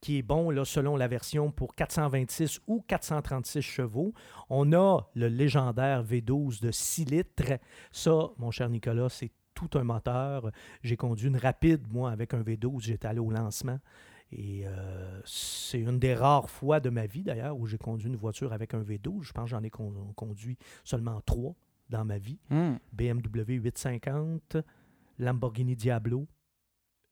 qui 0.00 0.18
est 0.18 0.22
bon 0.22 0.50
là, 0.50 0.64
selon 0.64 0.96
la 0.96 1.08
version 1.08 1.50
pour 1.50 1.74
426 1.74 2.60
ou 2.66 2.80
436 2.86 3.60
chevaux. 3.62 4.14
On 4.48 4.72
a 4.72 5.00
le 5.14 5.28
légendaire 5.28 6.02
V12 6.04 6.62
de 6.62 6.70
6 6.70 7.04
litres. 7.04 7.58
Ça, 7.92 8.30
mon 8.38 8.50
cher 8.50 8.68
Nicolas, 8.70 9.08
c'est 9.10 9.30
tout 9.54 9.70
un 9.74 9.84
moteur. 9.84 10.50
J'ai 10.82 10.96
conduit 10.96 11.28
une 11.28 11.36
rapide, 11.36 11.82
moi, 11.92 12.10
avec 12.10 12.32
un 12.32 12.42
V12. 12.42 12.80
J'étais 12.84 13.08
allé 13.08 13.18
au 13.20 13.30
lancement. 13.30 13.78
Et 14.32 14.62
euh, 14.64 15.20
c'est 15.24 15.80
une 15.80 15.98
des 15.98 16.14
rares 16.14 16.48
fois 16.48 16.80
de 16.80 16.88
ma 16.88 17.04
vie, 17.06 17.24
d'ailleurs, 17.24 17.58
où 17.58 17.66
j'ai 17.66 17.78
conduit 17.78 18.08
une 18.08 18.16
voiture 18.16 18.52
avec 18.52 18.72
un 18.74 18.82
V12. 18.82 19.22
Je 19.24 19.32
pense 19.32 19.44
que 19.44 19.50
j'en 19.50 19.62
ai 19.62 19.70
con- 19.70 20.12
conduit 20.16 20.56
seulement 20.84 21.20
trois 21.26 21.54
dans 21.90 22.04
ma 22.04 22.16
vie. 22.16 22.38
Hmm. 22.48 22.76
BMW 22.92 23.54
850, 23.54 24.56
Lamborghini 25.18 25.74
Diablo 25.76 26.26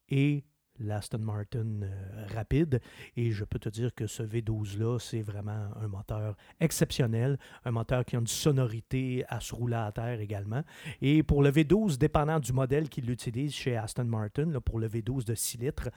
et 0.07 0.43
l'Aston 0.79 1.19
Martin 1.19 1.81
euh, 1.83 2.25
Rapide. 2.33 2.81
Et 3.15 3.31
je 3.31 3.43
peux 3.45 3.59
te 3.59 3.69
dire 3.69 3.93
que 3.93 4.07
ce 4.07 4.23
V12-là, 4.23 4.97
c'est 4.99 5.21
vraiment 5.21 5.69
un 5.81 5.87
moteur 5.87 6.35
exceptionnel, 6.59 7.37
un 7.65 7.71
moteur 7.71 8.05
qui 8.05 8.15
a 8.15 8.19
une 8.19 8.27
sonorité 8.27 9.23
à 9.27 9.39
se 9.39 9.53
rouler 9.53 9.75
à 9.75 9.91
terre 9.91 10.19
également. 10.19 10.63
Et 11.01 11.23
pour 11.23 11.43
le 11.43 11.51
V12, 11.51 11.97
dépendant 11.97 12.39
du 12.39 12.53
modèle 12.53 12.89
qu'il 12.89 13.09
utilise 13.09 13.53
chez 13.53 13.75
Aston 13.77 14.05
Martin, 14.05 14.45
là, 14.45 14.61
pour 14.61 14.79
le 14.79 14.87
V12 14.87 15.25
de 15.25 15.35
6 15.35 15.57
litres, 15.57 15.89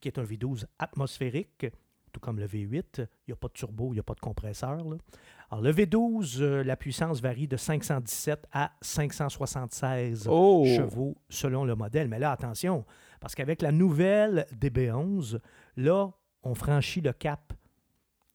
qui 0.00 0.08
est 0.08 0.18
un 0.18 0.24
V12 0.24 0.64
atmosphérique, 0.78 1.66
tout 2.12 2.20
comme 2.20 2.38
le 2.38 2.46
V8, 2.46 2.84
il 3.00 3.06
n'y 3.28 3.32
a 3.32 3.36
pas 3.36 3.48
de 3.48 3.52
turbo, 3.52 3.90
il 3.92 3.94
n'y 3.94 4.00
a 4.00 4.02
pas 4.04 4.14
de 4.14 4.20
compresseur. 4.20 4.76
là. 4.76 4.96
Alors, 5.50 5.62
le 5.62 5.72
V12, 5.72 6.40
euh, 6.40 6.62
la 6.64 6.76
puissance 6.76 7.20
varie 7.20 7.48
de 7.48 7.56
517 7.56 8.46
à 8.52 8.72
576 8.82 10.26
Oh! 10.30 10.64
chevaux 10.66 11.16
selon 11.28 11.64
le 11.64 11.74
modèle. 11.74 12.08
Mais 12.08 12.18
là, 12.18 12.32
attention, 12.32 12.84
parce 13.20 13.34
qu'avec 13.34 13.62
la 13.62 13.72
nouvelle 13.72 14.46
DB11, 14.54 15.40
là, 15.76 16.10
on 16.42 16.54
franchit 16.54 17.00
le 17.00 17.12
cap 17.12 17.52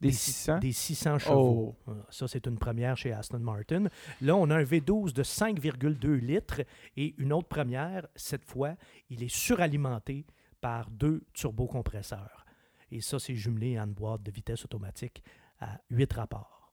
Des 0.01 0.11
600? 0.11 0.59
des 0.59 0.71
600 0.73 1.19
chevaux. 1.19 1.75
Oh! 1.77 1.81
Voilà, 1.85 2.05
Ça, 2.09 2.27
c'est 2.27 2.45
une 2.47 2.57
première 2.57 2.97
chez 2.97 3.13
Aston 3.13 3.39
Martin. 3.39 3.85
Là, 4.21 4.35
on 4.35 4.49
a 4.49 4.55
un 4.57 4.63
V12 4.63 5.13
de 5.13 5.23
5,2 5.23 6.13
litres 6.15 6.61
et 6.97 7.15
une 7.17 7.31
autre 7.33 7.47
première, 7.47 8.07
cette 8.15 8.43
fois, 8.43 8.75
il 9.09 9.23
est 9.23 9.33
suralimenté 9.33 10.25
par 10.59 10.89
deux 10.89 11.23
turbocompresseurs. 11.33 12.45
Et 12.91 13.01
ça, 13.01 13.19
c'est 13.19 13.35
jumelé 13.35 13.77
à 13.77 13.83
une 13.83 13.93
boîte 13.93 14.23
de 14.23 14.31
vitesse 14.31 14.63
automatique 14.65 15.23
à 15.59 15.79
8 15.89 16.13
rapports. 16.13 16.71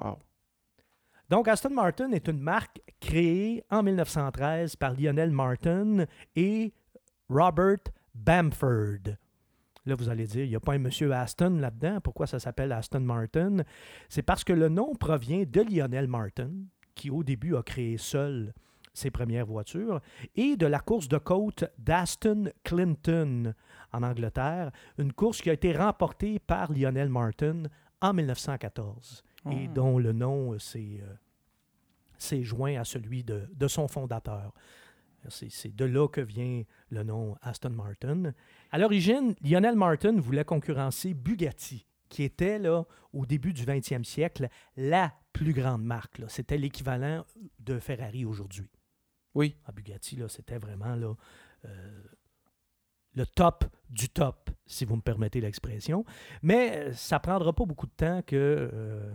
Wow. 0.00 0.18
Donc, 1.28 1.48
Aston 1.48 1.70
Martin 1.70 2.12
est 2.12 2.28
une 2.28 2.40
marque 2.40 2.80
créée 3.00 3.64
en 3.70 3.82
1913 3.82 4.76
par 4.76 4.94
Lionel 4.94 5.30
Martin 5.30 6.04
et 6.36 6.72
Robert 7.28 7.78
Bamford. 8.14 9.16
Là, 9.84 9.94
vous 9.94 10.08
allez 10.08 10.26
dire, 10.26 10.44
il 10.44 10.48
n'y 10.50 10.56
a 10.56 10.60
pas 10.60 10.74
un 10.74 10.78
monsieur 10.78 11.12
Aston 11.12 11.58
là-dedans? 11.60 12.00
Pourquoi 12.00 12.26
ça 12.26 12.40
s'appelle 12.40 12.72
Aston 12.72 13.00
Martin? 13.00 13.58
C'est 14.08 14.22
parce 14.22 14.42
que 14.42 14.52
le 14.52 14.68
nom 14.68 14.94
provient 14.94 15.44
de 15.46 15.60
Lionel 15.60 16.08
Martin, 16.08 16.50
qui 16.94 17.10
au 17.10 17.22
début 17.22 17.54
a 17.54 17.62
créé 17.62 17.96
seul 17.98 18.52
ses 18.94 19.10
premières 19.10 19.46
voitures, 19.46 20.00
et 20.34 20.56
de 20.56 20.66
la 20.66 20.80
course 20.80 21.06
de 21.06 21.18
côte 21.18 21.64
d'Aston 21.78 22.50
Clinton 22.64 23.52
en 23.92 24.02
Angleterre, 24.02 24.72
une 24.98 25.12
course 25.12 25.40
qui 25.42 25.50
a 25.50 25.52
été 25.52 25.72
remportée 25.72 26.38
par 26.38 26.72
Lionel 26.72 27.10
Martin 27.10 27.64
en 28.00 28.12
1914 28.14 29.22
et 29.50 29.66
Ah. 29.68 29.72
dont 29.74 29.98
le 29.98 30.12
nom 30.12 30.54
euh, 30.54 30.58
s'est 30.58 31.00
euh, 31.02 32.42
joint 32.42 32.80
à 32.80 32.84
celui 32.84 33.22
de, 33.22 33.48
de 33.54 33.68
son 33.68 33.86
fondateur. 33.86 34.52
C'est 35.30 35.74
de 35.74 35.84
là 35.84 36.08
que 36.08 36.20
vient 36.20 36.62
le 36.90 37.02
nom 37.02 37.36
Aston 37.42 37.70
Martin. 37.70 38.32
À 38.70 38.78
l'origine, 38.78 39.34
Lionel 39.42 39.76
Martin 39.76 40.18
voulait 40.18 40.44
concurrencer 40.44 41.14
Bugatti, 41.14 41.86
qui 42.08 42.22
était 42.22 42.58
là, 42.58 42.84
au 43.12 43.26
début 43.26 43.52
du 43.52 43.64
20e 43.64 44.04
siècle, 44.04 44.48
la 44.76 45.12
plus 45.32 45.52
grande 45.52 45.84
marque. 45.84 46.22
C'était 46.28 46.58
l'équivalent 46.58 47.24
de 47.60 47.78
Ferrari 47.78 48.24
aujourd'hui. 48.24 48.70
Oui. 49.34 49.56
À 49.66 49.72
Bugatti, 49.72 50.16
là, 50.16 50.28
c'était 50.28 50.58
vraiment 50.58 50.96
là, 50.96 51.14
euh, 51.66 52.02
le 53.14 53.26
top 53.26 53.64
du 53.90 54.08
top, 54.08 54.50
si 54.66 54.84
vous 54.84 54.96
me 54.96 55.00
permettez 55.00 55.40
l'expression. 55.40 56.04
Mais 56.42 56.76
euh, 56.76 56.92
ça 56.94 57.18
prendra 57.18 57.52
pas 57.52 57.64
beaucoup 57.64 57.86
de 57.86 57.92
temps 57.92 58.22
que 58.22 58.70
euh, 58.72 59.14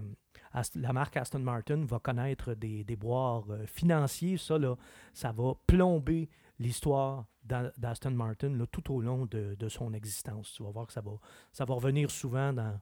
Ast- 0.53 0.75
la 0.75 0.93
marque 0.93 1.17
Aston 1.17 1.39
Martin 1.39 1.85
va 1.85 1.99
connaître 1.99 2.53
des 2.53 2.83
déboires 2.83 3.43
euh, 3.49 3.65
financiers. 3.65 4.37
Ça, 4.37 4.57
là, 4.57 4.75
ça 5.13 5.31
va 5.31 5.53
plomber 5.67 6.29
l'histoire 6.59 7.25
d'A- 7.43 7.71
d'Aston 7.77 8.11
Martin 8.11 8.49
là, 8.49 8.65
tout 8.71 8.93
au 8.93 9.01
long 9.01 9.25
de, 9.25 9.55
de 9.57 9.69
son 9.69 9.93
existence. 9.93 10.53
Tu 10.55 10.63
vas 10.63 10.71
voir 10.71 10.87
que 10.87 10.93
ça 10.93 11.01
va, 11.01 11.11
ça 11.51 11.65
va 11.65 11.73
revenir 11.75 12.11
souvent 12.11 12.53
dans, 12.53 12.79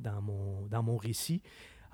dans, 0.00 0.22
mon, 0.22 0.66
dans 0.66 0.82
mon 0.82 0.96
récit. 0.96 1.42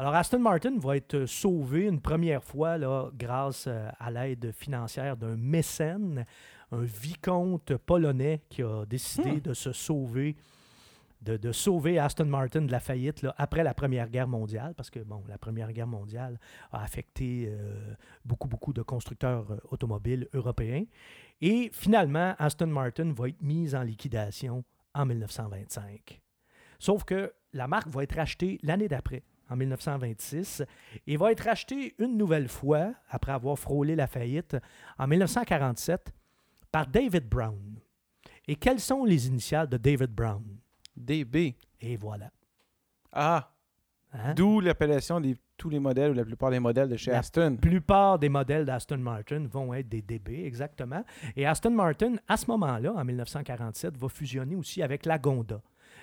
Alors, 0.00 0.14
Aston 0.14 0.38
Martin 0.38 0.78
va 0.78 0.96
être 0.96 1.26
sauvé 1.26 1.86
une 1.86 2.00
première 2.00 2.44
fois 2.44 2.78
là, 2.78 3.10
grâce 3.14 3.64
euh, 3.66 3.88
à 3.98 4.10
l'aide 4.12 4.52
financière 4.52 5.16
d'un 5.16 5.36
mécène, 5.36 6.24
un 6.70 6.82
vicomte 6.84 7.76
polonais 7.78 8.42
qui 8.48 8.62
a 8.62 8.84
décidé 8.86 9.32
Hmm. 9.32 9.40
de 9.40 9.54
se 9.54 9.72
sauver, 9.72 10.36
de, 11.22 11.52
sauver 11.52 11.98
Aston 11.98 12.26
Martin 12.26 12.62
de 12.62 12.72
la 12.72 12.80
faillite 12.80 13.26
après 13.36 13.64
la 13.64 13.74
Première 13.74 14.08
Guerre 14.08 14.28
mondiale, 14.28 14.74
parce 14.74 14.90
que 14.90 15.00
la 15.28 15.38
Première 15.38 15.72
Guerre 15.72 15.86
mondiale 15.86 16.38
a 16.72 16.82
affecté 16.82 17.48
euh, 17.48 17.94
beaucoup, 18.24 18.48
beaucoup 18.48 18.72
de 18.72 18.82
constructeurs 18.82 19.50
euh, 19.50 19.58
automobiles 19.70 20.28
européens. 20.32 20.84
Et 21.40 21.70
finalement, 21.72 22.34
Aston 22.38 22.68
Martin 22.68 23.12
va 23.12 23.28
être 23.28 23.42
mise 23.42 23.74
en 23.74 23.82
liquidation 23.82 24.64
en 24.94 25.06
1925. 25.06 26.20
Sauf 26.78 27.04
que 27.04 27.32
la 27.52 27.66
marque 27.66 27.88
va 27.88 28.02
être 28.04 28.16
rachetée 28.16 28.58
l'année 28.62 28.88
d'après, 28.88 29.24
en 29.50 29.56
1926, 29.56 30.62
et 31.06 31.16
va 31.16 31.32
être 31.32 31.44
rachetée 31.44 31.94
une 31.98 32.16
nouvelle 32.16 32.48
fois, 32.48 32.94
après 33.08 33.32
avoir 33.32 33.58
frôlé 33.58 33.96
la 33.96 34.06
faillite, 34.06 34.56
en 34.98 35.06
1947, 35.06 36.12
par 36.70 36.86
David 36.86 37.28
Brown. 37.28 37.80
Et 38.46 38.56
quelles 38.56 38.80
sont 38.80 39.04
les 39.04 39.26
initiales 39.26 39.68
de 39.68 39.76
David 39.76 40.10
Brown? 40.10 40.57
DB. 40.98 41.54
Et 41.80 41.96
voilà. 41.96 42.30
Ah, 43.12 43.50
Hein? 44.14 44.32
d'où 44.32 44.60
l'appellation 44.60 45.20
de 45.20 45.36
tous 45.58 45.68
les 45.68 45.78
modèles 45.78 46.12
ou 46.12 46.14
la 46.14 46.24
plupart 46.24 46.50
des 46.50 46.58
modèles 46.60 46.88
de 46.88 46.96
chez 46.96 47.10
La 47.10 47.18
Aston. 47.18 47.50
La 47.50 47.56
plupart 47.60 48.18
des 48.18 48.30
modèles 48.30 48.64
d'Aston 48.64 48.96
Martin 48.96 49.46
vont 49.46 49.74
être 49.74 49.86
des 49.88 50.00
DB, 50.00 50.46
exactement. 50.46 51.04
Et 51.36 51.44
Aston 51.44 51.72
Martin, 51.72 52.14
à 52.26 52.38
ce 52.38 52.46
moment-là, 52.50 52.94
en 52.94 53.04
1947, 53.04 53.98
va 53.98 54.08
fusionner 54.08 54.56
aussi 54.56 54.82
avec 54.82 55.04
la 55.04 55.18
Gonda. 55.18 55.60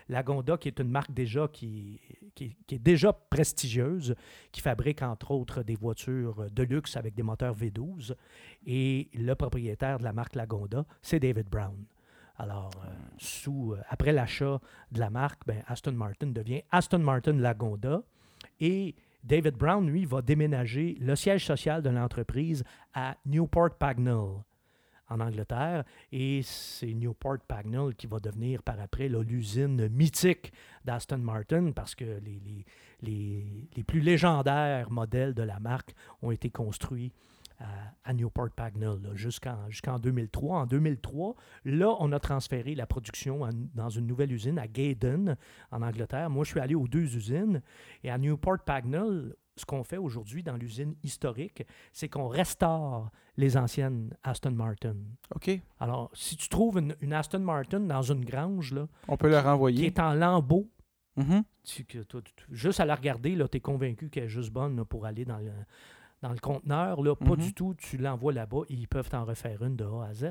La 0.08 0.22
Gonda, 0.22 0.56
qui 0.58 0.68
est 0.68 0.80
une 0.80 0.92
marque 0.92 1.12
déjà 1.12 1.48
qui, 1.48 2.00
qui- 2.36 2.56
qui 2.68 2.76
est 2.76 2.80
déjà 2.80 3.12
prestigieuse, 3.12 4.14
qui 4.52 4.62
fabrique 4.62 5.02
entre 5.02 5.32
autres 5.32 5.64
des 5.64 5.76
voitures 5.76 6.46
de 6.52 6.62
luxe 6.62 6.96
avec 6.98 7.16
des 7.16 7.24
moteurs 7.24 7.56
V12. 7.56 8.14
Et 8.68 9.10
le 9.16 9.34
propriétaire 9.34 9.98
de 9.98 10.04
la 10.04 10.14
marque 10.14 10.36
Lagonda, 10.36 10.86
c'est 11.02 11.20
David 11.20 11.50
Brown. 11.50 11.84
Alors, 12.38 12.72
euh, 12.86 13.48
euh, 13.48 13.82
après 13.90 14.12
l'achat 14.12 14.60
de 14.92 15.00
la 15.00 15.10
marque, 15.10 15.42
ben, 15.46 15.64
Aston 15.68 15.94
Martin 15.94 16.28
devient 16.28 16.62
Aston 16.72 17.00
Martin 17.00 17.34
Lagonda. 17.34 18.02
Et 18.60 18.96
David 19.24 19.56
Brown, 19.56 19.88
lui, 19.88 20.06
va 20.06 20.22
déménager 20.22 20.98
le 21.00 21.16
siège 21.16 21.46
social 21.46 21.82
de 21.82 21.90
l'entreprise 21.90 22.64
à 22.94 23.16
Newport 23.26 23.76
Pagnell, 23.78 24.44
en 25.10 25.20
Angleterre. 25.20 25.84
Et 26.12 26.42
c'est 26.44 26.94
Newport 26.94 27.40
Pagnell 27.48 27.96
qui 27.96 28.08
va 28.08 28.20
devenir 28.20 28.62
par 28.64 28.80
après 28.80 29.08
l'usine 29.08 29.88
mythique 29.90 30.52
d'Aston 30.84 31.18
Martin 31.20 31.72
parce 31.72 31.96
que 31.96 32.04
les, 32.04 32.42
les, 32.46 32.66
les, 33.02 33.70
les 33.76 33.84
plus 33.84 34.02
légendaires 34.02 34.92
modèles 34.92 35.34
de 35.34 35.44
la 35.44 35.60
marque 35.60 35.94
ont 36.22 36.32
été 36.32 36.50
construits 36.50 37.12
à, 38.04 38.14
Newport 38.14 38.50
Pagnell 38.56 39.00
jusqu'en 39.16 39.70
jusqu'en 39.70 39.98
2003. 40.00 40.60
En 40.60 40.66
2003, 40.66 41.36
là, 41.66 41.96
on 42.00 42.12
a 42.12 42.20
transféré 42.20 42.76
la 42.76 42.86
production 42.86 43.48
dans 43.74 43.90
une 43.90 44.06
nouvelle 44.08 44.32
usine 44.32 44.60
à 44.60 44.68
Gaydon, 44.68 45.36
en 45.72 45.82
Angleterre. 45.82 46.30
Moi, 46.30 46.44
je 46.44 46.50
suis 46.52 46.60
allé 46.60 46.76
aux 46.76 46.88
deux 46.88 47.16
usines. 47.16 47.62
Et 48.04 48.10
à 48.12 48.18
Newport 48.18 48.60
Pagnell, 48.66 49.36
ce 49.58 49.66
qu'on 49.66 49.84
fait 49.86 49.98
aujourd'hui 49.98 50.44
dans 50.44 50.58
l'usine 50.58 50.96
historique, 51.04 51.64
c'est 51.94 52.10
qu'on 52.10 52.28
restaure 52.28 53.10
les 53.38 53.56
anciennes 53.56 54.14
Aston 54.24 54.52
Martin. 54.52 54.96
OK. 55.34 55.50
Alors, 55.80 56.10
si 56.14 56.36
tu 56.36 56.50
trouves 56.50 56.78
une, 56.80 56.96
une 57.00 57.14
Aston 57.14 57.40
Martin 57.40 57.80
dans 57.80 58.02
une 58.02 58.26
grange 58.26 58.74
là, 58.74 58.88
On 59.08 59.16
peut 59.18 59.30
qui 59.30 59.38
renvoyer. 59.38 59.86
est 59.86 60.00
en 60.00 60.14
lambeaux, 60.14 60.70
tu- 61.64 61.86
tu- 61.86 62.06
tu- 62.06 62.22
juste 62.52 62.82
à 62.82 62.86
la 62.86 62.96
regarder, 62.96 63.38
tu 63.50 63.58
es 63.58 63.60
convaincu 63.62 64.10
qu'elle 64.10 64.26
est 64.26 64.30
juste 64.30 64.52
bonne 64.52 64.76
là, 64.76 64.84
pour 64.84 65.06
aller 65.06 65.24
dans 65.24 65.38
le, 65.38 65.52
dans 66.28 66.34
le 66.34 66.40
conteneur. 66.40 67.02
Là, 67.04 67.16
Pas 67.16 67.32
Mhm. 67.32 67.38
du 67.38 67.54
tout. 67.54 67.74
Tu 67.78 67.98
l'envoies 67.98 68.34
là-bas 68.34 68.62
et 68.70 68.74
ils 68.74 68.88
peuvent 68.88 69.10
t'en 69.10 69.26
refaire 69.26 69.64
une 69.64 69.76
de 69.76 69.86
A 69.86 70.06
à 70.10 70.14
Z. 70.14 70.26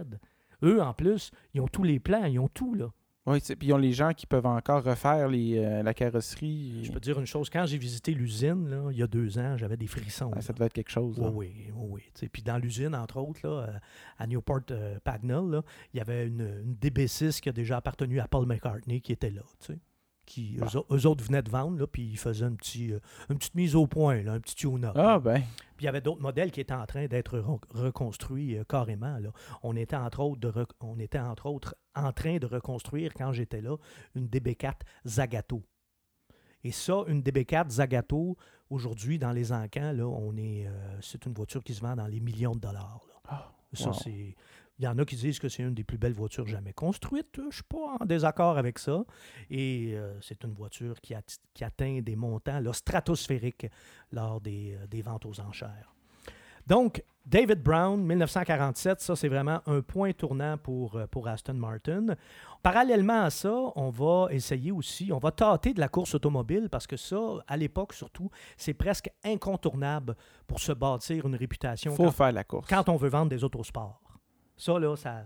Eux, 0.62 0.83
en 0.83 0.92
plus, 0.94 1.30
ils 1.52 1.61
ont 1.61 1.68
tous 1.68 1.83
les 1.83 2.00
plans, 2.00 2.24
ils 2.24 2.38
ont 2.38 2.48
tout. 2.48 2.74
là. 2.74 2.90
Oui, 3.26 3.40
puis 3.40 3.68
ils 3.68 3.72
ont 3.72 3.78
les 3.78 3.92
gens 3.92 4.12
qui 4.12 4.26
peuvent 4.26 4.44
encore 4.44 4.83
refaire 4.85 5.28
les, 5.28 5.57
euh, 5.57 5.83
la 5.83 5.94
carrosserie. 5.94 6.85
Je 6.85 6.92
peux 6.92 7.00
te 7.00 7.04
dire 7.04 7.18
une 7.18 7.24
chose, 7.26 7.48
quand 7.48 7.64
j'ai 7.64 7.78
visité 7.78 8.12
l'usine, 8.12 8.88
il 8.90 8.98
y 8.98 9.02
a 9.02 9.07
deux 9.07 9.38
ans, 9.38 9.57
j'avais 9.57 9.78
des 9.78 9.87
frissons. 9.87 10.30
Ah, 10.37 10.42
ça 10.42 10.52
devait 10.52 10.66
être 10.66 10.74
quelque 10.74 10.90
chose. 10.90 11.18
là. 11.18 11.30
Oui, 11.30 11.70
oui, 11.74 12.02
oui. 12.20 12.28
Puis 12.30 12.42
dans 12.42 12.59
l'usine, 12.59 12.94
entre 12.94 13.18
autres, 13.18 13.40
là, 13.42 13.66
euh, 13.68 13.78
à 14.18 14.26
Newport 14.26 14.61
euh, 14.72 14.98
Pagnell, 15.02 15.62
il 15.94 15.98
y 15.98 16.00
avait 16.02 16.26
une, 16.26 16.42
une 16.64 16.74
DB6 16.74 17.40
qui 17.40 17.48
a 17.48 17.52
déjà 17.52 17.78
appartenu 17.78 18.20
à 18.20 18.28
Paul 18.28 18.46
McCartney 18.46 19.00
qui 19.00 19.12
était 19.12 19.30
là. 19.30 19.42
tu 19.59 19.72
sais. 19.72 19.78
Qui, 20.27 20.57
Bah. 20.57 20.67
eux, 20.75 20.79
au- 20.79 20.87
eux 20.97 21.07
autres 21.07 21.23
venaient 21.23 21.43
de 21.43 21.51
vendre, 21.51 21.79
là, 21.79 21.87
puis 21.87 22.03
ils 22.03 22.17
faisaient 22.19 22.47
un 22.47 22.55
petit, 22.55 22.93
euh, 22.93 23.01
une 23.29 23.37
petite 23.39 23.55
mise 23.55 23.75
au 23.77 23.87
point, 23.87 24.23
là, 24.23 24.33
un 24.33 24.41
petit 24.41 24.55
tune-up. 24.55 24.95
Ah, 24.97 25.19
ben. 25.19 25.41
Puis 25.77 25.83
il 25.83 25.85
y 25.85 25.89
avait 25.89 26.01
d'autres 26.01 26.23
modèles 26.23 26.51
qui 26.51 26.61
étaient 26.61 26.73
en 26.75 26.87
train 26.87 27.07
d'être 27.07 27.39
re- 27.39 27.61
reconstruits 27.71 28.57
euh, 28.57 28.65
carrément. 28.65 29.19
Là. 29.19 29.31
On, 29.63 29.77
était 29.77 29.97
entre 29.97 30.21
autres 30.21 30.41
de 30.41 30.67
on 30.81 30.99
était 30.99 31.19
entre 31.19 31.47
autres 31.47 31.75
en 31.95 32.13
train 32.13 32.39
de 32.39 32.47
reconstruire, 32.47 33.13
quand 33.15 33.33
j'étais 33.33 33.61
là, 33.61 33.77
une 34.15 34.27
DB4 34.29 34.81
Zagato. 35.07 35.63
Et 36.63 36.73
ça, 36.73 37.05
une 37.09 37.21
DB4 37.21 37.69
Zagato, 37.71 38.37
aujourd'hui, 38.71 39.19
dans 39.19 39.33
les 39.33 39.53
encans, 39.53 39.93
là, 39.93 40.07
on 40.07 40.35
est, 40.39 40.67
euh, 40.67 40.99
c'est 41.03 41.27
une 41.27 41.35
voiture 41.35 41.63
qui 41.63 41.75
se 41.75 41.81
vend 41.83 41.95
dans 41.97 42.07
les 42.07 42.21
millions 42.21 42.55
de 42.55 42.61
dollars. 42.61 43.03
là. 43.09 43.21
Ah, 43.29 43.53
Ça, 43.75 43.89
wow. 43.89 43.93
c'est. 43.93 44.35
Il 44.79 44.85
y 44.85 44.89
en 44.89 44.99
a 44.99 45.05
qui 45.05 45.15
disent 45.15 45.39
que 45.39 45.49
c'est 45.49 45.63
une 45.63 45.75
des 45.75 45.85
plus 45.85 45.99
belles 45.99 46.15
voitures 46.15 46.47
jamais 46.47 46.73
construites. 46.73 47.29
Je 47.37 47.43
ne 47.43 47.51
suis 47.51 47.63
pas 47.63 47.97
en 48.01 48.05
désaccord 48.05 48.59
avec 48.59 48.79
ça. 48.79 49.05
Et 49.51 49.93
euh, 49.95 50.21
c'est 50.21 50.43
une 50.43 50.53
voiture 50.53 51.01
qui, 51.01 51.15
atteint 51.63 52.01
des 52.01 52.17
montants 52.17 52.61
là, 52.61 52.73
stratosphériques 52.73 53.67
lors 54.11 54.41
des, 54.41 54.77
euh, 54.81 54.87
des 54.89 55.03
ventes 55.03 55.27
aux 55.27 55.41
enchères. 55.41 55.95
Donc, 56.67 57.05
David 57.27 57.63
Brown, 57.63 58.03
1947, 58.03 59.01
ça 59.01 59.17
c'est 59.17 59.29
vraiment 59.29 59.61
un 59.67 59.81
point 59.81 60.13
tournant 60.13 60.59
pour, 60.59 60.97
euh, 60.97 61.07
pour 61.07 61.27
Aston 61.29 61.55
Martin. 61.55 62.07
Parallèlement 62.63 63.23
à 63.23 63.31
ça, 63.31 63.55
on 63.77 63.91
va 63.91 64.29
essayer 64.31 64.73
aussi, 64.73 65.11
on 65.13 65.19
va 65.19 65.31
tâter 65.31 65.73
de 65.73 65.81
la 65.81 65.89
course 65.89 66.15
automobile 66.15 66.69
parce 66.71 66.87
que 66.87 66.97
ça, 66.97 67.19
à 67.47 67.57
l'époque 67.57 67.93
surtout, 67.93 68.31
c'est 68.57 68.75
presque 68.75 69.11
incontournable 69.25 70.17
pour 70.47 70.61
se 70.61 70.73
bâtir 70.73 71.27
une 71.27 71.35
réputation 71.35 71.95
faut 71.95 72.05
quand 72.05 72.11
faire 72.11 72.33
la 72.33 72.45
course. 72.45 72.69
quand 72.69 72.89
on 72.89 72.97
veut 72.97 73.09
vendre 73.09 73.31
des 73.31 73.43
autosports. 73.43 74.04
Ça, 74.57 74.79
là, 74.79 74.97
ça, 74.97 75.25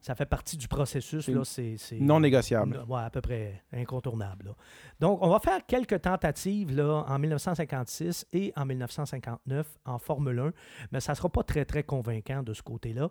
ça 0.00 0.14
fait 0.14 0.26
partie 0.26 0.56
du 0.56 0.66
processus. 0.68 1.28
Là, 1.28 1.44
c'est, 1.44 1.76
Non 2.00 2.20
négociable. 2.20 2.84
Ouais, 2.88 3.00
à 3.02 3.10
peu 3.10 3.20
près 3.20 3.62
incontournable. 3.72 4.46
là. 4.46 4.54
Donc, 4.98 5.18
on 5.22 5.28
va 5.28 5.38
faire 5.40 5.64
quelques 5.66 6.00
tentatives 6.02 6.74
là, 6.74 7.04
en 7.06 7.18
1956 7.18 8.26
et 8.32 8.52
en 8.56 8.64
1959 8.66 9.78
en 9.84 9.98
Formule 9.98 10.38
1, 10.38 10.52
mais 10.92 11.00
ça 11.00 11.12
ne 11.12 11.16
sera 11.16 11.28
pas 11.28 11.42
très, 11.42 11.64
très 11.64 11.82
convaincant 11.82 12.42
de 12.42 12.52
ce 12.54 12.62
côté-là. 12.62 13.10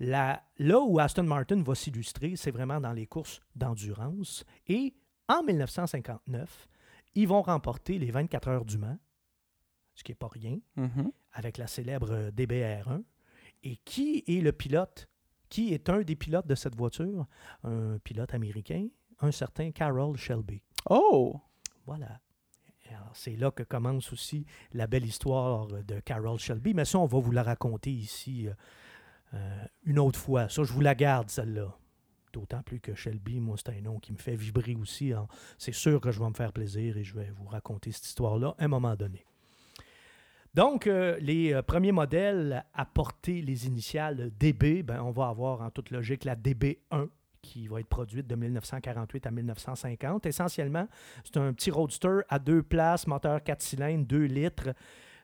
Là 0.00 0.42
où 0.80 0.98
Aston 0.98 1.22
Martin 1.22 1.62
va 1.62 1.74
s'illustrer, 1.76 2.34
c'est 2.36 2.50
vraiment 2.50 2.80
dans 2.80 2.92
les 2.92 3.06
courses 3.06 3.40
d'endurance. 3.54 4.44
Et 4.66 4.92
en 5.28 5.42
1959, 5.44 6.68
ils 7.14 7.28
vont 7.28 7.42
remporter 7.42 7.98
les 7.98 8.10
24 8.10 8.48
heures 8.48 8.64
du 8.64 8.76
Mans, 8.76 8.98
ce 9.94 10.02
qui 10.02 10.10
n'est 10.10 10.16
pas 10.16 10.26
rien 10.28 10.58
Mhm. 10.76 11.12
avec 11.32 11.58
la 11.58 11.68
célèbre 11.68 12.30
DBR1. 12.32 13.02
Et 13.64 13.76
qui 13.84 14.22
est 14.28 14.40
le 14.42 14.52
pilote? 14.52 15.08
Qui 15.48 15.72
est 15.74 15.88
un 15.88 16.02
des 16.02 16.16
pilotes 16.16 16.46
de 16.46 16.54
cette 16.54 16.76
voiture, 16.76 17.26
un 17.62 17.98
pilote 17.98 18.34
américain, 18.34 18.88
un 19.20 19.30
certain 19.30 19.70
Carroll 19.72 20.16
Shelby. 20.16 20.62
Oh! 20.90 21.40
Voilà. 21.86 22.20
Alors, 22.90 23.10
C'est 23.14 23.36
là 23.36 23.50
que 23.50 23.62
commence 23.62 24.12
aussi 24.12 24.46
la 24.72 24.86
belle 24.86 25.06
histoire 25.06 25.66
de 25.66 26.00
Carroll 26.00 26.38
Shelby, 26.38 26.74
mais 26.74 26.84
ça, 26.84 26.98
on 26.98 27.06
va 27.06 27.18
vous 27.18 27.32
la 27.32 27.42
raconter 27.42 27.90
ici 27.90 28.46
euh, 28.48 28.52
euh, 29.34 29.64
une 29.84 29.98
autre 29.98 30.18
fois. 30.18 30.48
Ça, 30.48 30.62
je 30.62 30.72
vous 30.72 30.80
la 30.80 30.94
garde, 30.94 31.30
celle-là. 31.30 31.76
D'autant 32.32 32.62
plus 32.62 32.80
que 32.80 32.94
Shelby, 32.94 33.40
moi, 33.40 33.56
c'est 33.56 33.70
un 33.70 33.80
nom 33.80 33.98
qui 33.98 34.12
me 34.12 34.18
fait 34.18 34.36
vibrer 34.36 34.74
aussi. 34.74 35.12
hein. 35.12 35.26
C'est 35.56 35.72
sûr 35.72 36.00
que 36.00 36.10
je 36.10 36.20
vais 36.20 36.28
me 36.28 36.34
faire 36.34 36.52
plaisir 36.52 36.96
et 36.96 37.04
je 37.04 37.14
vais 37.14 37.30
vous 37.30 37.46
raconter 37.46 37.92
cette 37.92 38.06
histoire-là 38.06 38.54
à 38.58 38.64
un 38.64 38.68
moment 38.68 38.96
donné. 38.96 39.24
Donc, 40.54 40.86
euh, 40.86 41.16
les 41.20 41.52
euh, 41.52 41.62
premiers 41.62 41.92
modèles 41.92 42.64
à 42.74 42.84
porter 42.84 43.42
les 43.42 43.66
initiales 43.66 44.30
DB, 44.38 44.82
ben, 44.84 45.02
on 45.02 45.10
va 45.10 45.28
avoir 45.28 45.62
en 45.62 45.70
toute 45.70 45.90
logique 45.90 46.24
la 46.24 46.36
DB1 46.36 47.08
qui 47.42 47.68
va 47.68 47.80
être 47.80 47.88
produite 47.88 48.26
de 48.26 48.36
1948 48.36 49.26
à 49.26 49.30
1950. 49.30 50.26
Essentiellement, 50.26 50.88
c'est 51.24 51.36
un 51.36 51.52
petit 51.52 51.70
roadster 51.70 52.20
à 52.28 52.38
deux 52.38 52.62
places, 52.62 53.06
moteur 53.06 53.42
4 53.42 53.60
cylindres, 53.60 54.06
2 54.06 54.24
litres, 54.24 54.70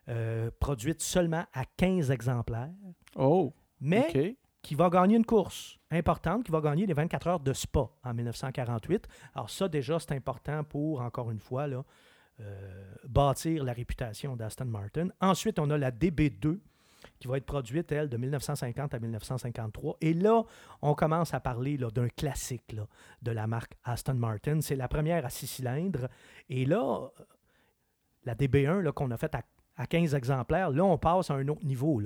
euh, 0.08 0.50
produite 0.58 1.00
seulement 1.00 1.44
à 1.54 1.64
15 1.64 2.10
exemplaires, 2.10 2.70
Oh! 3.16 3.54
mais 3.80 4.36
qui 4.62 4.74
va 4.74 4.90
gagner 4.90 5.16
une 5.16 5.24
course 5.24 5.78
importante, 5.90 6.44
qui 6.44 6.52
va 6.52 6.60
gagner 6.60 6.84
les 6.86 6.92
24 6.92 7.26
heures 7.28 7.40
de 7.40 7.52
Spa 7.52 7.88
en 8.04 8.12
1948. 8.12 9.08
Alors 9.34 9.48
ça, 9.48 9.68
déjà, 9.68 9.98
c'est 9.98 10.12
important 10.12 10.62
pour, 10.64 11.00
encore 11.00 11.30
une 11.30 11.38
fois, 11.38 11.66
là, 11.66 11.82
bâtir 13.08 13.64
la 13.64 13.72
réputation 13.72 14.36
d'Aston 14.36 14.66
Martin. 14.66 15.08
Ensuite, 15.20 15.58
on 15.58 15.70
a 15.70 15.78
la 15.78 15.90
DB2 15.90 16.58
qui 17.18 17.28
va 17.28 17.36
être 17.36 17.46
produite, 17.46 17.92
elle, 17.92 18.08
de 18.08 18.16
1950 18.16 18.94
à 18.94 18.98
1953. 18.98 19.96
Et 20.00 20.14
là, 20.14 20.42
on 20.82 20.94
commence 20.94 21.34
à 21.34 21.40
parler 21.40 21.76
d'un 21.76 22.08
classique 22.08 22.74
de 23.22 23.30
la 23.30 23.46
marque 23.46 23.74
Aston 23.84 24.14
Martin. 24.14 24.60
C'est 24.60 24.76
la 24.76 24.88
première 24.88 25.24
à 25.24 25.30
six 25.30 25.46
cylindres. 25.46 26.08
Et 26.48 26.64
là, 26.64 26.80
euh, 26.80 27.24
la 28.24 28.34
DB1 28.34 28.80
là, 28.80 28.92
qu'on 28.92 29.10
a 29.10 29.16
faite 29.16 29.34
à, 29.34 29.42
à 29.76 29.86
15 29.86 30.14
exemplaires, 30.14 30.70
là, 30.70 30.84
on 30.84 30.98
passe 30.98 31.30
à 31.30 31.34
un 31.34 31.46
autre 31.48 31.64
niveau. 31.64 32.02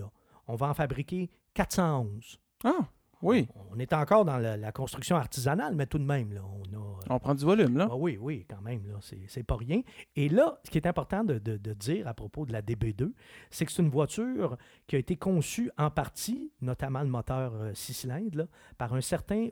On 0.46 0.56
va 0.56 0.68
en 0.68 0.74
fabriquer 0.74 1.30
411. 1.54 2.38
Ah! 2.64 2.88
Oui. 3.24 3.48
On 3.72 3.78
est 3.78 3.92
encore 3.92 4.24
dans 4.24 4.36
la, 4.38 4.56
la 4.56 4.70
construction 4.70 5.16
artisanale, 5.16 5.74
mais 5.74 5.86
tout 5.86 5.98
de 5.98 6.04
même, 6.04 6.32
là, 6.32 6.42
on 6.44 6.76
a... 6.76 6.98
On 7.10 7.18
prend 7.18 7.34
du 7.34 7.44
volume, 7.44 7.76
là. 7.76 7.88
Ah 7.90 7.96
oui, 7.96 8.16
oui, 8.20 8.46
quand 8.48 8.60
même, 8.60 8.86
là, 8.86 8.96
c'est, 9.00 9.20
c'est 9.28 9.42
pas 9.42 9.56
rien. 9.56 9.80
Et 10.14 10.28
là, 10.28 10.58
ce 10.64 10.70
qui 10.70 10.78
est 10.78 10.86
important 10.86 11.24
de, 11.24 11.38
de- 11.38 11.56
de 11.56 11.72
dire 11.72 12.06
à 12.06 12.14
propos 12.14 12.46
de 12.46 12.52
la 12.52 12.62
DB2, 12.62 13.12
c'est 13.50 13.66
que 13.66 13.72
c'est 13.72 13.82
une 13.82 13.90
voiture 13.90 14.56
qui 14.86 14.96
a 14.96 14.98
été 14.98 15.16
conçue 15.16 15.70
en 15.76 15.90
partie, 15.90 16.52
notamment 16.60 17.00
le 17.02 17.08
moteur 17.08 17.52
6 17.74 17.94
cylindres, 17.94 18.38
là, 18.38 18.46
par 18.78 18.94
un 18.94 19.00
certain 19.00 19.48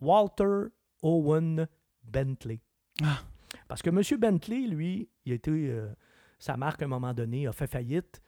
Walter 0.00 0.66
Owen 1.02 1.66
Bentley. 2.04 2.60
Ah. 3.02 3.20
Parce 3.68 3.82
que 3.82 3.90
M. 3.90 4.00
Bentley, 4.20 4.66
lui, 4.66 5.08
il 5.24 5.32
a 5.32 5.34
été, 5.36 5.50
euh, 5.50 5.88
sa 6.38 6.56
marque, 6.56 6.82
à 6.82 6.84
un 6.84 6.88
moment 6.88 7.14
donné, 7.14 7.46
a 7.46 7.52
fait 7.52 7.66
faillite. 7.66 8.20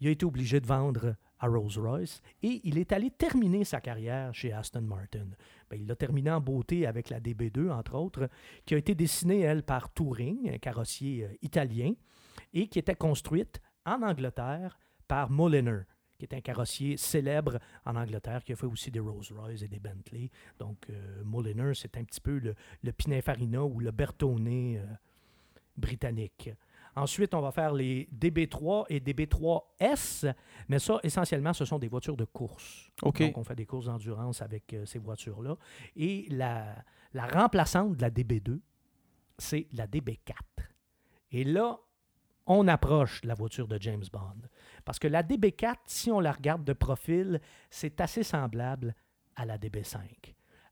Il 0.00 0.08
a 0.08 0.10
été 0.10 0.24
obligé 0.24 0.60
de 0.60 0.66
vendre 0.66 1.14
à 1.40 1.48
Rolls-Royce 1.48 2.20
et 2.42 2.60
il 2.64 2.78
est 2.78 2.92
allé 2.92 3.10
terminer 3.10 3.64
sa 3.64 3.80
carrière 3.80 4.32
chez 4.34 4.52
Aston 4.52 4.82
Martin. 4.82 5.26
Ben, 5.70 5.80
il 5.80 5.86
l'a 5.86 5.96
terminé 5.96 6.30
en 6.30 6.40
beauté 6.40 6.86
avec 6.86 7.10
la 7.10 7.20
DB2, 7.20 7.70
entre 7.70 7.94
autres, 7.94 8.28
qui 8.66 8.74
a 8.74 8.78
été 8.78 8.94
dessinée, 8.94 9.40
elle, 9.40 9.62
par 9.62 9.92
Touring, 9.92 10.50
un 10.52 10.58
carrossier 10.58 11.24
euh, 11.24 11.34
italien, 11.42 11.92
et 12.52 12.68
qui 12.68 12.78
était 12.78 12.94
construite 12.94 13.60
en 13.86 14.02
Angleterre 14.02 14.78
par 15.08 15.30
Mulliner, 15.30 15.80
qui 16.18 16.26
est 16.26 16.34
un 16.34 16.40
carrossier 16.40 16.96
célèbre 16.96 17.58
en 17.86 17.96
Angleterre, 17.96 18.44
qui 18.44 18.52
a 18.52 18.56
fait 18.56 18.66
aussi 18.66 18.90
des 18.90 19.00
Rolls-Royce 19.00 19.62
et 19.62 19.68
des 19.68 19.80
Bentley. 19.80 20.30
Donc, 20.58 20.90
euh, 20.90 21.22
Mulliner, 21.24 21.72
c'est 21.74 21.96
un 21.96 22.04
petit 22.04 22.20
peu 22.20 22.38
le, 22.38 22.54
le 22.82 22.92
Pininfarina 22.92 23.64
ou 23.64 23.80
le 23.80 23.90
Bertone 23.90 24.76
euh, 24.76 24.84
britannique. 25.76 26.50
Ensuite, 26.96 27.34
on 27.34 27.40
va 27.40 27.52
faire 27.52 27.72
les 27.72 28.08
DB3 28.16 28.86
et 28.88 29.00
DB3S, 29.00 30.32
mais 30.68 30.78
ça, 30.78 30.98
essentiellement, 31.02 31.52
ce 31.52 31.64
sont 31.64 31.78
des 31.78 31.88
voitures 31.88 32.16
de 32.16 32.24
course. 32.24 32.90
Donc, 33.02 33.20
on 33.36 33.44
fait 33.44 33.54
des 33.54 33.66
courses 33.66 33.86
d'endurance 33.86 34.42
avec 34.42 34.74
euh, 34.74 34.84
ces 34.86 34.98
voitures-là. 34.98 35.56
Et 35.96 36.26
la, 36.30 36.74
la 37.14 37.26
remplaçante 37.26 37.96
de 37.96 38.02
la 38.02 38.10
DB2, 38.10 38.60
c'est 39.38 39.66
la 39.72 39.86
DB4. 39.86 40.34
Et 41.32 41.44
là, 41.44 41.78
on 42.46 42.66
approche 42.66 43.20
de 43.20 43.28
la 43.28 43.34
voiture 43.34 43.68
de 43.68 43.80
James 43.80 44.04
Bond. 44.12 44.48
Parce 44.84 44.98
que 44.98 45.08
la 45.08 45.22
DB4, 45.22 45.76
si 45.86 46.10
on 46.10 46.20
la 46.20 46.32
regarde 46.32 46.64
de 46.64 46.72
profil, 46.72 47.40
c'est 47.70 48.00
assez 48.00 48.22
semblable 48.22 48.94
à 49.36 49.46
la 49.46 49.56
DB5. 49.56 50.00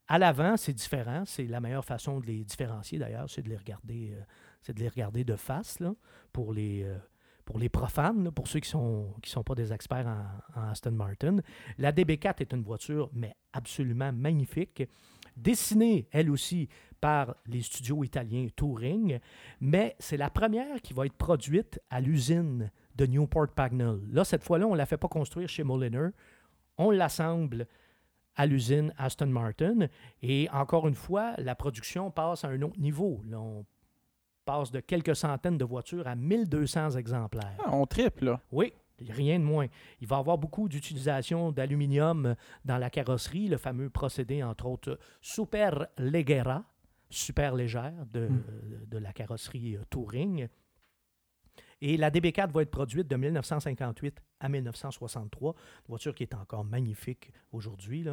À 0.09 0.19
l'avant, 0.19 0.57
c'est 0.57 0.73
différent. 0.73 1.25
C'est 1.27 1.45
la 1.45 1.61
meilleure 1.61 1.85
façon 1.85 2.19
de 2.19 2.27
les 2.27 2.43
différencier, 2.45 2.99
d'ailleurs, 2.99 3.29
c'est 3.29 3.43
de 3.43 3.49
les 3.49 3.57
regarder, 3.57 4.13
euh, 4.13 4.23
c'est 4.61 4.75
de 4.75 4.81
les 4.81 4.89
regarder 4.89 5.25
de 5.25 5.37
face, 5.37 5.81
là, 5.81 5.95
pour 6.33 6.53
les, 6.53 6.83
euh, 6.83 6.99
pour 7.45 7.59
les 7.59 7.71
profanes, 7.71 8.31
pour 8.31 8.47
ceux 8.47 8.61
qui 8.61 8.69
ne 8.69 8.73
sont, 8.73 9.15
qui 9.23 9.31
sont 9.31 9.43
pas 9.43 9.55
des 9.55 9.73
experts 9.73 10.07
en, 10.07 10.71
Aston 10.71 10.93
Martin. 10.93 11.39
La 11.79 11.93
DB4 11.93 12.43
est 12.43 12.53
une 12.53 12.63
voiture, 12.63 13.09
mais 13.15 13.35
absolument 13.55 14.13
magnifique, 14.13 14.83
dessinée, 15.35 16.09
elle 16.11 16.31
aussi, 16.31 16.69
par 17.01 17.37
les 17.47 17.63
studios 17.63 18.05
italiens 18.05 18.49
Touring, 18.55 19.19
mais 19.61 19.97
c'est 19.99 20.17
la 20.17 20.31
première 20.31 20.83
qui 20.83 20.93
va 20.93 21.07
être 21.07 21.17
produite 21.17 21.81
à 21.89 22.01
l'usine 22.01 22.71
de 22.97 23.07
Newport 23.07 23.49
Pagnell. 23.55 24.01
Là, 24.11 24.25
cette 24.25 24.43
fois-là, 24.43 24.67
on 24.67 24.73
ne 24.73 24.77
la 24.77 24.85
fait 24.87 24.97
pas 24.99 25.09
construire 25.09 25.49
chez 25.49 25.65
Mulliner, 25.65 26.09
on 26.77 26.91
l'assemble 26.91 27.67
à 28.35 28.47
l'usine 28.47 28.93
Aston 28.99 29.27
Martin, 29.27 29.89
et 30.23 30.49
encore 30.53 30.87
une 30.87 30.95
fois, 30.95 31.33
la 31.39 31.55
production 31.55 32.11
passe 32.11 32.45
à 32.45 32.49
un 32.49 32.61
autre 32.63 32.79
niveau. 32.79 33.23
Là, 33.27 33.41
passe 34.49 34.71
de 34.73 34.81
quelques 34.81 35.15
centaines 35.15 35.59
de 35.59 35.65
voitures 35.67 36.07
à 36.07 36.15
1200 36.15 36.93
exemplaires. 36.93 37.55
Ah, 37.67 37.75
on 37.75 37.85
triple, 37.85 38.25
là. 38.25 38.41
Oui, 38.51 38.73
rien 39.11 39.39
de 39.39 39.45
moins. 39.45 39.67
Il 40.01 40.09
va 40.09 40.17
y 40.17 40.19
avoir 40.21 40.39
beaucoup 40.39 40.71
d'utilisation 40.71 41.53
d'aluminium 41.53 42.35
dans 42.65 42.79
la 42.79 42.89
carrosserie, 42.89 43.49
le 43.49 43.59
fameux 43.59 43.91
procédé, 43.91 44.43
entre 44.43 44.65
autres, 44.65 44.99
Super 45.21 45.87
Leggera, 45.99 46.65
super 47.11 47.55
légère 47.55 48.07
de, 48.11 48.29
Mm. 48.29 48.43
de 48.87 48.99
la 48.99 49.13
carrosserie 49.13 49.77
euh, 49.77 49.83
Touring. 49.91 50.49
Et 51.83 51.99
la 51.99 52.11
DB4 52.11 52.51
va 52.51 52.63
être 52.63 52.71
produite 52.71 53.07
de 53.07 53.17
1958 53.17 54.19
à 54.41 54.49
1963, 54.49 55.55
une 55.55 55.89
voiture 55.91 56.15
qui 56.15 56.23
est 56.23 56.35
encore 56.35 56.65
magnifique 56.65 57.31
aujourd'hui, 57.53 58.07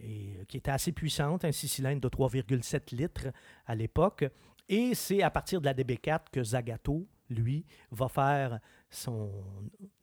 et 0.00 0.36
euh, 0.40 0.44
qui 0.48 0.56
était 0.56 0.70
assez 0.70 0.92
puissante, 0.92 1.44
un 1.44 1.52
6 1.52 1.68
cylindres 1.68 2.00
de 2.00 2.08
3,7 2.08 2.96
litres 2.96 3.28
à 3.66 3.74
l'époque. 3.74 4.24
Et 4.68 4.94
c'est 4.94 5.22
à 5.22 5.30
partir 5.30 5.60
de 5.60 5.66
la 5.66 5.74
DB4 5.74 6.26
que 6.30 6.42
Zagato, 6.42 7.06
lui, 7.30 7.64
va 7.90 8.08
faire 8.08 8.60
son 8.90 9.30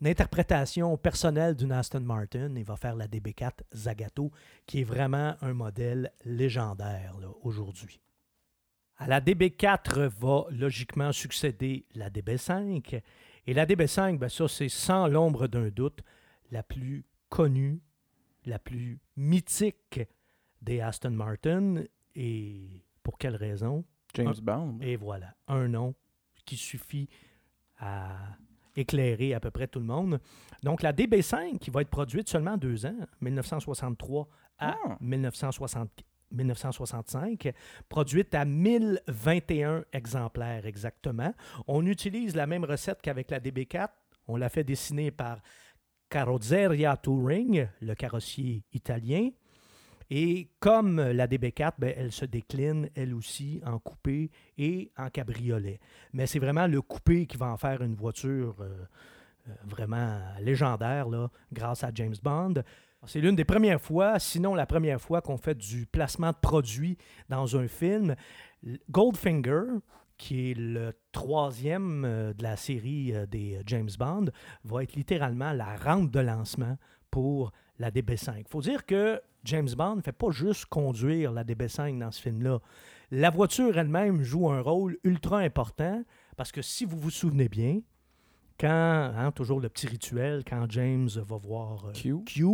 interprétation 0.04 0.95
personnelle 0.97 1.56
d'une 1.56 1.71
Aston 1.71 2.01
Martin. 2.01 2.54
Il 2.56 2.63
va 2.63 2.75
faire 2.75 2.95
la 2.95 3.08
DB4 3.08 3.62
Zagato, 3.73 4.32
qui 4.65 4.82
est 4.82 4.84
vraiment 4.84 5.36
un 5.41 5.54
modèle 5.54 6.12
légendaire 6.23 7.15
aujourd'hui. 7.41 7.99
À 8.97 9.08
la 9.08 9.19
DB4 9.19 10.08
va 10.08 10.45
logiquement 10.51 11.12
succéder 11.12 11.86
la 11.95 12.10
DB5. 12.10 13.01
Et 13.47 13.54
la 13.54 13.65
DB5, 13.65 14.17
ben 14.17 14.30
ça, 14.30 14.47
c'est 14.47 14.69
sans 14.69 15.08
l'ombre 15.08 15.47
d'un 15.47 15.69
doute 15.69 16.01
la 16.51 16.63
plus 16.63 17.06
connue, 17.30 17.82
la 18.45 18.60
plus 18.60 18.99
mythique 19.15 19.99
des 20.62 20.80
Aston 20.82 21.12
Martin. 21.12 21.84
Et 22.15 22.86
pour 23.04 23.17
quelle 23.17 23.36
raison? 23.36 23.84
James 24.15 24.34
Ah. 24.38 24.41
Bond. 24.41 24.78
Et 24.82 24.95
voilà, 24.95 25.34
un 25.47 25.67
nom 25.67 25.93
qui 26.45 26.58
suffit 26.58 27.10
à 27.80 28.15
éclairer 28.75 29.34
à 29.34 29.39
peu 29.39 29.51
près 29.51 29.67
tout 29.67 29.80
le 29.80 29.86
monde. 29.86 30.19
Donc, 30.63 30.82
la 30.82 30.91
DB5, 30.93 31.60
qui 31.60 31.69
va 31.71 31.82
être 31.82 31.89
produite 31.89 32.28
seulement 32.30 32.58
deux 32.58 32.86
ans, 32.86 32.97
1963 33.21 34.28
à 34.60 34.75
Ah. 34.86 34.97
1960 34.99 36.04
1965, 36.32 37.54
produite 37.88 38.34
à 38.34 38.45
1021 38.45 39.86
exemplaires 39.93 40.65
exactement. 40.65 41.34
On 41.67 41.86
utilise 41.86 42.36
la 42.36 42.47
même 42.47 42.65
recette 42.65 43.01
qu'avec 43.01 43.30
la 43.32 43.39
DB4. 43.39 43.89
On 44.28 44.36
l'a 44.36 44.49
fait 44.49 44.63
dessiner 44.63 45.12
par 45.12 45.39
Carrozzeria 46.10 46.97
Touring, 46.97 47.67
le 47.80 47.93
carrossier 47.95 48.63
italien. 48.73 49.30
Et 50.10 50.50
comme 50.60 51.02
la 51.02 51.28
DB4, 51.28 51.74
ben, 51.80 51.94
elle 51.98 52.12
se 52.12 52.26
décline, 52.26 52.89
elle 52.96 53.13
aussi, 53.13 53.62
en 53.65 53.80
coupé 53.80 54.30
et 54.58 54.91
en 54.98 55.10
cabriolet. 55.10 55.80
Mais 56.13 56.28
c'est 56.28 56.39
vraiment 56.39 56.68
le 56.68 56.82
coupé 56.82 57.26
qui 57.26 57.38
va 57.38 57.48
en 57.48 57.58
faire 57.58 57.82
une 57.82 57.96
voiture 57.96 58.56
euh, 58.60 58.70
euh, 59.48 59.54
vraiment 59.63 60.20
légendaire, 60.41 61.10
là, 61.10 61.30
grâce 61.52 61.84
à 61.84 61.91
James 61.94 62.15
Bond. 62.22 62.56
C'est 63.08 63.20
l'une 63.20 63.36
des 63.36 63.46
premières 63.46 63.82
fois, 63.82 64.20
sinon 64.20 64.56
la 64.56 64.65
première 64.65 65.00
fois 65.00 65.22
qu'on 65.22 65.38
fait 65.38 65.56
du 65.56 65.86
placement 65.86 66.32
de 66.32 66.38
produits 66.41 66.98
dans 67.30 67.56
un 67.58 67.68
film. 67.68 68.15
Goldfinger, 68.89 69.80
qui 70.18 70.52
est 70.52 70.54
le 70.56 70.94
troisième 71.12 72.06
euh, 72.06 72.34
de 72.34 72.44
la 72.44 72.58
série 72.58 73.13
des 73.28 73.60
James 73.65 73.89
Bond, 73.98 74.26
va 74.63 74.84
être 74.84 74.96
littéralement 74.96 75.52
la 75.52 75.76
rampe 75.76 76.12
de 76.12 76.20
lancement 76.20 76.78
pour 77.10 77.52
la 77.80 77.89
DB5. 77.89 78.39
Il 78.39 78.48
faut 78.48 78.62
dire 78.62 78.86
que 78.86 79.22
James 79.46 79.70
Bond 79.78 79.98
ne 79.98 80.02
fait 80.02 80.12
pas 80.12 80.32
juste 80.32 80.66
conduire 80.66 81.32
la 81.32 81.44
DB5 81.44 81.98
dans 82.00 82.12
ce 82.12 82.22
film-là. 82.22 82.60
La 83.12 83.30
voiture 83.30 83.78
elle-même 83.78 84.24
joue 84.24 84.50
un 84.50 84.62
rôle 84.62 84.98
ultra 85.04 85.40
important 85.40 86.04
parce 86.36 86.52
que 86.52 86.62
si 86.62 86.86
vous 86.86 86.98
vous 86.98 87.12
souvenez 87.12 87.48
bien, 87.48 87.80
quand, 88.60 88.68
hein, 89.16 89.32
toujours 89.32 89.60
le 89.60 89.70
petit 89.70 89.88
rituel, 89.88 90.44
quand 90.48 90.66
James 90.70 91.10
va 91.16 91.38
voir 91.38 91.86
euh, 91.86 91.92
Q. 91.94 92.24
Q, 92.26 92.46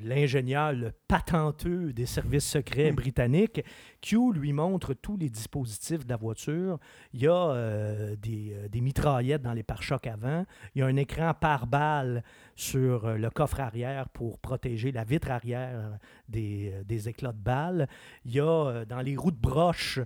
l'ingénieur, 0.00 0.72
le 0.72 0.92
patenteux 1.08 1.92
des 1.92 2.06
services 2.06 2.48
secrets 2.48 2.90
Hmm. 2.90 2.96
britanniques, 2.96 3.64
Q 4.00 4.32
lui 4.32 4.52
montre 4.52 4.92
tous 4.94 5.16
les 5.16 5.30
dispositifs 5.30 6.04
de 6.04 6.10
la 6.10 6.16
voiture. 6.16 6.78
Il 7.12 7.22
y 7.22 7.26
a 7.28 7.32
euh, 7.50 8.16
des, 8.16 8.52
euh, 8.54 8.68
des 8.68 8.80
mitraillettes 8.80 9.42
dans 9.42 9.52
les 9.52 9.62
pare-chocs 9.62 10.06
avant. 10.06 10.44
Il 10.74 10.80
y 10.80 10.82
a 10.82 10.86
un 10.86 10.96
écran 10.96 11.32
pare-balles 11.34 12.22
sur 12.56 13.04
euh, 13.06 13.16
le 13.16 13.30
coffre 13.30 13.60
arrière 13.60 14.08
pour 14.08 14.38
protéger 14.38 14.90
la 14.92 15.04
vitre 15.04 15.30
arrière 15.30 15.98
des, 16.28 16.72
des 16.84 17.08
éclats 17.08 17.32
de 17.32 17.38
balles. 17.38 17.88
Il 18.24 18.32
y 18.32 18.40
a 18.40 18.84
dans 18.84 19.00
les 19.00 19.16
roues 19.16 19.30
de 19.30 19.40
broche, 19.40 20.00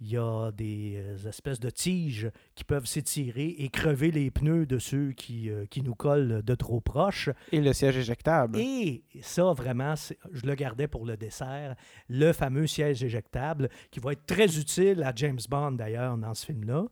il 0.00 0.08
y 0.10 0.16
a 0.16 0.50
des 0.52 0.94
euh, 0.96 1.28
espèces 1.28 1.58
de 1.60 1.70
tiges 1.70 2.30
qui 2.54 2.64
peuvent 2.64 2.86
s'étirer 2.86 3.48
et 3.58 3.68
crever 3.68 4.10
les 4.10 4.30
pneus 4.30 4.64
de 4.66 4.78
ceux 4.78 5.12
qui, 5.12 5.50
euh, 5.50 5.66
qui 5.66 5.82
nous 5.82 5.94
collent 5.94 6.42
de 6.42 6.54
trop 6.54 6.80
proche. 6.80 7.30
Et 7.50 7.60
le 7.60 7.72
siège 7.72 7.96
éjectable. 7.96 8.58
Et 8.58 9.02
ça, 9.22 9.52
vraiment, 9.52 9.94
je 10.32 10.46
le 10.46 10.54
gardais 10.54 10.86
pour 10.88 11.04
le 11.04 11.16
dessert, 11.16 11.74
le 12.08 12.32
fameux 12.32 12.66
siège 12.66 13.02
éjectable 13.02 13.68
qui 13.90 13.98
va 14.00 14.12
être 14.12 14.24
très 14.26 14.58
utile 14.58 15.02
à 15.02 15.12
James 15.16 15.40
Bond 15.48 15.72
d'ailleurs 15.72 16.16
dans 16.16 16.34
ce 16.34 16.46
film-là. 16.46 16.84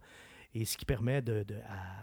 Et 0.54 0.64
ce 0.64 0.78
qui 0.78 0.86
permet 0.86 1.20
de, 1.20 1.42
de- 1.42 1.54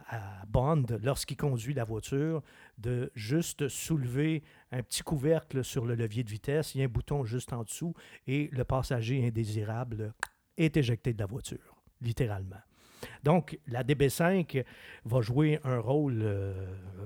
à, 0.09 0.41
à 0.41 0.45
Bond, 0.45 0.85
lorsqu'il 1.01 1.35
conduit 1.37 1.73
la 1.73 1.85
voiture, 1.85 2.43
de 2.77 3.11
juste 3.15 3.67
soulever 3.67 4.43
un 4.71 4.83
petit 4.83 5.01
couvercle 5.01 5.63
sur 5.63 5.85
le 5.85 5.95
levier 5.95 6.23
de 6.23 6.29
vitesse. 6.29 6.75
Il 6.75 6.79
y 6.79 6.81
a 6.81 6.85
un 6.85 6.87
bouton 6.87 7.25
juste 7.25 7.51
en 7.51 7.63
dessous 7.63 7.95
et 8.27 8.49
le 8.51 8.63
passager 8.63 9.25
indésirable 9.25 10.13
est 10.57 10.77
éjecté 10.77 11.13
de 11.13 11.19
la 11.19 11.25
voiture, 11.25 11.75
littéralement. 12.01 12.61
Donc, 13.23 13.59
la 13.67 13.83
DB5 13.83 14.63
va 15.05 15.21
jouer 15.21 15.59
un 15.63 15.79
rôle 15.79 16.21
euh, 16.23 16.53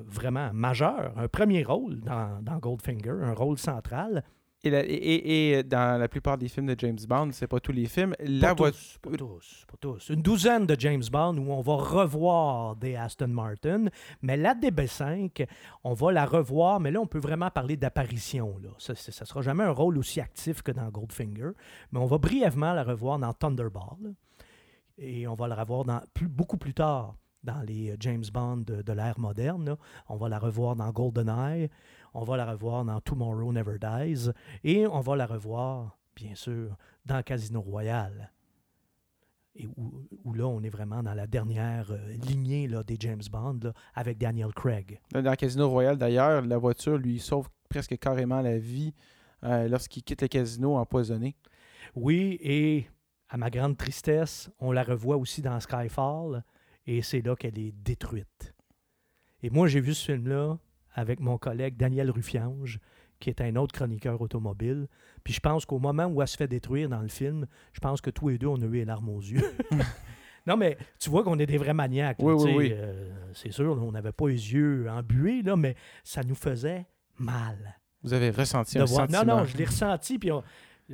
vraiment 0.06 0.52
majeur, 0.54 1.18
un 1.18 1.28
premier 1.28 1.64
rôle 1.64 2.00
dans, 2.02 2.42
dans 2.42 2.58
Goldfinger, 2.58 3.24
un 3.24 3.34
rôle 3.34 3.58
central. 3.58 4.24
Et, 4.64 4.72
la- 4.72 4.84
et- 4.84 4.90
et- 4.92 5.50
et 5.60 5.64
dans 5.64 6.00
la 6.00 6.08
plupart 6.08 6.38
des 6.38 6.48
films 6.48 6.66
de 6.66 6.76
James 6.80 6.98
Bond, 7.08 7.30
c'est 7.32 7.48
pas 7.48 7.60
tous 7.60 7.72
les 7.72 7.86
films, 7.86 8.16
la 8.20 8.56
Pas 8.56 8.72
tous, 8.72 8.98
pas 9.02 9.12
tous, 9.16 9.66
pas 9.68 9.78
tous. 9.80 10.10
Une 10.10 10.22
douzaine 10.24 10.66
de 10.66 10.76
James 10.80 11.04
Bond 11.12 11.38
où 11.38 11.52
on 11.52 11.62
va 11.62 11.76
revoir 11.76 12.76
des 12.76 12.96
Aston 12.96 13.28
Martin, 13.28 13.86
mais 14.24 14.36
la 14.36 14.56
DB5, 14.56 15.46
on 15.84 15.94
va 15.94 16.12
la 16.12 16.26
revoir, 16.26 16.80
mais 16.80 16.90
là, 16.90 17.00
on 17.00 17.06
peut 17.06 17.20
vraiment 17.20 17.52
parler 17.52 17.78
d'apparition. 17.78 18.58
là. 18.62 18.70
Ça 18.80 18.94
ne 18.94 19.26
sera 19.26 19.42
jamais 19.44 19.64
un 19.64 19.72
rôle 19.72 19.98
aussi 20.00 20.20
actif 20.20 20.64
que 20.64 20.72
dans 20.72 20.90
Goldfinger, 20.90 21.52
mais 21.92 22.00
on 22.00 22.08
va 22.08 22.18
brièvement 22.18 22.74
la 22.74 22.84
revoir 22.84 23.20
dans 23.20 23.34
Thunderball. 23.34 24.16
Et 24.98 25.28
on 25.28 25.36
va 25.36 25.48
la 25.48 25.56
revoir 25.56 25.86
dans, 25.86 26.02
plus, 26.16 26.28
beaucoup 26.28 26.58
plus 26.58 26.74
tard 26.74 27.16
dans 27.44 27.62
les 27.62 27.92
euh, 27.92 27.96
James 28.00 28.24
Bond 28.34 28.58
de, 28.66 28.82
de 28.82 28.94
l'ère 28.94 29.20
moderne. 29.20 29.64
là. 29.66 29.78
On 30.10 30.18
va 30.18 30.28
la 30.28 30.40
revoir 30.40 30.76
dans 30.76 30.90
GoldenEye, 30.90 31.70
on 32.18 32.24
va 32.24 32.36
la 32.36 32.52
revoir 32.52 32.84
dans 32.84 33.00
Tomorrow 33.00 33.54
Never 33.54 33.78
Dies, 33.78 34.32
et 34.64 34.88
on 34.88 35.02
va 35.02 35.16
la 35.16 35.28
revoir, 35.28 36.00
bien 36.16 36.34
sûr, 36.34 36.76
dans 37.06 37.22
Casino 37.22 37.62
Royale. 37.62 38.34
Et 39.56 39.68
où, 39.68 40.08
où 40.24 40.34
là, 40.34 40.48
on 40.48 40.64
est 40.64 40.70
vraiment 40.70 41.04
dans 41.04 41.14
la 41.14 41.28
dernière 41.28 41.92
euh, 41.92 42.14
lignée 42.14 42.68
là, 42.68 42.84
des 42.84 42.98
James 43.00 43.22
Bond 43.32 43.60
là, 43.62 43.74
avec 43.94 44.18
Daniel 44.18 44.52
Craig. 44.52 45.00
Dans 45.12 45.36
Casino 45.36 45.70
Royale, 45.70 45.98
d'ailleurs, 45.98 46.42
la 46.42 46.58
voiture 46.58 46.98
lui 46.98 47.20
sauve 47.20 47.50
presque 47.70 47.98
carrément 48.00 48.42
la 48.42 48.58
vie 48.58 48.96
euh, 49.44 49.68
lorsqu'il 49.68 50.02
quitte 50.02 50.24
le 50.24 50.28
casino 50.28 50.76
empoisonné. 50.76 51.36
Oui, 51.94 52.40
et 52.42 52.88
à 53.30 53.38
ma 53.38 53.52
grande 53.52 53.78
tristesse, 53.78 54.50
on 54.60 54.72
la 54.72 54.82
revoit 54.82 55.18
aussi 55.18 55.44
dans 55.44 55.60
Skyfall, 55.60 56.44
et 56.88 57.04
c'est 57.04 57.22
là 57.22 57.36
qu'elle 57.36 57.60
est 57.60 57.74
détruite. 57.74 58.56
Et 59.44 59.52
moi, 59.52 59.68
j'ai 59.68 59.82
vu 59.82 59.94
ce 59.94 60.14
film-là 60.14 60.58
avec 60.98 61.22
mon 61.22 61.38
collègue 61.38 61.78
Daniel 61.78 62.12
Ruffiange, 62.12 62.80
qui 63.20 63.30
est 63.30 63.40
un 63.40 63.56
autre 63.56 63.74
chroniqueur 63.74 64.20
automobile. 64.22 64.88
Puis 65.24 65.34
je 65.34 65.40
pense 65.40 65.66
qu'au 65.66 65.80
moment 65.80 66.06
où 66.08 66.22
elle 66.22 66.28
se 66.28 66.36
fait 66.36 66.48
détruire 66.48 66.90
dans 66.90 67.02
le 67.02 67.08
film, 67.08 67.46
je 67.72 67.80
pense 67.80 68.02
que 68.02 68.10
tous 68.10 68.28
les 68.30 68.38
deux, 68.38 68.48
on 68.48 68.62
a 68.62 68.66
eu 68.66 68.72
les 68.74 68.86
larmes 68.86 69.10
aux 69.10 69.22
yeux. 69.22 69.42
non, 70.46 70.58
mais 70.58 70.78
tu 71.00 71.10
vois 71.10 71.24
qu'on 71.24 71.38
est 71.40 71.46
des 71.46 71.58
vrais 71.58 71.74
maniaques. 71.74 72.18
Oui, 72.20 72.34
oui, 72.38 72.54
oui. 72.56 72.70
euh, 72.74 73.10
c'est 73.34 73.52
sûr, 73.52 73.76
là, 73.76 73.82
on 73.82 73.92
n'avait 73.92 74.12
pas 74.12 74.28
les 74.28 74.54
yeux 74.54 74.88
embués, 74.90 75.42
là, 75.42 75.56
mais 75.56 75.76
ça 76.04 76.22
nous 76.24 76.36
faisait 76.36 76.86
mal 77.18 77.80
Vous 78.04 78.14
avez 78.14 78.30
ressenti 78.30 78.78
un 78.80 78.86
voir- 78.86 79.08
sentiment. 79.10 79.24
Non, 79.26 79.38
non, 79.40 79.46
je 79.46 79.58
l'ai 79.58 79.66
ressenti. 79.66 80.18
Puis 80.20 80.32
on, 80.32 80.44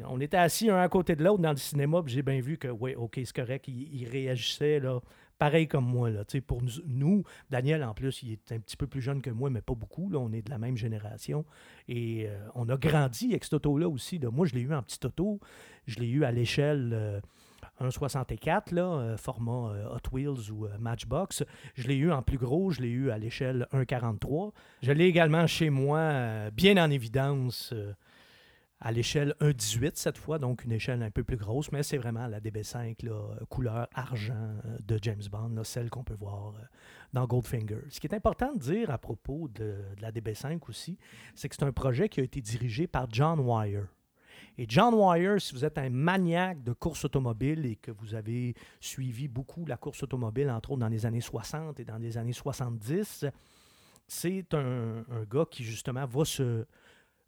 on 0.07 0.19
était 0.21 0.37
assis 0.37 0.69
un 0.69 0.77
à 0.77 0.89
côté 0.89 1.15
de 1.15 1.23
l'autre 1.23 1.41
dans 1.41 1.51
le 1.51 1.57
cinéma. 1.57 2.01
Puis 2.03 2.13
j'ai 2.13 2.23
bien 2.23 2.39
vu 2.41 2.57
que, 2.57 2.67
oui, 2.67 2.95
OK, 2.95 3.13
c'est 3.23 3.35
correct. 3.35 3.67
Il, 3.67 4.01
il 4.01 4.07
réagissait 4.09 4.79
là, 4.79 4.99
pareil 5.37 5.67
comme 5.67 5.85
moi. 5.85 6.09
Là, 6.09 6.23
pour 6.45 6.61
nous, 6.85 7.23
Daniel, 7.49 7.83
en 7.83 7.93
plus, 7.93 8.23
il 8.23 8.33
est 8.33 8.51
un 8.51 8.59
petit 8.59 8.77
peu 8.77 8.87
plus 8.87 9.01
jeune 9.01 9.21
que 9.21 9.29
moi, 9.29 9.49
mais 9.49 9.61
pas 9.61 9.75
beaucoup. 9.75 10.09
Là, 10.09 10.19
on 10.19 10.31
est 10.31 10.41
de 10.41 10.49
la 10.49 10.57
même 10.57 10.77
génération. 10.77 11.45
Et 11.87 12.27
euh, 12.27 12.37
on 12.55 12.69
a 12.69 12.77
grandi 12.77 13.31
avec 13.31 13.43
cet 13.43 13.53
auto-là 13.53 13.87
aussi. 13.89 14.19
Moi, 14.19 14.45
je 14.45 14.53
l'ai 14.53 14.61
eu 14.61 14.73
en 14.73 14.83
petit 14.83 15.05
auto. 15.05 15.39
Je 15.87 15.99
l'ai 15.99 16.07
eu 16.09 16.23
à 16.23 16.31
l'échelle. 16.31 16.91
euh, 16.93 17.19
1,64, 17.81 18.73
là, 18.73 18.83
euh, 18.83 19.17
format 19.17 19.73
euh, 19.73 19.87
Hot 19.95 20.09
Wheels 20.15 20.51
ou 20.51 20.65
euh, 20.65 20.69
Matchbox. 20.79 21.43
Je 21.75 21.87
l'ai 21.87 21.95
eu 21.95 22.11
en 22.11 22.21
plus 22.21 22.37
gros, 22.37 22.71
je 22.71 22.81
l'ai 22.81 22.89
eu 22.89 23.09
à 23.09 23.17
l'échelle 23.17 23.67
1,43. 23.73 24.51
Je 24.81 24.91
l'ai 24.91 25.05
également 25.05 25.47
chez 25.47 25.69
moi, 25.69 25.97
euh, 25.99 26.51
bien 26.51 26.77
en 26.83 26.89
évidence, 26.91 27.71
euh, 27.73 27.93
à 28.83 28.91
l'échelle 28.91 29.33
1,18 29.39 29.91
cette 29.95 30.17
fois, 30.17 30.39
donc 30.39 30.65
une 30.65 30.73
échelle 30.73 31.01
un 31.03 31.09
peu 31.09 31.23
plus 31.23 31.37
grosse, 31.37 31.71
mais 31.71 31.83
c'est 31.83 31.97
vraiment 31.97 32.27
la 32.27 32.41
DB5, 32.41 33.05
là, 33.05 33.11
euh, 33.11 33.45
couleur 33.49 33.87
argent 33.93 34.33
euh, 34.35 34.77
de 34.85 34.99
James 35.01 35.23
Bond, 35.31 35.63
celle 35.63 35.89
qu'on 35.89 36.03
peut 36.03 36.17
voir 36.19 36.49
euh, 36.49 36.59
dans 37.13 37.25
Goldfinger. 37.25 37.79
Ce 37.89 38.01
qui 38.01 38.07
est 38.07 38.13
important 38.13 38.53
de 38.53 38.59
dire 38.59 38.91
à 38.91 38.97
propos 38.97 39.47
de, 39.47 39.63
de 39.95 40.01
la 40.01 40.11
DB5 40.11 40.59
aussi, 40.67 40.97
c'est 41.33 41.47
que 41.47 41.55
c'est 41.57 41.63
un 41.63 41.71
projet 41.71 42.09
qui 42.09 42.19
a 42.19 42.23
été 42.23 42.41
dirigé 42.41 42.85
par 42.85 43.07
John 43.09 43.39
Wire. 43.39 43.87
Et 44.57 44.65
John 44.67 44.93
Wire, 44.93 45.41
si 45.41 45.53
vous 45.53 45.63
êtes 45.63 45.77
un 45.77 45.89
maniaque 45.89 46.61
de 46.61 46.73
course 46.73 47.05
automobile 47.05 47.65
et 47.65 47.77
que 47.77 47.89
vous 47.89 48.15
avez 48.15 48.53
suivi 48.81 49.29
beaucoup 49.29 49.65
la 49.65 49.77
course 49.77 50.03
automobile, 50.03 50.49
entre 50.49 50.71
autres 50.71 50.81
dans 50.81 50.89
les 50.89 51.05
années 51.05 51.21
60 51.21 51.79
et 51.79 51.85
dans 51.85 51.97
les 51.97 52.17
années 52.17 52.33
70, 52.33 53.27
c'est 54.07 54.53
un, 54.53 55.05
un 55.09 55.23
gars 55.23 55.45
qui 55.49 55.63
justement 55.63 56.05
va 56.05 56.25
se 56.25 56.65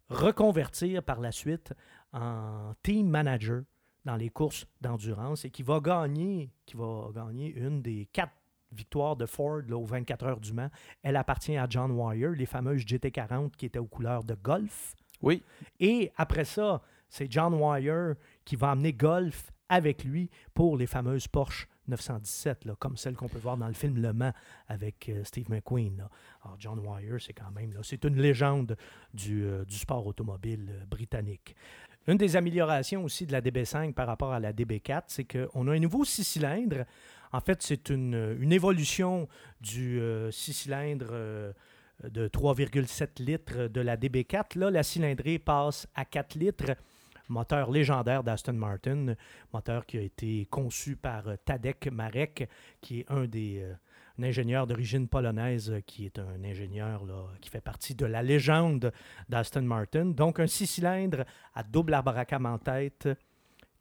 reconvertir 0.08 1.02
par 1.02 1.20
la 1.20 1.32
suite 1.32 1.72
en 2.12 2.72
team 2.82 3.08
manager 3.08 3.62
dans 4.04 4.16
les 4.16 4.30
courses 4.30 4.66
d'endurance 4.80 5.44
et 5.44 5.50
qui 5.50 5.62
va 5.62 5.80
gagner, 5.80 6.50
qui 6.64 6.76
va 6.76 7.08
gagner 7.14 7.52
une 7.54 7.82
des 7.82 8.08
quatre 8.12 8.32
victoires 8.72 9.16
de 9.16 9.26
Ford 9.26 9.62
là, 9.68 9.76
aux 9.76 9.84
24 9.84 10.24
heures 10.26 10.40
du 10.40 10.52
Mans. 10.52 10.70
Elle 11.02 11.16
appartient 11.16 11.56
à 11.56 11.66
John 11.68 11.92
Wire, 11.92 12.30
les 12.30 12.46
fameuses 12.46 12.84
GT40 12.84 13.52
qui 13.52 13.66
étaient 13.66 13.78
aux 13.78 13.86
couleurs 13.86 14.24
de 14.24 14.34
golf. 14.34 14.94
Oui. 15.22 15.42
Et 15.80 16.12
après 16.16 16.44
ça, 16.44 16.82
c'est 17.08 17.30
John 17.30 17.54
Wire 17.54 18.14
qui 18.44 18.56
va 18.56 18.70
amener 18.70 18.92
Golf 18.92 19.50
avec 19.68 20.04
lui 20.04 20.30
pour 20.54 20.76
les 20.76 20.86
fameuses 20.86 21.26
Porsche 21.26 21.68
917, 21.88 22.64
là, 22.64 22.74
comme 22.78 22.96
celle 22.96 23.14
qu'on 23.14 23.28
peut 23.28 23.38
voir 23.38 23.56
dans 23.56 23.68
le 23.68 23.74
film 23.74 23.96
Le 24.00 24.12
Mans 24.12 24.32
avec 24.68 25.08
euh, 25.08 25.24
Steve 25.24 25.50
McQueen. 25.50 25.96
là. 25.98 26.10
Alors, 26.44 26.56
John 26.58 26.78
Wire, 26.78 27.16
c'est 27.20 27.32
quand 27.32 27.50
même, 27.54 27.72
c'est 27.82 28.04
une 28.04 28.16
légende 28.16 28.76
du, 29.14 29.44
euh, 29.44 29.64
du 29.64 29.76
sport 29.76 30.06
automobile 30.06 30.68
euh, 30.70 30.84
britannique. 30.86 31.56
Une 32.06 32.16
des 32.16 32.36
améliorations 32.36 33.04
aussi 33.04 33.26
de 33.26 33.32
la 33.32 33.40
DB5 33.40 33.92
par 33.92 34.06
rapport 34.06 34.32
à 34.32 34.40
la 34.40 34.52
DB4, 34.52 35.04
c'est 35.08 35.24
qu'on 35.24 35.66
a 35.68 35.72
un 35.72 35.78
nouveau 35.80 36.04
six 36.04 36.22
cylindres. 36.24 36.84
En 37.32 37.40
fait, 37.40 37.62
c'est 37.62 37.90
une, 37.90 38.36
une 38.38 38.52
évolution 38.52 39.28
du 39.60 40.00
six 40.30 40.52
cylindres 40.52 41.12
de 42.04 42.28
3,7 42.28 43.20
litres 43.20 43.66
de 43.66 43.80
la 43.80 43.96
DB4. 43.96 44.56
Là, 44.56 44.70
la 44.70 44.84
cylindrée 44.84 45.40
passe 45.40 45.88
à 45.96 46.04
4 46.04 46.36
litres. 46.36 46.76
Moteur 47.28 47.70
légendaire 47.70 48.22
d'Aston 48.22 48.52
Martin, 48.52 49.14
moteur 49.52 49.86
qui 49.86 49.98
a 49.98 50.02
été 50.02 50.46
conçu 50.46 50.96
par 50.96 51.28
euh, 51.28 51.36
Tadek 51.44 51.88
Marek, 51.88 52.48
qui 52.80 53.00
est 53.00 53.10
un 53.10 53.26
des 53.26 53.60
euh, 53.62 53.74
un 54.18 54.22
ingénieur 54.22 54.66
d'origine 54.66 55.08
polonaise, 55.08 55.70
euh, 55.70 55.80
qui 55.80 56.06
est 56.06 56.18
un 56.18 56.42
ingénieur 56.44 57.02
qui 57.40 57.50
fait 57.50 57.60
partie 57.60 57.94
de 57.94 58.06
la 58.06 58.22
légende 58.22 58.92
d'Aston 59.28 59.62
Martin. 59.62 60.06
Donc, 60.06 60.40
un 60.40 60.46
six 60.46 60.66
cylindres 60.66 61.24
à 61.54 61.62
double 61.62 61.94
abracam 61.94 62.46
en 62.46 62.58
tête, 62.58 63.08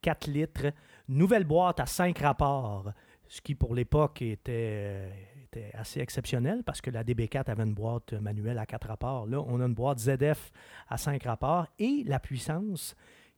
4 0.01 0.27
litres, 0.27 0.71
nouvelle 1.07 1.45
boîte 1.45 1.79
à 1.79 1.85
5 1.85 2.17
rapports, 2.19 2.91
ce 3.27 3.41
qui 3.41 3.55
pour 3.55 3.73
l'époque 3.73 4.21
était, 4.21 4.83
euh, 4.85 5.09
était 5.45 5.71
assez 5.73 5.99
exceptionnel 5.99 6.63
parce 6.63 6.81
que 6.81 6.91
la 6.91 7.03
DB4 7.03 7.49
avait 7.49 7.63
une 7.63 7.73
boîte 7.73 8.13
manuelle 8.13 8.59
à 8.59 8.65
4 8.65 8.87
rapports. 8.87 9.25
Là, 9.25 9.41
on 9.47 9.59
a 9.61 9.65
une 9.65 9.73
boîte 9.73 9.99
ZF 9.99 10.51
à 10.89 10.97
5 10.97 11.23
rapports 11.23 11.67
et 11.79 12.03
la 12.05 12.19
puissance 12.19 12.95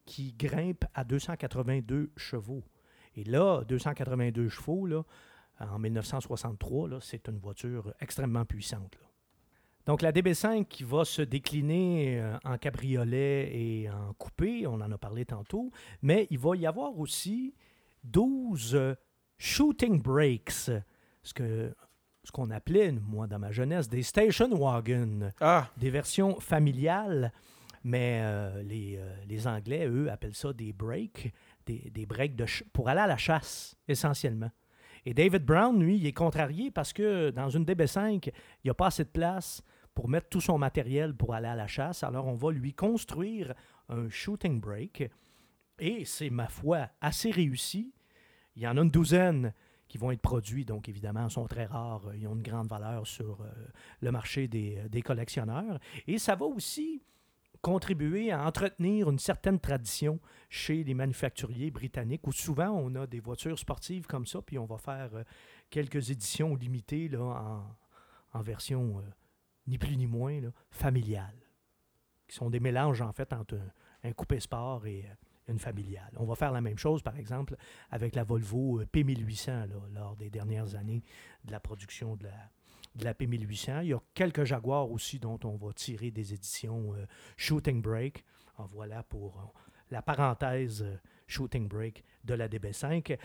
qui 0.08 0.34
grimpe 0.34 0.86
à 0.96 1.04
282 1.04 2.12
chevaux. 2.18 2.64
Et 3.16 3.24
là, 3.24 3.64
282 3.68 4.50
chevaux, 4.50 4.88
là, 4.88 5.04
en 5.60 5.78
1963, 5.78 6.90
là, 6.90 6.98
c'est 7.02 7.28
une 7.28 7.38
voiture 7.38 7.94
extrêmement 8.00 8.46
puissante. 8.46 8.96
là. 8.96 9.08
Donc, 9.86 10.02
la 10.02 10.12
DB5 10.12 10.66
qui 10.66 10.84
va 10.84 11.06
se 11.06 11.22
décliner 11.22 12.20
euh, 12.20 12.38
en 12.44 12.58
cabriolet 12.58 13.50
et 13.56 13.90
en 13.90 14.14
coupé, 14.14 14.68
on 14.68 14.76
en 14.76 14.92
a 14.92 14.98
parlé 14.98 15.26
tantôt, 15.26 15.72
mais 16.02 16.28
il 16.30 16.40
va 16.40 16.56
y 16.56 16.66
avoir 16.66 16.98
aussi 17.00 17.54
12 18.04 18.76
euh, 18.76 18.96
shooting 19.38 20.02
brakes, 20.02 20.72
ce 21.24 21.34
que 21.34 21.74
ce 22.24 22.32
qu'on 22.34 22.52
appelait, 22.52 22.92
moi, 22.92 23.26
dans 23.26 23.40
ma 23.40 23.54
jeunesse, 23.54 23.88
des 23.88 24.04
station 24.04 24.50
wagons, 24.54 25.32
Ah, 25.40 25.70
des 25.78 25.90
versions 25.90 26.38
familiales, 26.42 27.32
mais 27.88 28.20
euh, 28.22 28.62
les, 28.64 28.98
euh, 28.98 29.16
les 29.28 29.48
Anglais, 29.48 29.88
eux, 29.88 30.12
appellent 30.12 30.36
ça 30.36 30.52
des 30.52 30.74
breaks, 30.74 31.34
des, 31.66 31.90
des 31.90 32.06
breaks 32.06 32.36
pour 32.74 32.90
aller 32.90 33.00
à 33.00 33.08
la 33.08 33.16
chasse, 33.16 33.78
essentiellement. 33.88 34.52
Et 35.06 35.14
David 35.14 35.46
Brown, 35.46 35.82
lui, 35.82 35.96
il 35.96 36.06
est 36.06 36.12
contrarié 36.12 36.70
parce 36.70 36.92
que 36.92 37.30
dans 37.30 37.50
une 37.50 37.64
DB5, 37.64 38.28
il 38.28 38.32
n'y 38.66 38.70
a 38.70 38.74
pas 38.74 38.88
assez 38.88 39.06
de 39.06 39.10
place 39.10 39.64
pour 39.94 40.10
mettre 40.10 40.28
tout 40.28 40.42
son 40.42 40.58
matériel 40.58 41.16
pour 41.16 41.34
aller 41.34 41.48
à 41.48 41.56
la 41.56 41.68
chasse. 41.68 42.04
Alors, 42.04 42.28
on 42.28 42.34
va 42.34 42.52
lui 42.52 42.74
construire 42.74 43.54
un 43.88 44.10
shooting 44.10 44.60
break. 44.60 45.10
Et 45.80 46.04
c'est, 46.04 46.30
ma 46.30 46.50
foi, 46.50 46.90
assez 47.00 47.32
réussi. 47.32 47.94
Il 48.58 48.64
y 48.64 48.68
en 48.68 48.76
a 48.76 48.82
une 48.82 48.92
douzaine 48.92 49.54
qui 49.88 49.98
vont 49.98 50.12
être 50.12 50.22
produits, 50.22 50.66
donc 50.66 50.90
évidemment, 50.90 51.30
sont 51.30 51.48
très 51.48 51.66
rares. 51.66 52.14
Ils 52.16 52.28
ont 52.28 52.36
une 52.36 52.44
grande 52.44 52.68
valeur 52.68 53.08
sur 53.08 53.40
euh, 53.40 53.46
le 54.02 54.12
marché 54.12 54.50
des, 54.50 54.78
des 54.90 55.02
collectionneurs. 55.02 55.80
Et 56.06 56.18
ça 56.18 56.36
va 56.36 56.48
aussi 56.48 57.02
contribuer 57.68 58.32
à 58.32 58.46
entretenir 58.46 59.10
une 59.10 59.20
certaine 59.20 59.60
tradition 59.60 60.22
chez 60.48 60.86
les 60.86 60.94
manufacturiers 60.94 61.70
britanniques, 61.70 62.26
où 62.26 62.32
souvent 62.32 62.70
on 62.70 62.96
a 62.96 63.06
des 63.06 63.20
voitures 63.20 63.60
sportives 63.60 64.08
comme 64.08 64.26
ça, 64.26 64.42
puis 64.42 64.58
on 64.58 64.66
va 64.66 64.78
faire 64.78 65.10
euh, 65.14 65.24
quelques 65.70 66.10
éditions 66.10 66.56
limitées 66.56 67.10
là, 67.10 67.20
en, 67.20 67.78
en 68.32 68.42
version 68.42 69.00
euh, 69.00 69.02
ni 69.68 69.78
plus 69.78 69.98
ni 69.98 70.08
moins 70.08 70.40
là, 70.40 70.48
familiale, 70.72 71.36
qui 72.26 72.38
sont 72.38 72.50
des 72.50 72.62
mélanges 72.62 73.02
en 73.02 73.12
fait 73.12 73.34
entre 73.34 73.56
un, 73.56 74.10
un 74.10 74.14
coupé 74.14 74.40
sport 74.40 74.86
et 74.86 75.04
euh, 75.04 75.52
une 75.52 75.60
familiale. 75.60 76.14
On 76.16 76.26
va 76.26 76.36
faire 76.36 76.54
la 76.54 76.62
même 76.62 76.78
chose, 76.78 77.02
par 77.02 77.18
exemple, 77.18 77.58
avec 77.92 78.16
la 78.16 78.24
Volvo 78.24 78.80
euh, 78.80 78.86
P1800 78.86 79.68
là, 79.68 79.76
lors 79.94 80.16
des 80.16 80.30
dernières 80.30 80.76
années 80.76 81.04
de 81.44 81.52
la 81.52 81.60
production 81.60 82.16
de 82.16 82.24
la, 82.24 82.50
de 82.98 83.04
la 83.06 83.14
P1800. 83.14 83.84
Il 83.84 83.90
y 83.90 83.94
a 83.94 84.02
quelques 84.14 84.44
Jaguars 84.44 84.92
aussi 84.92 85.20
dont 85.20 85.40
on 85.44 85.56
va 85.56 85.72
tirer 85.74 86.12
des 86.12 86.34
éditions 86.34 86.94
euh, 86.96 87.06
Shooting 87.38 87.82
Break. 87.82 88.24
En 88.58 88.66
voilà 88.66 89.04
pour 89.04 89.38
euh, 89.38 89.60
la 89.92 90.02
parenthèse 90.02 90.82
euh, 90.84 90.98
Shooting 91.28 91.68
Break 91.68 92.04
de 92.24 92.34
la 92.34 92.48
DB5. 92.50 93.18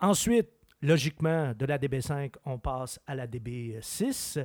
Ensuite, 0.00 0.48
logiquement, 0.80 1.52
de 1.54 1.66
la 1.66 1.78
DB5, 1.78 2.34
on 2.44 2.58
passe 2.58 3.00
à 3.06 3.14
la 3.14 3.26
DB6. 3.26 4.44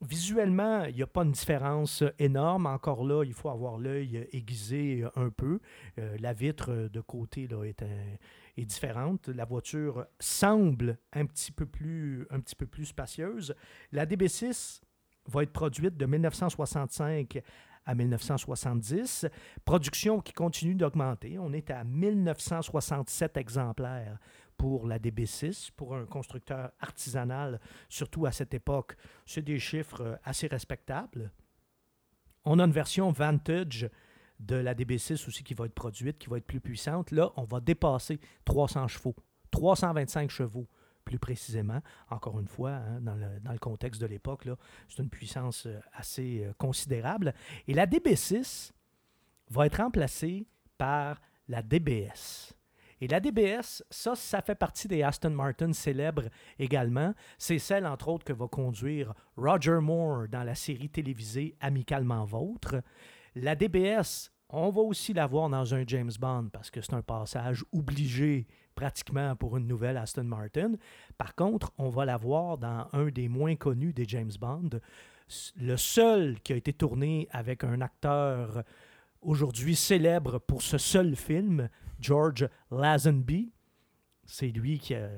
Visuellement, 0.00 0.84
il 0.84 0.94
n'y 0.94 1.02
a 1.02 1.06
pas 1.08 1.24
une 1.24 1.32
différence 1.32 2.04
énorme. 2.18 2.66
Encore 2.66 3.04
là, 3.04 3.24
il 3.24 3.32
faut 3.34 3.48
avoir 3.50 3.78
l'œil 3.78 4.28
aiguisé 4.32 5.04
un 5.16 5.28
peu. 5.30 5.58
La 5.96 6.32
vitre 6.32 6.88
de 6.90 7.00
côté 7.00 7.48
là, 7.48 7.64
est, 7.64 7.82
un- 7.82 8.16
est 8.58 8.64
différente. 8.64 9.28
La 9.28 9.44
voiture 9.44 10.06
semble 10.18 10.98
un 11.12 11.26
petit 11.26 11.52
peu 11.52 11.66
plus, 11.66 12.26
un 12.30 12.40
petit 12.40 12.56
peu 12.56 12.66
plus 12.66 12.86
spacieuse. 12.86 13.54
La 13.92 14.06
DB6 14.06 14.80
va 15.26 15.42
être 15.42 15.52
produite 15.52 15.96
de 15.96 16.06
1965 16.06 17.42
à 17.84 17.94
1970. 17.94 19.26
Production 19.64 20.20
qui 20.20 20.32
continue 20.32 20.74
d'augmenter. 20.74 21.38
On 21.38 21.52
est 21.52 21.70
à 21.70 21.84
1967 21.84 23.36
exemplaires 23.36 24.18
pour 24.56 24.86
la 24.86 24.98
DB6, 24.98 25.70
pour 25.74 25.94
un 25.94 26.04
constructeur 26.04 26.72
artisanal, 26.80 27.60
surtout 27.88 28.26
à 28.26 28.32
cette 28.32 28.54
époque. 28.54 28.96
C'est 29.24 29.42
des 29.42 29.58
chiffres 29.58 30.02
euh, 30.02 30.16
assez 30.24 30.48
respectables. 30.48 31.30
On 32.44 32.58
a 32.58 32.64
une 32.64 32.72
version 32.72 33.10
Vantage 33.12 33.88
de 34.40 34.56
la 34.56 34.74
DB6 34.74 35.26
aussi 35.26 35.42
qui 35.42 35.54
va 35.54 35.66
être 35.66 35.74
produite, 35.74 36.18
qui 36.18 36.28
va 36.28 36.38
être 36.38 36.46
plus 36.46 36.60
puissante. 36.60 37.10
Là, 37.10 37.32
on 37.36 37.44
va 37.44 37.60
dépasser 37.60 38.20
300 38.44 38.88
chevaux, 38.88 39.16
325 39.50 40.30
chevaux 40.30 40.68
plus 41.04 41.18
précisément. 41.18 41.80
Encore 42.10 42.38
une 42.38 42.48
fois, 42.48 42.72
hein, 42.72 43.00
dans, 43.00 43.14
le, 43.14 43.40
dans 43.40 43.52
le 43.52 43.58
contexte 43.58 44.00
de 44.00 44.06
l'époque, 44.06 44.48
c'est 44.88 45.02
une 45.02 45.08
puissance 45.08 45.66
euh, 45.66 45.80
assez 45.92 46.44
euh, 46.44 46.52
considérable. 46.58 47.34
Et 47.66 47.74
la 47.74 47.86
DB6 47.86 48.72
va 49.50 49.66
être 49.66 49.78
remplacée 49.78 50.46
par 50.76 51.20
la 51.48 51.62
DBS. 51.62 52.54
Et 53.00 53.06
la 53.06 53.20
DBS, 53.20 53.82
ça, 53.90 54.14
ça 54.16 54.42
fait 54.42 54.56
partie 54.56 54.88
des 54.88 55.02
Aston 55.02 55.30
Martin 55.30 55.72
célèbres 55.72 56.28
également. 56.58 57.14
C'est 57.38 57.58
celle, 57.58 57.86
entre 57.86 58.08
autres, 58.08 58.24
que 58.24 58.32
va 58.32 58.48
conduire 58.48 59.14
Roger 59.36 59.78
Moore 59.80 60.28
dans 60.28 60.42
la 60.42 60.54
série 60.54 60.90
télévisée 60.90 61.56
Amicalement 61.60 62.24
Vôtre. 62.24 62.82
La 63.40 63.54
DBS, 63.54 64.32
on 64.48 64.70
va 64.70 64.80
aussi 64.80 65.12
la 65.12 65.26
voir 65.26 65.48
dans 65.48 65.72
un 65.72 65.84
James 65.86 66.10
Bond 66.18 66.48
parce 66.52 66.70
que 66.70 66.80
c'est 66.80 66.94
un 66.94 67.02
passage 67.02 67.64
obligé 67.72 68.48
pratiquement 68.74 69.36
pour 69.36 69.56
une 69.56 69.68
nouvelle 69.68 69.96
Aston 69.96 70.24
Martin. 70.24 70.72
Par 71.16 71.36
contre, 71.36 71.72
on 71.78 71.88
va 71.88 72.04
la 72.04 72.16
voir 72.16 72.58
dans 72.58 72.88
un 72.92 73.06
des 73.06 73.28
moins 73.28 73.54
connus 73.54 73.92
des 73.92 74.06
James 74.06 74.32
Bond, 74.40 74.70
le 75.56 75.76
seul 75.76 76.40
qui 76.40 76.52
a 76.52 76.56
été 76.56 76.72
tourné 76.72 77.28
avec 77.30 77.62
un 77.62 77.80
acteur 77.80 78.64
aujourd'hui 79.20 79.76
célèbre 79.76 80.40
pour 80.40 80.62
ce 80.62 80.78
seul 80.78 81.14
film, 81.14 81.68
George 82.00 82.48
Lazenby. 82.72 83.52
C'est 84.24 84.48
lui 84.48 84.78
qui 84.80 84.94
a... 84.94 85.10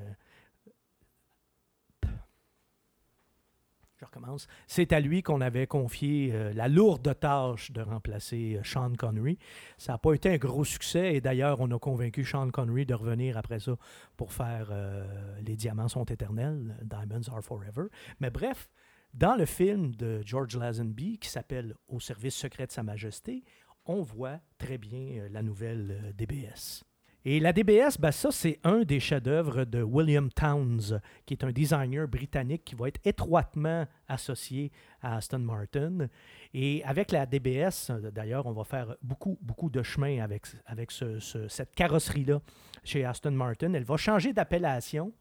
C'est 4.67 4.93
à 4.93 5.01
lui 5.01 5.23
qu'on 5.23 5.41
avait 5.41 5.67
confié 5.67 6.31
euh, 6.33 6.53
la 6.53 6.69
lourde 6.69 7.19
tâche 7.19 7.71
de 7.73 7.81
remplacer 7.81 8.57
euh, 8.57 8.65
Sean 8.65 8.93
Connery. 8.95 9.39
Ça 9.79 9.93
n'a 9.93 9.99
pas 9.99 10.15
été 10.15 10.31
un 10.31 10.37
gros 10.37 10.65
succès 10.65 11.15
et 11.15 11.21
d'ailleurs, 11.21 11.61
on 11.61 11.71
a 11.71 11.79
convaincu 11.79 12.25
Sean 12.25 12.51
Connery 12.51 12.87
de 12.87 12.95
revenir 12.95 13.37
après 13.37 13.61
ça 13.61 13.77
pour 14.17 14.33
faire 14.33 14.69
euh, 14.71 15.05
Les 15.43 15.57
diamants 15.57 15.89
sont 15.89 16.05
éternels, 16.05 16.77
Diamonds 16.83 17.29
are 17.33 17.43
forever. 17.43 17.89
Mais 18.21 18.31
bref, 18.31 18.69
dans 19.15 19.37
le 19.37 19.47
film 19.47 19.95
de 19.95 20.23
George 20.25 20.57
Lazenby 20.57 21.19
qui 21.19 21.29
s'appelle 21.29 21.75
Au 21.89 22.01
service 22.01 22.35
secret 22.35 22.67
de 22.67 22.73
Sa 22.73 22.83
Majesté, 22.83 23.45
on 23.87 24.03
voit 24.03 24.39
très 24.59 24.79
bien 24.79 25.29
la 25.31 25.43
nouvelle 25.43 26.15
DBS. 26.17 26.85
Et 27.27 27.39
la 27.39 27.53
DBS, 27.53 27.99
ben 27.99 28.13
ça, 28.13 28.31
c'est 28.33 28.59
un 28.65 28.81
des 28.81 28.99
chefs-d'œuvre 28.99 29.65
de 29.65 29.83
William 29.83 30.31
Towns, 30.31 31.01
qui 31.27 31.35
est 31.35 31.45
un 31.45 31.53
designer 31.53 32.09
britannique 32.09 32.65
qui 32.65 32.75
va 32.75 32.89
être 32.89 33.01
étroitement 33.05 33.87
associé 34.09 34.73
à 35.03 35.17
Aston 35.17 35.41
Martin. 35.41 36.09
Et 36.55 36.83
avec 36.85 37.13
la 37.13 37.27
DBS, 37.27 37.91
d'ailleurs, 38.15 38.47
on 38.47 38.53
va 38.53 38.65
faire 38.65 38.97
beaucoup, 39.03 39.39
beaucoup 39.43 39.69
de 39.69 39.83
chemin 39.83 40.23
avec, 40.23 40.47
avec 40.65 40.91
ce- 40.91 41.19
ce- 41.21 41.47
cette 41.49 41.75
carrosserie-là 41.75 42.41
chez 42.85 43.05
Aston 43.05 43.33
Martin. 43.33 43.75
Elle 43.75 43.85
va 43.85 43.99
changer 43.99 44.33
d'appellation. 44.33 45.13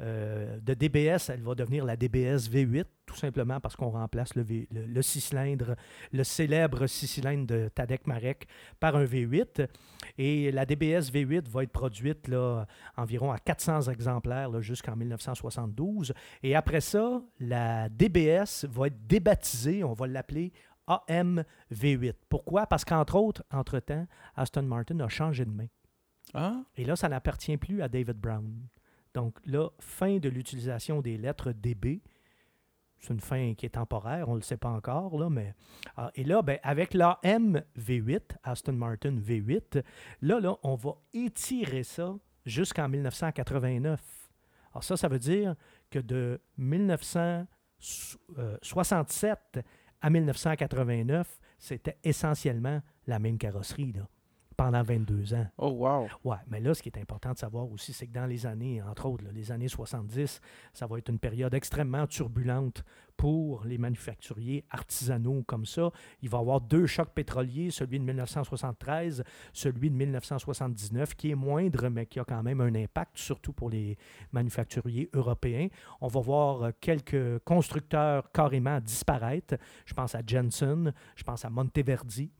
Euh, 0.00 0.58
de 0.60 0.74
DBS, 0.74 1.28
elle 1.28 1.42
va 1.42 1.54
devenir 1.54 1.84
la 1.84 1.96
DBS 1.96 2.48
V8, 2.50 2.84
tout 3.06 3.14
simplement 3.14 3.60
parce 3.60 3.76
qu'on 3.76 3.90
remplace 3.90 4.34
le, 4.34 4.42
V- 4.42 4.66
le, 4.72 4.86
le 4.86 5.02
six 5.02 5.20
cylindres, 5.20 5.76
le 6.12 6.24
célèbre 6.24 6.86
six 6.86 7.06
cylindres 7.06 7.46
de 7.46 7.68
Tadek 7.72 8.06
Marek 8.06 8.46
par 8.80 8.96
un 8.96 9.04
V8. 9.04 9.68
Et 10.18 10.50
la 10.50 10.64
DBS 10.66 11.12
V8 11.12 11.48
va 11.48 11.62
être 11.62 11.70
produite 11.72 12.26
là, 12.26 12.66
environ 12.96 13.30
à 13.30 13.38
400 13.38 13.82
exemplaires 13.92 14.60
jusqu'en 14.62 14.96
1972. 14.96 16.12
Et 16.42 16.54
après 16.56 16.80
ça, 16.80 17.22
la 17.38 17.88
DBS 17.88 18.64
va 18.70 18.86
être 18.88 19.06
débaptisée, 19.06 19.84
on 19.84 19.92
va 19.92 20.06
l'appeler 20.06 20.52
AM 20.88 21.44
V8. 21.72 22.14
Pourquoi? 22.28 22.66
Parce 22.66 22.84
qu'entre 22.84 23.14
autres, 23.16 23.44
entre-temps, 23.52 24.06
Aston 24.34 24.62
Martin 24.62 24.98
a 25.00 25.08
changé 25.08 25.44
de 25.44 25.50
main. 25.50 25.66
Ah, 26.34 26.62
Et 26.76 26.84
là, 26.84 26.96
ça 26.96 27.08
n'appartient 27.08 27.56
plus 27.56 27.82
à 27.82 27.88
David 27.88 28.16
Brown. 28.18 28.50
Donc 29.14 29.38
là, 29.44 29.68
fin 29.78 30.18
de 30.18 30.28
l'utilisation 30.28 31.00
des 31.00 31.16
lettres 31.16 31.52
DB. 31.52 32.02
C'est 32.98 33.12
une 33.12 33.20
fin 33.20 33.54
qui 33.54 33.66
est 33.66 33.70
temporaire, 33.70 34.28
on 34.28 34.34
ne 34.34 34.38
le 34.38 34.42
sait 34.42 34.56
pas 34.56 34.68
encore, 34.68 35.18
là, 35.18 35.28
mais... 35.28 35.54
ah, 35.96 36.12
et 36.14 36.22
là, 36.22 36.40
ben, 36.40 36.60
avec 36.62 36.94
l'AM 36.94 37.60
V8, 37.76 38.36
Aston 38.44 38.74
Martin 38.74 39.16
V8, 39.16 39.82
là, 40.20 40.38
là, 40.38 40.56
on 40.62 40.76
va 40.76 40.94
étirer 41.12 41.82
ça 41.82 42.14
jusqu'en 42.46 42.88
1989. 42.88 44.30
Alors 44.72 44.84
ça, 44.84 44.96
ça 44.96 45.08
veut 45.08 45.18
dire 45.18 45.56
que 45.90 45.98
de 45.98 46.40
1967 46.58 49.58
à 50.00 50.10
1989, 50.10 51.40
c'était 51.58 51.98
essentiellement 52.04 52.80
la 53.06 53.18
même 53.18 53.36
carrosserie. 53.36 53.92
Là. 53.92 54.08
Pendant 54.62 54.84
22 54.84 55.34
ans. 55.34 55.46
Oh, 55.58 55.70
wow. 55.70 56.06
Ouais, 56.22 56.36
mais 56.48 56.60
là, 56.60 56.72
ce 56.72 56.84
qui 56.84 56.88
est 56.88 56.96
important 56.96 57.32
de 57.32 57.38
savoir 57.38 57.68
aussi, 57.72 57.92
c'est 57.92 58.06
que 58.06 58.12
dans 58.12 58.26
les 58.26 58.46
années, 58.46 58.80
entre 58.80 59.06
autres, 59.06 59.24
là, 59.24 59.30
les 59.32 59.50
années 59.50 59.66
70, 59.66 60.40
ça 60.72 60.86
va 60.86 60.98
être 60.98 61.08
une 61.08 61.18
période 61.18 61.52
extrêmement 61.52 62.06
turbulente 62.06 62.84
pour 63.16 63.64
les 63.64 63.76
manufacturiers 63.76 64.64
artisanaux 64.70 65.42
comme 65.48 65.66
ça. 65.66 65.90
Il 66.22 66.28
va 66.28 66.38
y 66.38 66.40
avoir 66.40 66.60
deux 66.60 66.86
chocs 66.86 67.10
pétroliers, 67.12 67.72
celui 67.72 67.98
de 67.98 68.04
1973, 68.04 69.24
celui 69.52 69.90
de 69.90 69.96
1979, 69.96 71.16
qui 71.16 71.32
est 71.32 71.34
moindre, 71.34 71.88
mais 71.88 72.06
qui 72.06 72.20
a 72.20 72.24
quand 72.24 72.44
même 72.44 72.60
un 72.60 72.74
impact, 72.76 73.18
surtout 73.18 73.52
pour 73.52 73.68
les 73.68 73.98
manufacturiers 74.30 75.10
européens. 75.12 75.66
On 76.00 76.06
va 76.06 76.20
voir 76.20 76.62
euh, 76.62 76.70
quelques 76.80 77.40
constructeurs 77.40 78.30
carrément 78.30 78.78
disparaître. 78.78 79.56
Je 79.86 79.94
pense 79.94 80.14
à 80.14 80.20
Jensen, 80.24 80.92
je 81.16 81.24
pense 81.24 81.44
à 81.44 81.50
Monteverdi, 81.50 82.30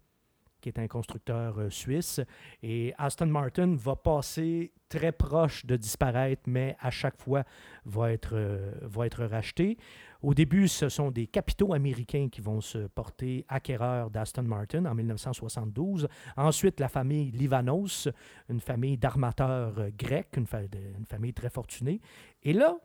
qui 0.62 0.70
est 0.70 0.78
un 0.78 0.88
constructeur 0.88 1.58
euh, 1.58 1.68
suisse. 1.68 2.20
Et 2.62 2.94
Aston 2.96 3.26
Martin 3.26 3.74
va 3.76 3.96
passer 3.96 4.72
très 4.88 5.12
proche 5.12 5.66
de 5.66 5.76
disparaître, 5.76 6.42
mais 6.46 6.76
à 6.80 6.90
chaque 6.90 7.20
fois 7.20 7.44
va 7.84 8.12
être, 8.12 8.34
euh, 8.34 8.72
va 8.82 9.06
être 9.06 9.24
racheté. 9.24 9.76
Au 10.22 10.34
début, 10.34 10.68
ce 10.68 10.88
sont 10.88 11.10
des 11.10 11.26
capitaux 11.26 11.74
américains 11.74 12.28
qui 12.30 12.40
vont 12.40 12.60
se 12.60 12.86
porter 12.86 13.44
acquéreurs 13.48 14.10
d'Aston 14.10 14.42
Martin 14.42 14.84
en 14.84 14.94
1972. 14.94 16.08
Ensuite, 16.36 16.78
la 16.78 16.88
famille 16.88 17.32
Livanos, 17.32 18.08
une 18.48 18.60
famille 18.60 18.96
d'armateurs 18.96 19.78
euh, 19.78 19.90
grecs, 19.96 20.36
une, 20.36 20.46
famille 20.46 21.34
très 21.34 21.50
fortunée. 21.50 22.00
Et 22.44 22.52
là, 22.52 22.76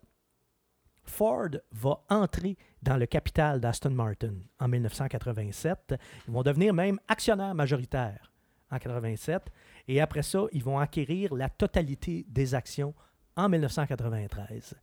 Ford 1.10 1.50
va 1.72 2.04
entrer 2.10 2.58
dans 2.82 2.98
le 2.98 3.06
capital 3.06 3.60
d'Aston 3.60 3.92
Martin 3.92 4.34
en 4.60 4.68
1987. 4.68 5.96
Ils 6.28 6.34
vont 6.34 6.44
devenir 6.44 6.74
même 6.74 7.00
actionnaires 7.08 7.56
majoritaires 7.56 8.32
en 8.72 8.78
87. 8.78 9.44
Et 9.88 10.02
après 10.02 10.24
ça, 10.24 10.46
ils 10.52 10.64
vont 10.64 10.80
acquérir 10.80 11.34
la 11.34 11.50
totalité 11.50 12.26
des 12.28 12.54
actions 12.54 12.94
en 13.36 13.50
1993. 13.50 14.76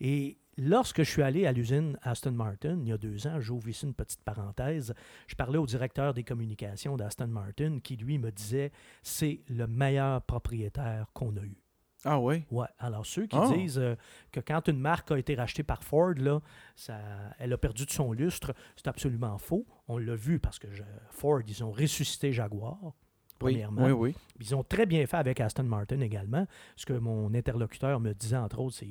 Et 0.00 0.38
lorsque 0.58 1.02
je 1.02 1.10
suis 1.10 1.22
allé 1.22 1.46
à 1.46 1.52
l'usine 1.52 1.96
Aston 2.02 2.32
Martin, 2.32 2.78
il 2.82 2.88
y 2.88 2.92
a 2.92 2.98
deux 2.98 3.26
ans, 3.26 3.40
j'ouvre 3.40 3.68
ici 3.68 3.86
une 3.86 3.94
petite 3.94 4.22
parenthèse, 4.22 4.92
je 5.26 5.34
parlais 5.34 5.58
au 5.58 5.66
directeur 5.66 6.12
des 6.12 6.24
communications 6.24 6.96
d'Aston 6.96 7.28
Martin 7.28 7.78
qui, 7.82 7.96
lui, 7.96 8.18
me 8.18 8.30
disait 8.30 8.72
c'est 9.02 9.40
le 9.48 9.66
meilleur 9.66 10.22
propriétaire 10.22 11.06
qu'on 11.14 11.36
a 11.36 11.42
eu. 11.42 11.62
Ah, 12.04 12.18
oui. 12.18 12.44
Ouais. 12.50 12.66
Alors, 12.78 13.06
ceux 13.06 13.26
qui 13.26 13.36
Ah. 13.38 13.48
disent 13.54 13.78
euh, 13.78 13.94
que 14.32 14.40
quand 14.40 14.66
une 14.68 14.78
marque 14.80 15.10
a 15.12 15.18
été 15.18 15.34
rachetée 15.36 15.62
par 15.62 15.84
Ford, 15.84 16.14
là, 16.16 16.40
ça, 16.74 16.98
elle 17.38 17.52
a 17.52 17.58
perdu 17.58 17.86
de 17.86 17.90
son 17.90 18.12
lustre, 18.12 18.52
c'est 18.76 18.88
absolument 18.88 19.38
faux. 19.38 19.64
On 19.88 19.98
l'a 19.98 20.16
vu 20.16 20.38
parce 20.40 20.58
que 20.58 20.70
je- 20.72 20.82
Ford, 21.10 21.40
ils 21.46 21.62
ont 21.62 21.70
ressuscité 21.70 22.32
Jaguar, 22.32 22.78
Oui, 22.82 22.92
premièrement. 23.38 23.84
oui, 23.86 23.92
oui. 23.92 24.14
Ils 24.40 24.54
ont 24.56 24.64
très 24.64 24.84
bien 24.86 25.06
fait 25.06 25.16
avec 25.16 25.40
Aston 25.40 25.62
Martin 25.64 26.00
également. 26.00 26.46
Ce 26.76 26.86
que 26.86 26.94
mon 26.94 27.32
interlocuteur 27.34 28.00
me 28.00 28.12
disait, 28.14 28.36
entre 28.36 28.58
autres, 28.58 28.76
c'est. 28.76 28.88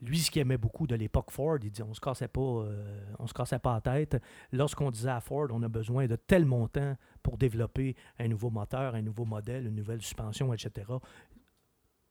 Lui, 0.00 0.18
ce 0.20 0.30
qu'il 0.30 0.42
aimait 0.42 0.58
beaucoup 0.58 0.86
de 0.86 0.94
l'époque 0.94 1.32
Ford, 1.32 1.58
il 1.60 1.72
dit 1.72 1.82
on 1.82 1.92
se 1.92 1.98
cassait 2.00 2.28
pas, 2.28 2.40
euh, 2.40 3.00
on 3.18 3.26
se 3.26 3.34
cassait 3.34 3.58
pas 3.58 3.74
la 3.74 3.80
tête. 3.80 4.22
Lorsqu'on 4.52 4.92
disait 4.92 5.10
à 5.10 5.20
Ford, 5.20 5.48
on 5.50 5.60
a 5.64 5.68
besoin 5.68 6.06
de 6.06 6.14
tel 6.14 6.44
montant 6.46 6.96
pour 7.20 7.36
développer 7.36 7.96
un 8.20 8.28
nouveau 8.28 8.48
moteur, 8.50 8.94
un 8.94 9.02
nouveau 9.02 9.24
modèle, 9.24 9.66
une 9.66 9.74
nouvelle 9.74 10.00
suspension, 10.00 10.52
etc. 10.54 10.86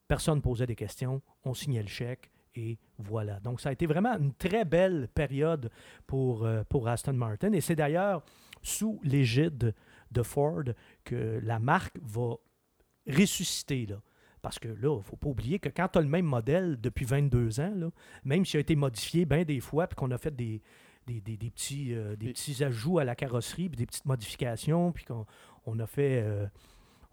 Personne 0.08 0.41
posait 0.41 0.66
des 0.68 0.76
questions, 0.76 1.22
on 1.43 1.53
signait 1.53 1.82
le 1.82 1.88
chèque 1.89 2.32
et 2.55 2.78
voilà. 2.97 3.39
Donc, 3.41 3.62
ça 3.62 3.70
a 3.70 3.72
été 3.72 3.86
vraiment 3.86 4.18
une 4.18 4.34
très 4.34 4.66
belle 4.66 5.08
période 5.14 5.70
pour, 6.08 6.45
euh, 6.45 6.64
pour 6.70 6.88
Aston 6.88 7.14
Martin. 7.14 7.51
Et 7.53 7.62
c'est 7.62 7.76
d'ailleurs 7.76 8.24
sous 8.64 8.99
l'égide 9.03 9.76
de 10.12 10.24
Ford 10.24 10.64
que 11.03 11.39
la 11.43 11.60
marque 11.60 11.97
va 12.01 12.36
ressusciter. 13.08 13.86
Là. 13.86 14.01
Parce 14.41 14.60
que 14.60 14.68
là, 14.70 14.93
il 14.93 14.97
ne 14.97 15.01
faut 15.01 15.16
pas 15.18 15.28
oublier 15.30 15.60
que 15.60 15.70
quand 15.70 15.88
tu 15.89 15.99
as 15.99 16.01
le 16.01 16.08
même 16.08 16.26
modèle 16.26 16.80
depuis 16.80 17.05
22 17.05 17.60
ans, 17.60 17.74
là, 17.76 17.89
même 18.24 18.45
s'il 18.45 18.58
a 18.58 18.62
été 18.62 18.76
modifié 18.76 19.26
bien 19.26 19.43
des 19.43 19.60
fois, 19.60 19.88
puis 19.88 19.95
qu'on 19.95 20.12
a 20.12 20.18
fait 20.18 20.36
des, 20.36 20.62
des, 21.05 21.22
des- 21.22 21.38
des 21.38 21.49
petits, 21.49 21.93
euh, 21.93 22.16
des 22.16 22.28
Et- 22.28 22.34
petits 22.34 22.64
ajouts 22.64 22.99
à 22.99 23.03
la 23.03 23.16
carrosserie, 23.16 23.70
puis 23.70 23.78
des 23.78 23.86
petites 23.86 24.05
modifications, 24.05 24.91
puis 24.91 25.05
qu'on 25.05 25.26
on 25.66 25.80
a 25.80 25.86
fait, 25.88 26.22
euh, 26.24 26.45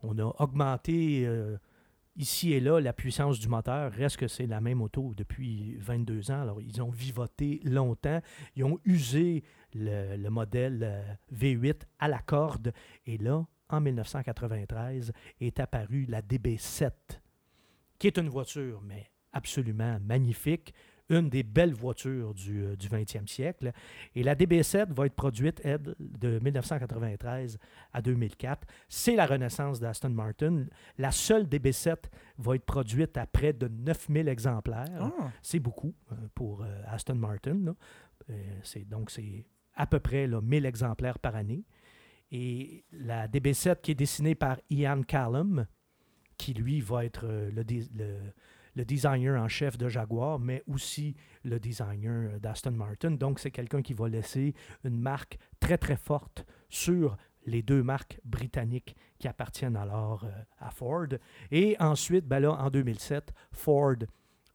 on 0.02 0.18
a 0.18 0.24
augmenté 0.42 1.26
ici 2.16 2.52
et 2.52 2.60
là 2.60 2.80
la 2.80 2.92
puissance 2.92 3.38
du 3.38 3.48
moteur, 3.48 3.92
reste 3.92 4.16
que 4.16 4.28
c'est 4.28 4.46
la 4.46 4.60
même 4.60 4.82
auto 4.82 5.12
depuis 5.14 5.76
22 5.78 6.30
ans. 6.30 6.42
Alors, 6.42 6.60
ils 6.60 6.82
ont 6.82 6.90
vivoté 6.90 7.60
longtemps, 7.64 8.20
ils 8.56 8.64
ont 8.64 8.78
usé 8.84 9.42
le, 9.74 10.16
le 10.16 10.30
modèle 10.30 10.80
euh, 10.82 11.14
V8 11.34 11.82
à 11.98 12.08
la 12.08 12.18
corde, 12.18 12.72
et 13.06 13.18
là, 13.18 13.46
en 13.68 13.80
1993, 13.80 15.12
est 15.40 15.60
apparue 15.60 16.06
la 16.08 16.22
DB7, 16.22 16.90
qui 17.98 18.06
est 18.06 18.18
une 18.18 18.28
voiture, 18.28 18.80
mais 18.82 19.10
absolument 19.32 19.98
magnifique, 20.00 20.74
une 21.10 21.28
des 21.28 21.42
belles 21.42 21.74
voitures 21.74 22.32
du, 22.34 22.62
euh, 22.64 22.76
du 22.76 22.88
20e 22.88 23.26
siècle. 23.28 23.72
Et 24.14 24.22
la 24.22 24.34
DB7 24.34 24.92
va 24.92 25.06
être 25.06 25.14
produite, 25.14 25.62
de 25.64 26.38
1993 26.38 27.58
à 27.92 28.00
2004. 28.02 28.66
C'est 28.88 29.14
la 29.16 29.26
renaissance 29.26 29.80
d'Aston 29.80 30.10
Martin. 30.10 30.64
La 30.98 31.10
seule 31.10 31.44
DB7 31.44 31.96
va 32.38 32.54
être 32.56 32.64
produite 32.64 33.16
à 33.18 33.26
près 33.26 33.52
de 33.52 33.68
9000 33.68 34.28
exemplaires. 34.28 34.86
Ah, 35.18 35.30
C'est 35.42 35.60
beaucoup 35.60 35.94
euh, 36.12 36.14
pour 36.34 36.62
euh, 36.62 36.82
Aston 36.86 37.16
Martin. 37.16 37.58
là. 37.64 37.74
C'est, 38.62 38.88
donc, 38.88 39.10
c'est 39.10 39.44
à 39.74 39.86
peu 39.86 40.00
près 40.00 40.26
là, 40.26 40.40
1000 40.40 40.64
exemplaires 40.64 41.18
par 41.18 41.36
année. 41.36 41.64
Et 42.32 42.84
la 42.90 43.28
DB7 43.28 43.82
qui 43.82 43.90
est 43.90 43.94
dessinée 43.94 44.34
par 44.34 44.58
Ian 44.70 45.02
Callum, 45.02 45.66
qui 46.38 46.54
lui 46.54 46.80
va 46.80 47.04
être 47.04 47.26
le- 47.26 48.32
le 48.74 48.84
designer 48.84 49.40
en 49.40 49.48
chef 49.48 49.78
de 49.78 49.88
Jaguar, 49.88 50.38
mais 50.38 50.62
aussi 50.66 51.14
le 51.44 51.58
designer 51.60 52.30
euh, 52.32 52.38
d'Aston 52.38 52.72
Martin. 52.72 53.12
Donc, 53.12 53.38
c'est 53.38 53.50
quelqu'un 53.50 53.82
qui 53.82 53.94
va 53.94 54.08
laisser 54.08 54.54
une 54.84 54.98
marque 54.98 55.38
très, 55.60 55.78
très 55.78 55.96
forte 55.96 56.44
sur 56.68 57.16
les 57.46 57.62
deux 57.62 57.82
marques 57.82 58.20
britanniques 58.24 58.96
qui 59.18 59.28
appartiennent 59.28 59.76
alors 59.76 60.24
euh, 60.24 60.30
à 60.58 60.70
Ford. 60.70 61.08
Et 61.50 61.76
ensuite, 61.78 62.26
ben 62.26 62.40
là, 62.40 62.52
en 62.52 62.70
2007, 62.70 63.32
Ford 63.52 63.96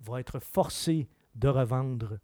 va 0.01 0.19
être 0.19 0.39
forcé 0.39 1.07
de 1.35 1.47
revendre 1.47 2.19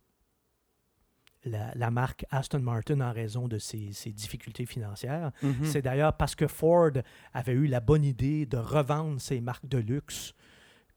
la, 1.45 1.73
la 1.75 1.91
marque 1.91 2.25
Aston 2.31 2.59
Martin 2.59 3.01
en 3.01 3.11
raison 3.11 3.47
de 3.47 3.59
ses, 3.59 3.93
ses 3.93 4.11
difficultés 4.11 4.65
financières. 4.65 5.31
mhm. 5.43 5.63
C'est 5.63 5.81
d'ailleurs 5.81 6.17
parce 6.17 6.35
que 6.35 6.47
Ford 6.47 6.91
avait 7.33 7.53
eu 7.53 7.67
la 7.67 7.79
bonne 7.79 8.03
idée 8.03 8.45
de 8.45 8.57
revendre 8.57 9.21
ses 9.21 9.41
marques 9.41 9.67
de 9.67 9.77
luxe 9.77 10.33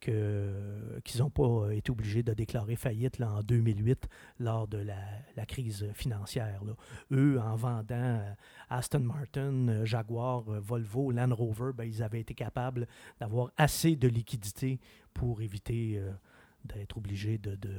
qu'ils 0.01 1.21
n'ont 1.21 1.31
pas 1.31 1.71
été 1.73 1.91
obligés 1.91 2.23
de 2.23 2.33
déclarer 2.33 2.77
faillite 2.77 3.19
là, 3.19 3.33
en 3.33 3.43
2008 3.43 4.09
lors 4.39 4.69
de 4.69 4.79
la, 4.79 5.47
crise 5.47 5.91
financière. 5.95 6.63
Eux, 7.11 7.41
en 7.41 7.57
vendant 7.57 7.95
euh, 7.95 8.33
Aston 8.71 9.01
Martin, 9.01 9.69
euh, 9.69 9.85
Jaguar, 9.85 10.45
euh, 10.49 10.61
Volvo, 10.61 11.11
Land 11.11 11.35
Rover, 11.35 11.73
ben, 11.75 11.85
ils 11.85 12.03
avaient 12.03 12.21
été 12.21 12.35
capables 12.35 12.87
d'avoir 13.19 13.51
assez 13.57 13.97
de 13.97 14.09
liquidités 14.09 14.79
pour 15.15 15.41
éviter 15.41 15.99
euh, 15.99 16.13
d'être 16.65 16.99
obligés 16.99 17.39
de, 17.39 17.55
de 17.57 17.75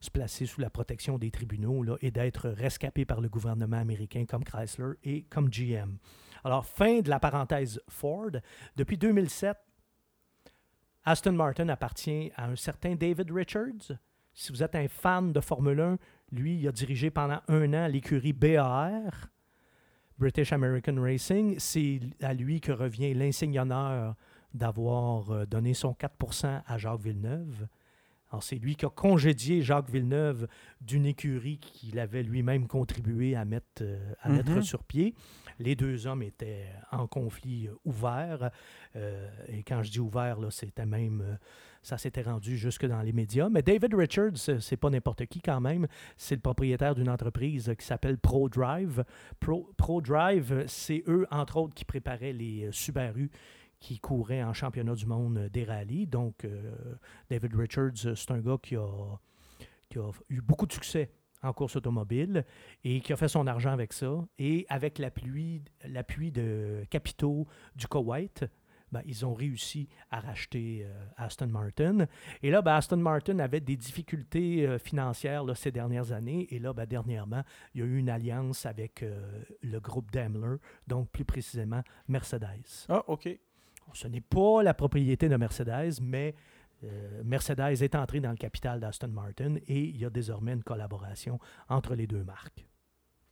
se 0.00 0.10
placer 0.10 0.46
sous 0.46 0.60
la 0.60 0.70
protection 0.70 1.18
des 1.18 1.30
tribunaux 1.30 1.82
là, 1.82 1.96
et 2.02 2.10
d'être 2.10 2.50
rescapés 2.50 3.04
par 3.04 3.20
le 3.20 3.28
gouvernement 3.28 3.78
américain 3.78 4.26
comme 4.26 4.44
Chrysler 4.44 4.92
et 5.02 5.22
comme 5.22 5.48
GM. 5.48 5.96
Alors, 6.44 6.66
fin 6.66 7.00
de 7.00 7.08
la 7.08 7.18
parenthèse 7.18 7.80
Ford. 7.88 8.32
Depuis 8.76 8.98
2007, 8.98 9.56
Aston 11.04 11.32
Martin 11.32 11.68
appartient 11.68 12.30
à 12.36 12.46
un 12.46 12.56
certain 12.56 12.94
David 12.94 13.30
Richards. 13.30 13.92
Si 14.32 14.50
vous 14.52 14.62
êtes 14.62 14.74
un 14.74 14.88
fan 14.88 15.32
de 15.32 15.40
Formule 15.40 15.80
1, 15.80 15.98
lui, 16.32 16.58
il 16.58 16.68
a 16.68 16.72
dirigé 16.72 17.10
pendant 17.10 17.40
un 17.48 17.72
an 17.74 17.86
l'écurie 17.86 18.32
BAR, 18.32 19.28
British 20.18 20.52
American 20.52 20.96
Racing. 21.00 21.56
C'est 21.58 22.00
à 22.22 22.32
lui 22.34 22.60
que 22.60 22.72
revient 22.72 23.14
l'insigne 23.14 23.58
honneur 23.60 24.14
d'avoir 24.54 25.30
euh, 25.30 25.46
donné 25.46 25.74
son 25.74 25.92
4% 25.92 26.62
à 26.66 26.78
Jacques 26.78 27.00
Villeneuve. 27.00 27.66
C'est 28.40 28.56
lui 28.56 28.74
qui 28.74 28.84
a 28.84 28.88
congédié 28.90 29.62
Jacques 29.62 29.88
Villeneuve 29.88 30.48
d'une 30.80 31.06
écurie 31.06 31.58
qu'il 31.58 32.00
avait 32.00 32.24
lui-même 32.24 32.66
contribué 32.66 33.36
à 33.36 33.44
mettre, 33.44 33.82
euh, 33.82 34.12
Mhm. 34.24 34.32
mettre 34.36 34.60
sur 34.62 34.82
pied. 34.82 35.14
Les 35.58 35.76
deux 35.76 36.06
hommes 36.06 36.22
étaient 36.22 36.66
en 36.90 37.06
conflit 37.06 37.68
euh, 37.68 37.74
ouvert. 37.84 38.50
euh, 38.96 39.28
et 39.48 39.62
quand 39.62 39.82
je 39.82 39.90
dis 39.90 40.00
ouvert, 40.00 40.40
là, 40.40 40.50
c'était 40.50 40.86
même. 40.86 41.20
euh, 41.20 41.36
ça 41.82 41.98
s'était 41.98 42.22
rendu 42.22 42.56
jusque 42.56 42.86
dans 42.86 43.02
les 43.02 43.12
médias. 43.12 43.50
Mais 43.50 43.62
David 43.62 43.92
Richards, 43.94 44.38
c'est 44.38 44.76
pas 44.78 44.88
n'importe 44.88 45.26
qui 45.26 45.42
quand 45.42 45.60
même. 45.60 45.86
C'est 46.16 46.34
le 46.34 46.40
propriétaire 46.40 46.94
d'une 46.94 47.10
entreprise 47.10 47.74
qui 47.78 47.84
s'appelle 47.84 48.16
ProDrive. 48.16 49.04
Pro, 49.38 49.70
ProDrive, 49.76 50.64
c'est 50.66 51.04
eux, 51.08 51.26
entre 51.30 51.58
autres, 51.58 51.74
qui 51.74 51.84
préparaient 51.84 52.32
les 52.32 52.70
Subaru 52.72 53.30
qui 53.80 53.98
couraient 53.98 54.42
en 54.42 54.54
championnat 54.54 54.94
du 54.94 55.04
monde 55.04 55.50
des 55.52 55.64
rallyes. 55.64 56.06
Donc, 56.06 56.46
David 57.28 57.54
Richards, 57.54 58.16
c'est 58.16 58.30
un 58.30 58.40
gars 58.40 58.56
qui 58.62 58.76
a 58.76 59.18
eu 60.30 60.40
beaucoup 60.40 60.64
de 60.64 60.72
succès 60.72 61.10
en 61.44 61.52
course 61.52 61.76
automobile 61.76 62.44
et 62.82 63.00
qui 63.00 63.12
a 63.12 63.16
fait 63.16 63.28
son 63.28 63.46
argent 63.46 63.72
avec 63.72 63.92
ça. 63.92 64.24
Et 64.38 64.66
avec 64.68 64.98
l'appui, 64.98 65.62
l'appui 65.86 66.32
de 66.32 66.84
capitaux 66.90 67.46
du 67.76 67.86
Koweït, 67.86 68.44
ben, 68.92 69.02
ils 69.06 69.26
ont 69.26 69.34
réussi 69.34 69.88
à 70.12 70.20
racheter 70.20 70.84
euh, 70.84 71.04
Aston 71.16 71.48
Martin. 71.48 72.06
Et 72.44 72.50
là, 72.50 72.62
ben, 72.62 72.74
Aston 72.74 72.98
Martin 72.98 73.40
avait 73.40 73.60
des 73.60 73.76
difficultés 73.76 74.66
euh, 74.66 74.78
financières 74.78 75.42
là, 75.42 75.56
ces 75.56 75.72
dernières 75.72 76.12
années. 76.12 76.46
Et 76.54 76.60
là, 76.60 76.72
ben, 76.72 76.86
dernièrement, 76.86 77.42
il 77.74 77.80
y 77.80 77.82
a 77.82 77.86
eu 77.86 77.98
une 77.98 78.08
alliance 78.08 78.66
avec 78.66 79.02
euh, 79.02 79.42
le 79.62 79.80
groupe 79.80 80.12
Daimler, 80.12 80.58
donc 80.86 81.10
plus 81.10 81.24
précisément 81.24 81.82
Mercedes. 82.06 82.86
Ah, 82.88 83.02
OK. 83.08 83.28
Ce 83.92 84.06
n'est 84.06 84.20
pas 84.20 84.62
la 84.62 84.74
propriété 84.74 85.28
de 85.28 85.36
Mercedes, 85.36 86.00
mais 86.00 86.34
Mercedes 87.24 87.82
est 87.82 87.94
entré 87.94 88.20
dans 88.20 88.30
le 88.30 88.36
capital 88.36 88.80
d'Aston 88.80 89.08
Martin 89.08 89.56
et 89.66 89.80
il 89.80 89.96
y 89.96 90.04
a 90.04 90.10
désormais 90.10 90.52
une 90.52 90.62
collaboration 90.62 91.38
entre 91.68 91.94
les 91.94 92.06
deux 92.06 92.24
marques. 92.24 92.66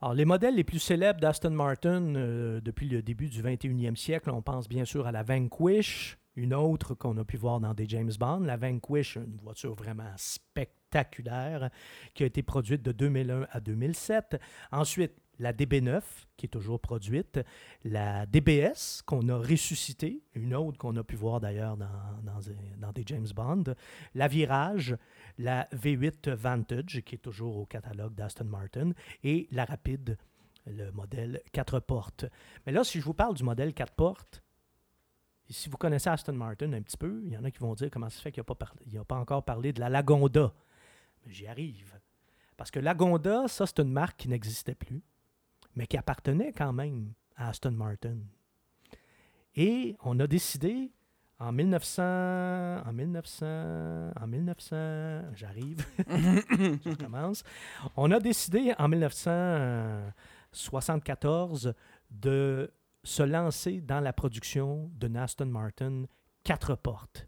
Alors, 0.02 0.14
les 0.14 0.24
modèles 0.24 0.56
les 0.56 0.64
plus 0.64 0.80
célèbres 0.80 1.20
d'Aston 1.20 1.50
Martin 1.50 2.16
euh, 2.16 2.60
depuis 2.60 2.88
le 2.88 3.02
début 3.02 3.28
du 3.28 3.40
21e 3.40 3.94
siècle, 3.94 4.30
on 4.30 4.42
pense 4.42 4.68
bien 4.68 4.84
sûr 4.84 5.06
à 5.06 5.12
la 5.12 5.22
Vanquish, 5.22 6.18
une 6.34 6.54
autre 6.54 6.94
qu'on 6.94 7.16
a 7.18 7.24
pu 7.24 7.36
voir 7.36 7.60
dans 7.60 7.72
des 7.72 7.88
James 7.88 8.10
Bond. 8.18 8.40
La 8.40 8.56
Vanquish, 8.56 9.14
une 9.14 9.38
voiture 9.40 9.74
vraiment 9.74 10.12
spectaculaire 10.16 11.70
qui 12.14 12.24
a 12.24 12.26
été 12.26 12.42
produite 12.42 12.82
de 12.82 12.90
2001 12.90 13.46
à 13.48 13.60
2007. 13.60 14.40
Ensuite, 14.72 15.21
la 15.42 15.52
DB9, 15.52 16.00
qui 16.36 16.46
est 16.46 16.48
toujours 16.48 16.80
produite, 16.80 17.40
la 17.84 18.26
DBS, 18.26 19.02
qu'on 19.04 19.28
a 19.28 19.36
ressuscitée, 19.36 20.22
une 20.34 20.54
autre 20.54 20.78
qu'on 20.78 20.96
a 20.96 21.02
pu 21.02 21.16
voir 21.16 21.40
d'ailleurs 21.40 21.76
dans, 21.76 22.92
des 22.92 23.02
James 23.06 23.26
Bond, 23.34 23.64
la 24.14 24.28
Virage, 24.28 24.96
la 25.38 25.64
V8 25.74 26.30
Vantage, 26.30 27.02
qui 27.04 27.16
est 27.16 27.18
toujours 27.18 27.56
au 27.56 27.66
catalogue 27.66 28.14
d'Aston 28.14 28.44
Martin, 28.44 28.92
et 29.24 29.48
la 29.50 29.64
Rapide, 29.64 30.16
le 30.66 30.92
modèle 30.92 31.42
4 31.52 31.80
portes. 31.80 32.24
Mais 32.64 32.72
là, 32.72 32.84
si 32.84 33.00
je 33.00 33.04
vous 33.04 33.14
parle 33.14 33.34
du 33.34 33.42
modèle 33.42 33.74
4 33.74 33.94
portes, 33.94 34.44
si 35.50 35.68
vous 35.68 35.76
connaissez 35.76 36.08
Aston 36.08 36.34
Martin 36.34 36.72
un 36.72 36.82
petit 36.82 36.96
peu, 36.96 37.20
il 37.24 37.32
y 37.32 37.36
en 37.36 37.44
a 37.44 37.50
qui 37.50 37.58
vont 37.58 37.74
dire 37.74 37.90
comment 37.90 38.08
ça 38.08 38.16
se 38.16 38.22
fait 38.22 38.30
qu'il 38.30 38.42
n'a 38.42 38.54
pas, 38.54 39.04
pas 39.04 39.16
encore 39.16 39.44
parlé 39.44 39.72
de 39.72 39.80
la 39.80 39.88
Lagonda? 39.88 40.54
J'y 41.26 41.46
arrive. 41.46 41.98
Parce 42.56 42.70
que 42.70 42.78
Lagonda, 42.78 43.48
ça, 43.48 43.66
c'est 43.66 43.80
une 43.80 43.90
marque 43.90 44.18
qui 44.18 44.28
n'existait 44.28 44.76
plus 44.76 45.02
mais 45.74 45.86
qui 45.86 45.96
appartenait 45.96 46.52
quand 46.52 46.72
même 46.72 47.12
à 47.36 47.48
Aston 47.48 47.72
Martin. 47.72 48.18
Et 49.54 49.96
on 50.02 50.18
a 50.20 50.26
décidé 50.26 50.90
en 51.38 51.52
1900, 51.52 52.02
en 52.86 52.92
1900, 52.92 54.12
en 54.20 54.26
1900, 54.26 55.34
j'arrive, 55.34 55.86
je 56.08 56.94
commence. 56.94 57.42
On 57.96 58.10
a 58.12 58.20
décidé 58.20 58.74
en 58.78 58.88
1974 58.88 61.74
de 62.10 62.70
se 63.02 63.22
lancer 63.24 63.80
dans 63.80 64.00
la 64.00 64.12
production 64.12 64.90
d'une 64.94 65.16
Aston 65.16 65.46
Martin 65.46 66.04
quatre 66.44 66.76
portes. 66.76 67.26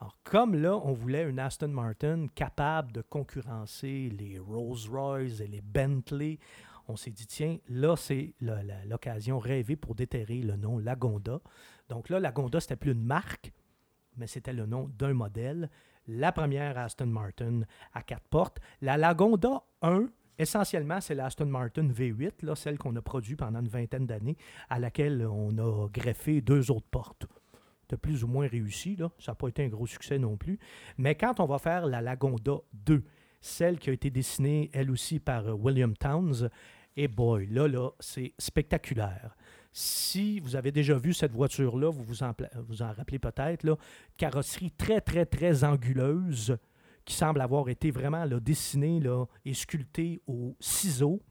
Alors, 0.00 0.16
comme 0.22 0.54
là, 0.54 0.76
on 0.76 0.92
voulait 0.92 1.28
une 1.28 1.40
Aston 1.40 1.68
Martin 1.68 2.26
capable 2.34 2.92
de 2.92 3.02
concurrencer 3.02 4.10
les 4.16 4.38
Rolls-Royce 4.38 5.40
et 5.40 5.46
les 5.46 5.60
Bentley, 5.60 6.38
on 6.90 6.96
s'est 6.96 7.10
dit, 7.10 7.26
tiens, 7.26 7.58
là, 7.68 7.96
c'est 7.96 8.34
l'occasion 8.86 9.38
rêvée 9.38 9.76
pour 9.76 9.94
déterrer 9.94 10.42
le 10.42 10.56
nom 10.56 10.78
Lagonda. 10.78 11.40
Donc 11.88 12.08
là, 12.08 12.20
Lagonda, 12.20 12.60
c'était 12.60 12.76
plus 12.76 12.92
une 12.92 13.04
marque, 13.04 13.52
mais 14.16 14.26
c'était 14.26 14.52
le 14.52 14.66
nom 14.66 14.90
d'un 14.98 15.14
modèle. 15.14 15.70
La 16.06 16.32
première 16.32 16.76
Aston 16.78 17.06
Martin 17.06 17.62
à 17.92 18.02
quatre 18.02 18.26
portes. 18.28 18.58
La 18.80 18.96
Lagonda 18.96 19.62
1, 19.82 20.06
essentiellement, 20.38 21.00
c'est 21.00 21.14
l'Aston 21.14 21.46
Martin 21.46 21.88
V8, 21.88 22.44
là, 22.44 22.54
celle 22.54 22.78
qu'on 22.78 22.94
a 22.96 23.02
produite 23.02 23.38
pendant 23.38 23.60
une 23.60 23.68
vingtaine 23.68 24.06
d'années, 24.06 24.36
à 24.68 24.78
laquelle 24.78 25.26
on 25.26 25.56
a 25.58 25.88
greffé 25.88 26.40
deux 26.40 26.70
autres 26.70 26.88
portes. 26.90 27.26
De 27.88 27.96
plus 27.96 28.22
ou 28.22 28.28
moins 28.28 28.46
réussi, 28.46 28.94
là. 28.96 29.10
ça 29.18 29.32
n'a 29.32 29.36
pas 29.36 29.48
été 29.48 29.64
un 29.64 29.68
gros 29.68 29.86
succès 29.86 30.18
non 30.18 30.36
plus. 30.36 30.58
Mais 30.96 31.16
quand 31.16 31.40
on 31.40 31.46
va 31.46 31.58
faire 31.58 31.86
la 31.86 32.00
Lagonda 32.00 32.58
2, 32.72 33.02
celle 33.40 33.78
qui 33.78 33.90
a 33.90 33.92
été 33.92 34.10
dessinée 34.10 34.70
elle 34.72 34.90
aussi 34.90 35.18
par 35.18 35.48
euh, 35.48 35.52
William 35.52 35.96
Towns, 35.96 36.50
et 36.96 37.08
boy, 37.08 37.46
là, 37.46 37.68
là, 37.68 37.90
c'est 38.00 38.32
spectaculaire. 38.38 39.36
Si 39.72 40.40
vous 40.40 40.56
avez 40.56 40.72
déjà 40.72 40.98
vu 40.98 41.14
cette 41.14 41.32
voiture-là, 41.32 41.90
vous 41.90 42.02
vous 42.02 42.22
en, 42.22 42.32
vous 42.66 42.82
en 42.82 42.92
rappelez 42.92 43.18
peut-être, 43.18 43.78
carrosserie 44.16 44.72
très, 44.72 45.00
très, 45.00 45.26
très 45.26 45.62
anguleuse 45.64 46.56
qui 47.04 47.14
semble 47.14 47.40
avoir 47.40 47.68
été 47.68 47.90
vraiment 47.90 48.24
là, 48.24 48.40
dessinée 48.40 49.00
là, 49.00 49.26
et 49.44 49.54
sculptée 49.54 50.20
au 50.26 50.56
ciseau 50.60 51.22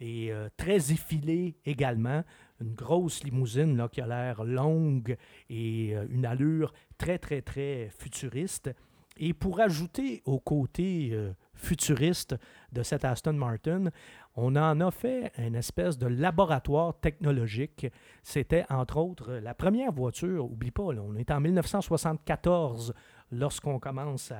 et 0.00 0.32
euh, 0.32 0.48
très 0.56 0.92
effilée 0.92 1.56
également. 1.64 2.24
Une 2.60 2.74
grosse 2.74 3.22
limousine 3.22 3.76
là, 3.76 3.88
qui 3.88 4.00
a 4.00 4.06
l'air 4.06 4.44
longue 4.44 5.16
et 5.48 5.94
euh, 5.94 6.06
une 6.10 6.26
allure 6.26 6.72
très, 6.98 7.18
très, 7.18 7.42
très 7.42 7.90
futuriste. 7.90 8.70
Et 9.16 9.34
pour 9.34 9.60
ajouter 9.60 10.22
au 10.24 10.40
côté 10.40 11.10
euh, 11.12 11.32
futuriste 11.60 12.36
de 12.72 12.82
cette 12.82 13.04
Aston 13.04 13.34
Martin, 13.34 13.90
on 14.34 14.56
en 14.56 14.80
a 14.80 14.90
fait 14.90 15.32
une 15.38 15.54
espèce 15.54 15.98
de 15.98 16.06
laboratoire 16.06 16.98
technologique. 17.00 17.86
C'était 18.22 18.64
entre 18.70 18.96
autres 18.96 19.32
la 19.34 19.54
première 19.54 19.92
voiture, 19.92 20.44
oublie 20.44 20.70
pas, 20.70 20.82
on 20.82 21.16
est 21.16 21.30
en 21.30 21.40
1974 21.40 22.94
lorsqu'on 23.32 23.78
commence 23.78 24.32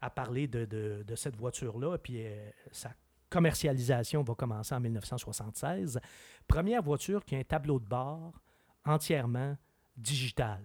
à, 0.00 0.10
parler 0.10 0.46
de, 0.46 1.04
cette 1.16 1.36
voiture-là, 1.36 1.98
puis 1.98 2.24
euh, 2.24 2.50
sa 2.70 2.90
commercialisation 3.28 4.22
va 4.22 4.34
commencer 4.34 4.74
en 4.74 4.80
1976. 4.80 6.00
Première 6.46 6.82
voiture 6.82 7.24
qui 7.24 7.34
a 7.34 7.38
un 7.38 7.44
tableau 7.44 7.78
de 7.78 7.86
bord 7.86 8.40
entièrement 8.84 9.56
digital. 9.96 10.62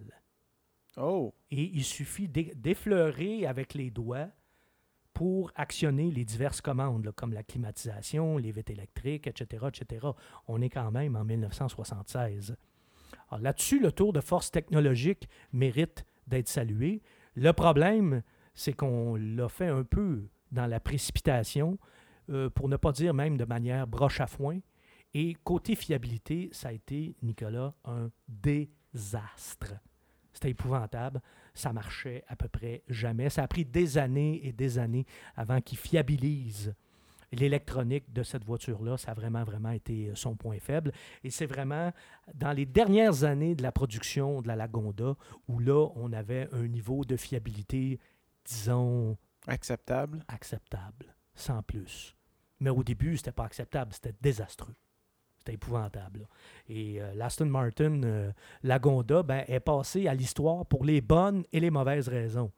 Oh. 0.96 1.34
Et 1.50 1.62
il 1.62 1.84
suffit 1.84 2.28
d'effleurer 2.28 3.46
avec 3.46 3.74
les 3.74 3.90
doigts 3.90 4.28
pour 5.14 5.52
actionner 5.54 6.10
les 6.10 6.24
diverses 6.24 6.60
commandes, 6.60 7.10
comme 7.12 7.32
la 7.32 7.44
climatisation, 7.44 8.36
les 8.36 8.52
vitres 8.52 8.72
électriques, 8.72 9.26
etc., 9.26 9.66
etc. 9.68 10.08
On 10.48 10.60
est 10.60 10.68
quand 10.68 10.90
même 10.90 11.16
en 11.16 11.24
1976. 11.24 12.56
là-dessus, 13.38 13.80
le 13.80 13.92
tour 13.92 14.12
de 14.12 14.20
force 14.20 14.50
technologique 14.50 15.28
mérite 15.52 16.04
d'être 16.26 16.48
salué. 16.48 17.00
Le 17.34 17.52
problème, 17.52 18.22
c'est 18.54 18.72
qu'on 18.72 19.16
l'a 19.16 19.48
fait 19.48 19.68
un 19.68 19.84
peu 19.84 20.28
dans 20.52 20.66
la 20.66 20.80
précipitation, 20.80 21.78
euh, 22.30 22.48
pour 22.50 22.68
ne 22.68 22.76
pas 22.76 22.92
dire 22.92 23.14
même 23.14 23.36
de 23.36 23.44
manière 23.44 23.86
broche 23.86 24.20
à 24.20 24.26
foin. 24.26 24.58
Et 25.14 25.36
côté 25.44 25.76
fiabilité, 25.76 26.48
ça 26.52 26.68
a 26.68 26.72
été, 26.72 27.16
Nicolas, 27.22 27.74
un 27.84 28.10
désastre. 28.28 29.74
C'était 30.32 30.50
épouvantable 30.50 31.20
ça 31.54 31.72
marchait 31.72 32.24
à 32.28 32.36
peu 32.36 32.48
près 32.48 32.82
jamais. 32.88 33.30
Ça 33.30 33.42
a 33.42 33.48
pris 33.48 33.64
des 33.64 33.98
années 33.98 34.46
et 34.46 34.52
des 34.52 34.78
années 34.78 35.06
avant 35.36 35.60
qu'il 35.60 35.78
fiabilise 35.78 36.74
l'électronique 37.34 38.12
de 38.12 38.22
cette 38.22 38.44
voiture-là, 38.44 38.96
ça 38.96 39.10
a 39.10 39.14
vraiment, 39.14 39.44
vraiment 39.44 39.70
été 39.70 40.08
euh, 40.08 40.14
son 40.14 40.36
point 40.36 40.58
faible. 40.58 40.92
Et 41.22 41.30
c'est 41.30 41.46
vraiment 41.46 41.92
dans 42.34 42.52
les 42.52 42.66
dernières 42.66 43.24
années 43.24 43.54
de 43.54 43.62
la 43.62 43.72
production 43.72 44.42
de 44.42 44.48
la 44.48 44.56
Lagonda 44.56 45.16
où 45.48 45.58
là, 45.58 45.88
on 45.96 46.12
avait 46.12 46.48
un 46.52 46.66
niveau 46.66 47.04
de 47.04 47.16
fiabilité, 47.16 47.98
disons... 48.44 49.16
Acceptable. 49.46 50.24
Acceptable, 50.28 51.14
sans 51.34 51.62
plus. 51.62 52.16
Mais 52.60 52.70
au 52.70 52.82
début, 52.82 53.16
c'était 53.16 53.32
pas 53.32 53.44
acceptable, 53.44 53.92
c'était 53.92 54.14
désastreux. 54.22 54.74
C'était 55.44 55.56
épouvantable. 55.56 56.26
Et 56.70 57.02
euh, 57.02 57.12
l'Aston 57.14 57.44
Martin 57.44 58.02
euh, 58.02 58.32
Lagonda 58.62 59.22
ben, 59.22 59.44
est 59.46 59.60
passé 59.60 60.08
à 60.08 60.14
l'histoire 60.14 60.64
pour 60.64 60.86
les 60.86 61.02
bonnes 61.02 61.44
et 61.52 61.60
les 61.60 61.68
mauvaises 61.70 62.08
raisons. 62.08 62.50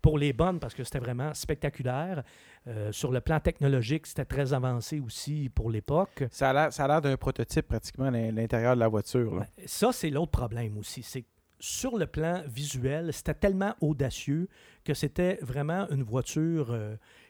Pour 0.00 0.16
les 0.16 0.32
bonnes, 0.32 0.58
parce 0.58 0.72
que 0.72 0.82
c'était 0.82 0.98
vraiment 0.98 1.34
spectaculaire. 1.34 2.22
Euh, 2.66 2.90
sur 2.90 3.12
le 3.12 3.20
plan 3.20 3.38
technologique, 3.38 4.06
c'était 4.06 4.24
très 4.24 4.54
avancé 4.54 4.98
aussi 4.98 5.50
pour 5.54 5.70
l'époque. 5.70 6.24
Ça 6.30 6.50
a 6.50 6.88
l'air 6.88 7.02
d'un 7.02 7.18
prototype 7.18 7.68
pratiquement 7.68 8.06
à 8.06 8.10
l'intérieur 8.10 8.76
de 8.76 8.80
la 8.80 8.88
voiture. 8.88 9.34
Ben, 9.34 9.46
ça, 9.66 9.92
c'est 9.92 10.08
l'autre 10.08 10.32
problème 10.32 10.78
aussi. 10.78 11.02
C'est 11.02 11.26
sur 11.60 11.98
le 11.98 12.06
plan 12.06 12.42
visuel, 12.46 13.12
c'était 13.12 13.34
tellement 13.34 13.74
audacieux 13.82 14.48
que 14.84 14.94
c'était 14.94 15.38
vraiment 15.42 15.86
une 15.90 16.02
voiture 16.02 16.74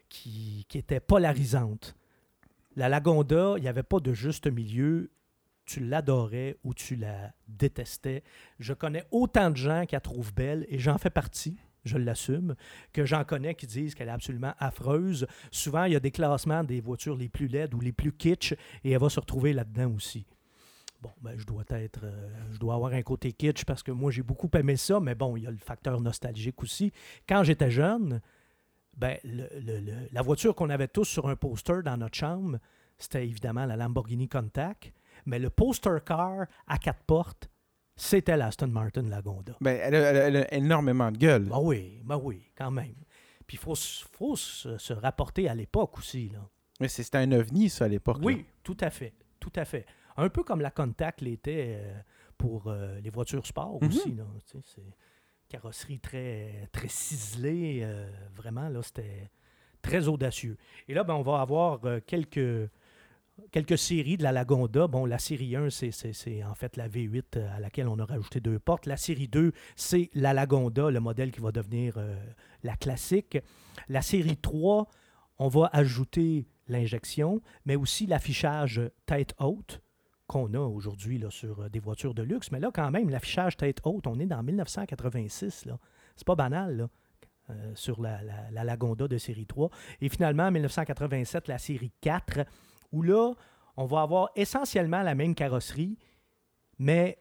qui, 0.09 0.64
qui 0.68 0.78
était 0.78 1.00
polarisante. 1.00 1.96
La 2.77 2.89
Lagonda, 2.89 3.55
il 3.57 3.62
n'y 3.62 3.68
avait 3.68 3.83
pas 3.83 4.01
de 4.01 4.12
juste 4.12 4.47
milieu. 4.47 5.11
Tu 5.64 5.81
l'adorais 5.81 6.57
ou 6.64 6.75
tu 6.75 6.97
la 6.97 7.33
détestais. 7.47 8.25
Je 8.59 8.73
connais 8.73 9.05
autant 9.11 9.51
de 9.51 9.57
gens 9.57 9.87
qui 9.87 9.95
la 9.95 10.01
trouvent 10.01 10.35
belle 10.35 10.66
et 10.68 10.79
j'en 10.79 10.99
fais 10.99 11.11
partie 11.11 11.59
je 11.85 11.99
l'assume, 11.99 12.55
que 12.93 13.05
j'en 13.05 13.25
connais 13.25 13.55
qui 13.55 13.66
disent 13.66 13.95
qu'elle 13.95 14.09
est 14.09 14.12
absolument 14.12 14.55
affreuse. 14.59 15.27
Souvent, 15.51 15.85
il 15.85 15.93
y 15.93 15.97
a 15.97 16.01
des 16.01 16.11
classements 16.11 16.64
des 16.64 16.81
voitures 16.81 17.16
les 17.16 17.29
plus 17.29 17.49
laides 17.49 17.75
ou 17.75 17.81
les 17.81 17.93
plus 17.93 18.12
kitsch 18.12 18.53
et 18.85 18.93
elle 18.93 19.01
va 19.01 19.09
se 19.09 19.20
retrouver 19.20 19.53
là-dedans 19.53 19.93
aussi. 19.95 20.27
Bon, 21.01 21.11
ben, 21.20 21.37
je 21.37 21.45
dois 21.45 21.64
être, 21.70 22.05
euh, 22.05 22.29
je 22.53 22.59
dois 22.59 22.75
avoir 22.75 22.93
un 22.93 23.03
côté 23.03 23.33
kitsch 23.33 23.64
parce 23.64 23.83
que 23.83 23.91
moi, 23.91 24.12
j'ai 24.12 24.23
beaucoup 24.23 24.49
aimé 24.55 24.77
ça, 24.77 25.01
mais 25.01 25.16
bon, 25.16 25.37
il 25.37 25.43
y 25.43 25.47
a 25.49 25.51
le 25.51 25.57
facteur 25.57 26.01
nostalgique 26.01 26.62
aussi. 26.62 26.93
Quand 27.29 27.43
j'étais 27.43 27.73
jeune, 27.73 28.20
ben, 28.97 29.16
le- 29.24 29.49
le- 29.61 29.80
le- 29.80 30.09
la 30.12 30.22
voiture 30.22 30.55
qu'on 30.55 30.70
avait 30.70 30.88
tous 30.88 31.05
sur 31.05 31.28
un 31.28 31.36
poster 31.36 31.82
dans 31.84 31.97
notre 31.97 32.16
chambre, 32.16 32.59
c'était 32.99 33.26
évidemment 33.26 33.64
la 33.66 33.76
Lamborghini 33.76 34.28
Contact. 34.28 34.93
Mais 35.26 35.38
le 35.38 35.51
poster 35.51 35.99
car 36.05 36.47
à 36.66 36.78
quatre 36.78 37.03
portes, 37.05 37.49
c'était 37.97 38.36
l'Aston 38.36 38.68
Martin 38.68 39.03
Lagonda. 39.03 39.55
Ben, 39.61 39.78
elle, 39.82 39.95
a, 39.95 39.99
elle 39.99 40.16
a- 40.16 40.26
elle 40.28 40.36
a 40.36 40.55
énormément 40.55 41.11
de 41.12 41.18
gueule. 41.18 41.45
Ben 41.45 41.59
oui, 41.61 42.01
ben 42.05 42.16
oui, 42.22 42.51
quand 42.57 42.70
même. 42.70 42.95
Puis 43.47 43.57
il 43.57 43.59
faut, 43.59 43.74
faut 44.12 44.36
se, 44.36 44.78
se 44.78 44.93
rapporter 44.93 45.49
à 45.49 45.55
l'époque 45.55 45.99
aussi. 45.99 46.28
Là. 46.30 46.49
Mais 46.80 46.88
c'était 46.88 47.18
un 47.18 47.32
ovni, 47.32 47.68
ça, 47.68 47.84
à 47.84 47.88
l'époque. 47.88 48.18
là. 48.18 48.24
Oui, 48.24 48.47
tout 48.62 48.76
à 48.80 48.90
fait. 48.90 49.12
Tout 49.40 49.53
à 49.57 49.64
fait. 49.64 49.84
Un 50.16 50.28
peu 50.28 50.43
comme 50.43 50.61
la 50.61 50.70
Contact 50.70 51.20
l'était 51.20 51.78
euh, 51.82 52.01
pour 52.38 52.68
euh, 52.68 52.99
les 53.01 53.11
voitures 53.11 53.47
sport 53.47 53.78
Mhm. 53.82 53.88
aussi. 53.88 54.12
Là, 54.14 54.24
Tu 54.47 54.59
sais, 54.59 54.64
c'est 54.74 54.97
carrosserie 55.53 56.00
très, 56.00 56.68
très 56.72 56.88
ciselée. 56.88 57.80
euh, 57.82 58.09
vraiment, 58.34 58.70
là, 58.70 58.82
c'était 58.82 59.30
très 59.82 60.09
audacieux. 60.09 60.57
Et 60.88 60.94
là, 60.94 61.05
ben, 61.05 61.14
on 61.14 61.22
va 61.22 61.42
avoir 61.42 61.84
euh, 61.84 62.00
quelques, 62.07 62.70
quelques 63.50 63.76
séries 63.76 64.16
de 64.16 64.22
la 64.22 64.32
Lagonda. 64.32 64.86
Bon, 64.86 65.05
la 65.05 65.18
série 65.18 65.55
1, 65.55 65.68
c'est, 65.68 66.42
en 66.44 66.55
fait 66.55 66.76
la 66.78 66.88
V8 66.88 67.38
à 67.55 67.61
laquelle 67.61 67.88
on 67.88 67.98
a 67.98 68.05
rajouté 68.07 68.40
deux 68.40 68.59
portes. 68.59 68.86
La 68.86 68.96
série 68.96 69.28
2, 69.28 69.53
c'est 69.76 70.09
la 70.14 70.32
Lagonda, 70.32 70.90
le 70.90 71.00
modèle 71.00 71.30
qui 71.30 71.40
va 71.40 71.53
devenir 71.53 71.98
euh, 71.98 72.16
la 72.62 72.74
classique. 72.76 73.36
La 73.88 74.00
série 74.00 74.38
3, 74.38 74.88
on 75.38 75.48
va 75.48 75.68
ajouter 75.74 76.46
l'injection, 76.66 77.42
mais 77.66 77.76
aussi 77.76 78.07
l'affichage 78.07 78.80
tête 79.05 79.34
haute 79.38 79.82
qu'on 80.33 80.53
a 80.55 80.59
aujourd'hui 80.61 81.22
sur 81.30 81.61
euh, 81.61 81.68
des 81.68 81.78
voitures 81.80 82.14
de 82.14 82.22
luxe. 82.22 82.51
Mais 82.51 82.61
là, 82.61 82.70
quand 82.74 82.91
même, 82.91 83.09
l'affichage 83.11 83.57
tête 83.57 83.80
haute, 83.85 84.07
on 84.07 84.18
est 84.18 84.26
dans 84.26 84.43
1986. 84.43 85.66
Là. 85.66 85.78
C'est 86.16 86.26
pas 86.26 86.35
banal, 86.35 86.89
euh, 87.51 87.72
sur 87.74 88.01
la, 88.01 88.22
la- 88.22 88.51
la 88.51 88.64
Lagonda 88.64 89.07
de 89.09 89.18
série 89.18 89.47
3. 89.47 89.70
Et 90.01 90.09
finalement, 90.09 90.45
en 90.45 90.51
1987, 90.51 91.49
la 91.49 91.59
série 91.59 91.93
4, 92.01 92.47
où 92.93 93.03
là, 93.03 93.33
on 93.76 93.87
va 93.87 94.03
avoir 94.03 94.30
essentiellement 94.37 95.03
la 95.03 95.14
même 95.14 95.35
carrosserie, 95.35 95.97
mais 96.78 97.18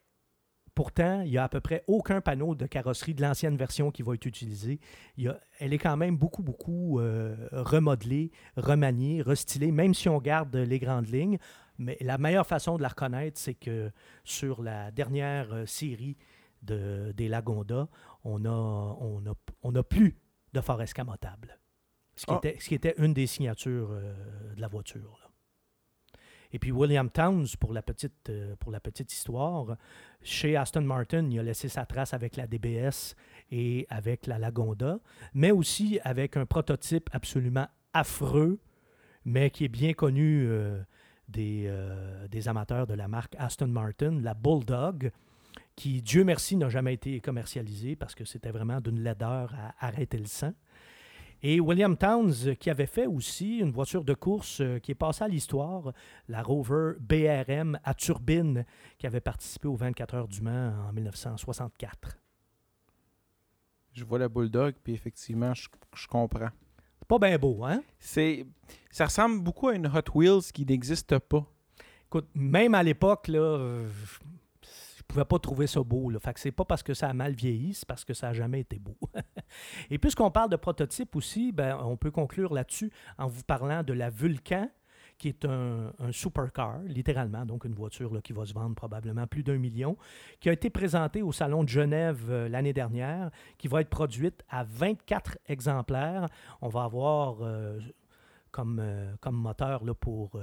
pourtant, 0.76 1.22
il 1.22 1.32
n'y 1.32 1.38
a 1.38 1.44
à 1.44 1.50
peu 1.50 1.60
près 1.62 1.84
aucun 1.88 2.22
panneau 2.22 2.56
de 2.56 2.66
carrosserie 2.66 3.14
de 3.14 3.22
l'ancienne 3.22 3.58
version 3.58 3.92
qui 3.92 4.04
va 4.04 4.14
être 4.16 4.26
utilisé. 4.26 4.80
Elle 5.60 5.74
est 5.74 5.78
quand 5.78 5.98
même 5.98 6.18
beaucoup, 6.18 6.44
beaucoup 6.44 7.00
euh, 7.00 7.36
remodelée, 7.52 8.32
remaniée, 8.58 9.22
restylée, 9.22 9.72
même 9.72 9.94
si 9.94 10.08
on 10.10 10.20
garde 10.20 10.56
les 10.56 10.80
grandes 10.80 11.08
lignes. 11.08 11.38
Mais 11.82 11.98
la 12.02 12.18
meilleure 12.18 12.46
façon 12.46 12.78
de 12.78 12.82
la 12.82 12.90
reconnaître, 12.90 13.40
c'est 13.40 13.56
que 13.56 13.92
sur 14.24 14.62
la 14.62 14.92
dernière 14.92 15.52
euh, 15.54 15.66
série 15.66 16.16
de, 16.62 17.12
des 17.18 17.28
Lagonda, 17.28 17.88
on 18.24 18.46
a, 18.46 18.50
on 18.50 19.26
a, 19.26 19.34
on 19.64 19.76
a 19.76 19.84
plus 19.84 20.16
de 20.54 20.62
phare 20.62 20.82
escamotable. 20.84 21.58
Ce 22.16 22.26
qui, 22.26 22.34
Ah. 22.34 22.38
était, 22.38 22.58
ce 22.60 22.68
qui 22.70 22.76
était 22.76 22.94
une 22.98 23.14
des 23.14 23.26
signatures 23.26 23.90
euh, 23.92 24.54
de 24.56 24.62
la 24.62 24.68
voiture. 24.68 25.18
là. 25.24 25.30
Et 26.54 26.60
puis 26.60 26.72
William 26.72 27.10
Towns, 27.10 27.48
pour 27.60 27.72
la 27.74 27.82
petite, 27.82 28.30
euh, 28.30 28.56
pour 28.58 28.72
la 28.72 28.80
petite 28.82 29.12
histoire, 29.14 29.78
chez 30.22 30.56
Aston 30.58 30.82
Martin, 30.82 31.28
il 31.32 31.40
a 31.40 31.44
laissé 31.44 31.70
sa 31.70 31.86
trace 31.86 32.14
avec 32.14 32.36
la 32.36 32.46
DBS 32.46 33.16
et 33.50 33.88
avec 33.90 34.28
la 34.28 34.38
Lagonda, 34.38 35.00
mais 35.34 35.52
aussi 35.52 36.00
avec 36.04 36.36
un 36.38 36.46
prototype 36.46 37.10
absolument 37.14 37.68
affreux, 37.94 38.60
mais 39.26 39.50
qui 39.50 39.64
est 39.66 39.70
bien 39.70 39.94
connu 39.94 40.46
euh, 40.48 40.82
des, 41.32 41.66
euh, 41.68 42.28
des 42.28 42.48
amateurs 42.48 42.88
de 42.88 42.94
la 42.94 43.08
marque 43.08 43.36
Aston 43.38 43.68
Martin, 43.68 44.20
la 44.22 44.34
Bulldog, 44.34 45.12
qui, 45.76 46.02
Dieu 46.02 46.24
merci, 46.24 46.58
n'a 46.58 46.70
jamais 46.70 46.94
été 46.94 47.20
commercialisée 47.22 47.96
parce 47.96 48.14
que 48.16 48.26
c'était 48.26 48.52
vraiment 48.52 48.82
d'une 48.82 49.02
laideur 49.02 49.54
à 49.56 49.88
arrêter 49.88 50.18
le 50.18 50.26
sang. 50.26 50.54
Et 51.44 51.60
William 51.60 51.98
Towns, 51.98 52.56
qui 52.60 52.70
avait 52.70 52.86
fait 52.86 53.08
aussi 53.08 53.58
une 53.58 53.72
voiture 53.72 54.04
de 54.04 54.14
course 54.14 54.62
euh, 54.62 54.78
qui 54.78 54.92
est 54.92 54.96
passée 54.96 55.24
à 55.24 55.28
l'histoire, 55.28 55.92
la 56.28 56.44
Rover 56.44 56.94
BRM 57.00 57.80
à 57.84 57.96
turbine, 57.96 58.64
qui 59.00 59.08
avait 59.08 59.22
participé 59.22 59.68
aux 59.68 59.76
24 59.76 60.14
heures 60.14 60.28
du 60.28 60.42
Mans 60.42 60.74
en 60.88 60.94
1964. 60.94 62.20
Je 63.94 64.06
vois 64.06 64.20
la 64.20 64.30
Bulldog, 64.30 64.76
puis 64.84 64.94
effectivement, 64.94 65.54
je 65.54 66.08
comprends. 66.08 66.50
Pas 67.12 67.20
bien 67.20 67.38
beau, 67.38 67.66
hein? 67.66 67.84
C'est, 68.00 68.46
ça 68.90 69.04
ressemble 69.04 69.44
beaucoup 69.44 69.68
à 69.68 69.76
une 69.76 69.86
Hot 69.88 70.16
Wheels 70.16 70.54
qui 70.54 70.66
n'existe 70.66 71.20
pas. 71.20 71.46
Écoute, 72.06 72.30
même 72.34 72.74
à 72.74 72.84
l'époque, 72.84 73.28
là, 73.28 73.42
euh, 73.42 73.90
je 74.96 75.04
pouvais 75.06 75.26
pas 75.26 75.38
trouver 75.38 75.68
ça 75.68 75.84
beau. 75.84 76.10
Là. 76.10 76.22
Fait 76.22 76.34
que 76.34 76.40
c'est 76.40 76.54
pas 76.54 76.64
parce 76.64 76.84
que 76.84 76.94
ça 76.94 77.10
a 77.10 77.14
mal 77.14 77.34
vieilli, 77.34 77.74
c'est 77.74 77.86
parce 77.86 78.06
que 78.06 78.14
ça 78.14 78.30
a 78.30 78.34
jamais 78.34 78.62
été 78.62 78.80
beau. 78.80 78.96
Et 79.90 79.98
puisqu'on 79.98 80.32
parle 80.32 80.52
de 80.52 80.56
prototype 80.56 81.14
aussi, 81.18 81.52
ben, 81.52 81.78
on 81.84 81.98
peut 81.98 82.12
conclure 82.12 82.54
là-dessus 82.54 82.94
en 83.18 83.28
vous 83.28 83.44
parlant 83.44 83.84
de 83.84 83.92
la 83.92 84.10
Vulcan, 84.10 84.70
qui 85.22 85.28
est 85.28 85.46
un, 85.46 85.92
supercar, 86.12 86.80
littéralement, 86.88 87.46
donc 87.46 87.66
une 87.66 87.76
voiture 87.76 88.20
qui 88.24 88.34
va 88.34 88.44
se 88.44 88.54
vendre 88.54 88.74
probablement 88.74 89.28
plus 89.28 89.44
d'un 89.44 89.60
million, 89.60 89.96
qui 90.40 90.50
a 90.50 90.52
été 90.52 90.72
présentée 90.72 91.22
au 91.22 91.32
Salon 91.32 91.64
de 91.64 91.70
Genève 91.70 92.26
euh, 92.28 92.50
l'année 92.50 92.74
dernière, 92.74 93.30
qui 93.60 93.68
va 93.68 93.82
être 93.82 93.90
produite 93.92 94.44
à 94.50 94.64
24 94.64 95.38
exemplaires. 95.48 96.26
On 96.60 96.70
va 96.70 96.86
avoir 96.86 97.38
euh, 97.42 97.80
comme, 98.50 98.80
euh, 98.82 99.14
comme 99.22 99.36
moteur 99.36 99.84
pour, 100.00 100.42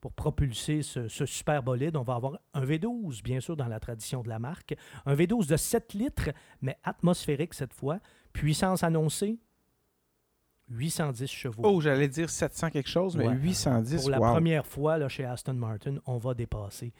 pour 0.00 0.12
propulser 0.12 0.82
ce, 0.82 1.06
ce 1.06 1.24
super 1.24 1.62
bolide. 1.62 1.96
On 1.96 2.02
va 2.02 2.16
avoir 2.16 2.40
un 2.52 2.64
V12, 2.64 3.22
bien 3.22 3.38
sûr, 3.38 3.56
dans 3.56 3.68
la 3.68 3.78
tradition 3.78 4.22
de 4.24 4.28
la 4.28 4.40
marque. 4.40 4.74
Un 5.04 5.14
V12 5.14 5.46
de 5.46 5.56
7 5.56 5.94
litres, 5.94 6.30
mais 6.62 6.76
atmosphérique 6.82 7.54
cette 7.54 7.72
fois. 7.72 8.00
Puissance 8.32 8.82
annoncée, 8.82 9.38
810 10.68 11.30
chevaux. 11.30 11.62
Oh, 11.64 11.80
j'allais 11.80 12.08
dire 12.08 12.28
700 12.30 12.70
quelque 12.70 12.88
chose, 12.88 13.16
mais 13.16 13.28
Ouais, 13.28 13.34
810, 13.34 14.00
Pour 14.02 14.10
la 14.10 14.20
wow. 14.20 14.32
première 14.32 14.66
fois 14.66 14.98
là, 14.98 15.08
chez 15.08 15.24
Aston 15.24 15.54
Martin, 15.54 15.96
on 16.06 16.18
va 16.18 16.34
dépasser 16.34 16.92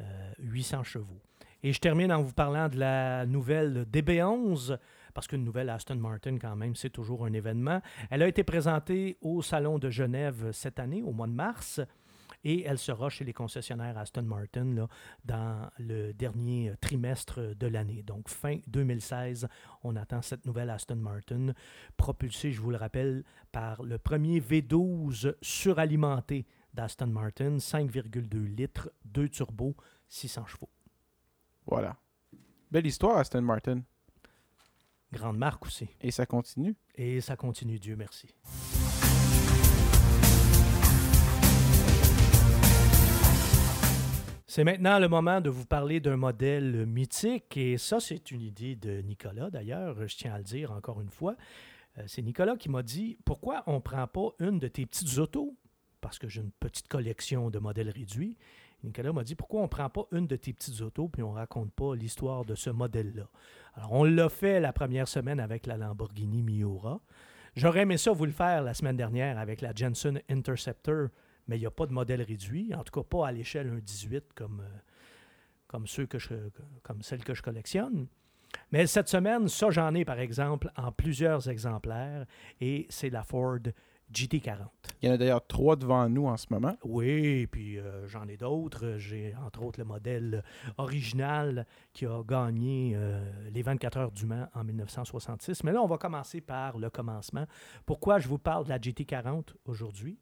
euh, 0.00 0.32
800 0.40 0.82
chevaux. 0.84 1.20
Et 1.62 1.72
je 1.72 1.78
termine 1.78 2.12
en 2.12 2.22
vous 2.22 2.32
parlant 2.32 2.68
de 2.68 2.76
la 2.78 3.24
nouvelle 3.24 3.86
DB11, 3.92 4.76
parce 5.14 5.28
qu'une 5.28 5.44
nouvelle 5.44 5.70
Aston 5.70 5.94
Martin, 5.94 6.36
quand 6.38 6.56
même, 6.56 6.74
c'est 6.74 6.90
toujours 6.90 7.24
un 7.24 7.32
événement. 7.32 7.80
Elle 8.10 8.22
a 8.22 8.26
été 8.28 8.42
présentée 8.42 9.16
au 9.20 9.42
Salon 9.42 9.78
de 9.78 9.88
Genève 9.88 10.50
cette 10.52 10.80
année, 10.80 11.02
au 11.02 11.12
mois 11.12 11.28
de 11.28 11.32
mars, 11.32 11.80
et 12.44 12.64
elle 12.64 12.78
sera 12.78 13.08
chez 13.08 13.24
les 13.24 13.32
concessionnaires 13.32 13.98
Aston 13.98 14.22
Martin 14.22 14.74
là, 14.74 14.88
dans 15.24 15.70
le 15.78 16.12
dernier 16.12 16.72
trimestre 16.80 17.54
de 17.54 17.66
l'année. 17.66 18.02
Donc, 18.02 18.28
fin 18.28 18.58
2016, 18.66 19.48
on 19.84 19.96
attend 19.96 20.22
cette 20.22 20.46
nouvelle 20.46 20.70
Aston 20.70 20.96
Martin, 20.96 21.52
propulsée, 21.96 22.52
je 22.52 22.60
vous 22.60 22.70
le 22.70 22.76
rappelle, 22.76 23.24
par 23.50 23.82
le 23.82 23.98
premier 23.98 24.40
V12 24.40 25.34
suralimenté 25.40 26.46
d'Aston 26.74 27.08
Martin, 27.08 27.56
5,2 27.58 28.44
litres, 28.44 28.90
2 29.04 29.28
turbos, 29.28 29.76
600 30.08 30.46
chevaux. 30.46 30.70
Voilà. 31.66 31.96
Belle 32.70 32.86
histoire, 32.86 33.18
Aston 33.18 33.42
Martin. 33.42 33.82
Grande 35.12 35.36
marque 35.36 35.66
aussi. 35.66 35.88
Et 36.00 36.10
ça 36.10 36.24
continue. 36.24 36.74
Et 36.94 37.20
ça 37.20 37.36
continue, 37.36 37.78
Dieu 37.78 37.96
merci. 37.96 38.34
C'est 44.54 44.64
maintenant 44.64 44.98
le 44.98 45.08
moment 45.08 45.40
de 45.40 45.48
vous 45.48 45.64
parler 45.64 45.98
d'un 45.98 46.18
modèle 46.18 46.84
mythique, 46.84 47.56
et 47.56 47.78
ça, 47.78 48.00
c'est 48.00 48.30
une 48.32 48.42
idée 48.42 48.76
de 48.76 49.00
Nicolas, 49.00 49.48
d'ailleurs, 49.48 50.06
je 50.06 50.14
tiens 50.14 50.34
à 50.34 50.36
le 50.36 50.44
dire 50.44 50.72
encore 50.72 51.00
une 51.00 51.08
fois. 51.08 51.36
Euh, 51.96 52.02
C'est 52.06 52.20
Nicolas 52.20 52.58
qui 52.58 52.68
m'a 52.68 52.82
dit 52.82 53.16
Pourquoi 53.24 53.62
on 53.66 53.76
ne 53.76 53.78
prend 53.78 54.06
pas 54.06 54.28
une 54.40 54.58
de 54.58 54.68
tes 54.68 54.84
petites 54.84 55.16
autos? 55.16 55.56
Parce 56.02 56.18
que 56.18 56.28
j'ai 56.28 56.42
une 56.42 56.50
petite 56.50 56.86
collection 56.86 57.48
de 57.48 57.58
modèles 57.58 57.88
réduits. 57.88 58.36
Nicolas 58.84 59.14
m'a 59.14 59.24
dit 59.24 59.36
Pourquoi 59.36 59.60
on 59.60 59.62
ne 59.62 59.68
prend 59.68 59.88
pas 59.88 60.04
une 60.12 60.26
de 60.26 60.36
tes 60.36 60.52
petites 60.52 60.82
autos 60.82 61.08
puis 61.08 61.22
on 61.22 61.32
raconte 61.32 61.72
pas 61.72 61.94
l'histoire 61.96 62.44
de 62.44 62.54
ce 62.54 62.68
modèle-là 62.68 63.30
Alors, 63.76 63.92
on 63.92 64.04
l'a 64.04 64.28
fait 64.28 64.60
la 64.60 64.74
première 64.74 65.08
semaine 65.08 65.40
avec 65.40 65.64
la 65.64 65.78
Lamborghini 65.78 66.42
Miura. 66.42 67.00
J'aurais 67.56 67.80
aimé 67.80 67.96
ça 67.96 68.12
vous 68.12 68.26
le 68.26 68.32
faire 68.32 68.62
la 68.62 68.74
semaine 68.74 68.98
dernière 68.98 69.38
avec 69.38 69.62
la 69.62 69.72
Jensen 69.74 70.20
Interceptor, 70.28 71.08
mais 71.52 71.58
il 71.58 71.60
n'y 71.60 71.66
a 71.66 71.70
pas 71.70 71.84
de 71.84 71.92
modèle 71.92 72.22
réduit, 72.22 72.74
en 72.74 72.82
tout 72.82 72.98
cas 72.98 73.06
pas 73.06 73.28
à 73.28 73.30
l'échelle 73.30 73.70
1.18 73.70 74.22
comme, 74.34 74.60
euh, 74.60 74.78
comme, 75.66 75.86
ceux 75.86 76.06
que 76.06 76.18
je, 76.18 76.32
comme 76.82 77.02
celle 77.02 77.22
que 77.22 77.34
je 77.34 77.42
collectionne. 77.42 78.06
Mais 78.70 78.86
cette 78.86 79.10
semaine, 79.10 79.48
ça 79.48 79.68
j'en 79.68 79.94
ai 79.94 80.06
par 80.06 80.18
exemple 80.18 80.70
en 80.78 80.92
plusieurs 80.92 81.50
exemplaires 81.50 82.24
et 82.62 82.86
c'est 82.88 83.10
la 83.10 83.22
Ford 83.22 83.58
GT40. 84.14 84.60
Il 85.02 85.08
y 85.08 85.10
en 85.10 85.14
a 85.14 85.18
d'ailleurs 85.18 85.46
trois 85.46 85.76
devant 85.76 86.08
nous 86.08 86.26
en 86.26 86.38
ce 86.38 86.46
moment. 86.48 86.74
Oui, 86.84 87.46
puis 87.48 87.78
euh, 87.78 88.08
j'en 88.08 88.26
ai 88.28 88.38
d'autres. 88.38 88.94
J'ai 88.96 89.34
entre 89.46 89.62
autres 89.62 89.78
le 89.78 89.84
modèle 89.84 90.42
original 90.78 91.66
qui 91.92 92.06
a 92.06 92.22
gagné 92.26 92.94
euh, 92.94 93.22
les 93.50 93.60
24 93.60 93.98
heures 93.98 94.12
du 94.12 94.24
Mans 94.24 94.48
en 94.54 94.64
1966. 94.64 95.64
Mais 95.64 95.72
là, 95.72 95.82
on 95.82 95.86
va 95.86 95.98
commencer 95.98 96.40
par 96.40 96.78
le 96.78 96.88
commencement. 96.88 97.44
Pourquoi 97.84 98.20
je 98.20 98.28
vous 98.28 98.38
parle 98.38 98.64
de 98.64 98.70
la 98.70 98.78
GT40 98.78 99.48
aujourd'hui? 99.66 100.18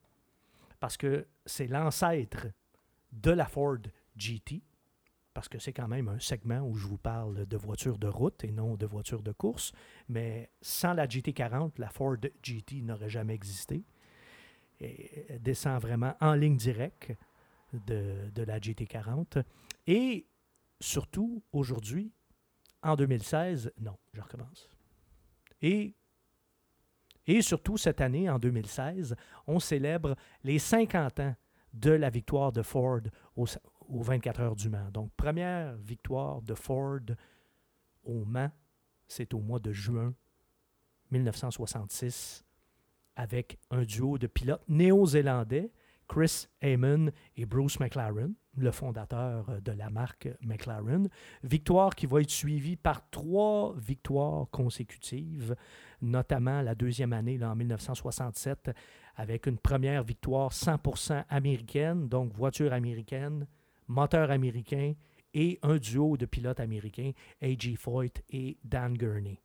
Parce 0.80 0.96
que 0.96 1.26
c'est 1.46 1.66
l'ancêtre 1.66 2.48
de 3.12 3.30
la 3.30 3.46
Ford 3.46 3.78
GT. 4.16 4.62
parce 5.32 5.48
que 5.48 5.58
c'est 5.58 5.72
quand 5.72 5.86
même 5.88 6.08
un 6.08 6.18
segment 6.18 6.60
où 6.60 6.74
je 6.74 6.86
vous 6.86 6.98
parle 6.98 7.46
de 7.46 7.56
voitures 7.56 7.98
de 7.98 8.08
route 8.08 8.42
et 8.44 8.50
non 8.50 8.74
de 8.74 8.86
voitures 8.86 9.22
de 9.22 9.32
course. 9.32 9.72
Mais 10.08 10.50
sans 10.60 10.92
la 10.92 11.06
GT40, 11.06 11.72
la 11.78 11.88
Ford 11.88 12.16
GT 12.42 12.82
n'aurait 12.82 13.08
jamais 13.08 13.34
existé. 13.34 13.84
Et 14.80 15.38
descend 15.40 15.80
vraiment 15.80 16.16
en 16.20 16.34
ligne 16.34 16.56
directe 16.56 17.12
de, 17.72 18.30
de 18.34 18.42
la 18.42 18.58
GT40. 18.58 19.44
Et 19.86 20.26
surtout, 20.80 21.42
aujourd'hui, 21.52 22.12
en 22.82 22.96
2016, 22.96 23.72
non, 23.80 23.96
je 24.14 24.20
recommence. 24.20 24.68
Et, 25.62 25.94
et 27.30 27.42
surtout, 27.42 27.76
cette 27.76 28.00
année, 28.00 28.28
en 28.28 28.40
2016, 28.40 29.14
on 29.46 29.60
célèbre 29.60 30.16
les 30.42 30.58
50 30.58 31.20
ans 31.20 31.36
de 31.72 31.92
la 31.92 32.10
victoire 32.10 32.50
de 32.50 32.62
Ford 32.62 33.02
au, 33.36 33.46
aux 33.88 34.02
24 34.02 34.40
heures 34.40 34.56
du 34.56 34.68
Mans. 34.68 34.90
Donc, 34.90 35.12
première 35.16 35.76
victoire 35.76 36.42
de 36.42 36.54
Ford 36.54 36.98
au 38.02 38.24
Mans, 38.24 38.50
c'est 39.06 39.32
au 39.32 39.38
mois 39.38 39.60
de 39.60 39.70
juin 39.70 40.12
1966 41.12 42.44
avec 43.14 43.58
un 43.70 43.84
duo 43.84 44.18
de 44.18 44.26
pilotes 44.26 44.64
néo-zélandais, 44.66 45.70
Chris 46.10 46.48
Amon 46.60 47.12
et 47.36 47.46
Bruce 47.46 47.78
McLaren, 47.78 48.34
le 48.56 48.72
fondateur 48.72 49.62
de 49.62 49.70
la 49.70 49.90
marque 49.90 50.28
McLaren. 50.40 51.08
Victoire 51.44 51.94
qui 51.94 52.06
va 52.06 52.20
être 52.20 52.30
suivie 52.30 52.74
par 52.74 53.08
trois 53.10 53.76
victoires 53.76 54.50
consécutives, 54.50 55.54
notamment 56.02 56.62
la 56.62 56.74
deuxième 56.74 57.12
année 57.12 57.38
en 57.44 57.54
1967 57.54 58.72
avec 59.14 59.46
une 59.46 59.58
première 59.58 60.02
victoire 60.02 60.50
100% 60.50 61.26
américaine, 61.28 62.08
donc 62.08 62.32
voiture 62.32 62.72
américaine, 62.72 63.46
moteur 63.86 64.32
américain 64.32 64.94
et 65.32 65.60
un 65.62 65.76
duo 65.76 66.16
de 66.16 66.26
pilotes 66.26 66.58
américains, 66.58 67.12
A.G. 67.40 67.76
Foyt 67.76 68.20
et 68.30 68.58
Dan 68.64 68.94
Gurney. 68.94 69.40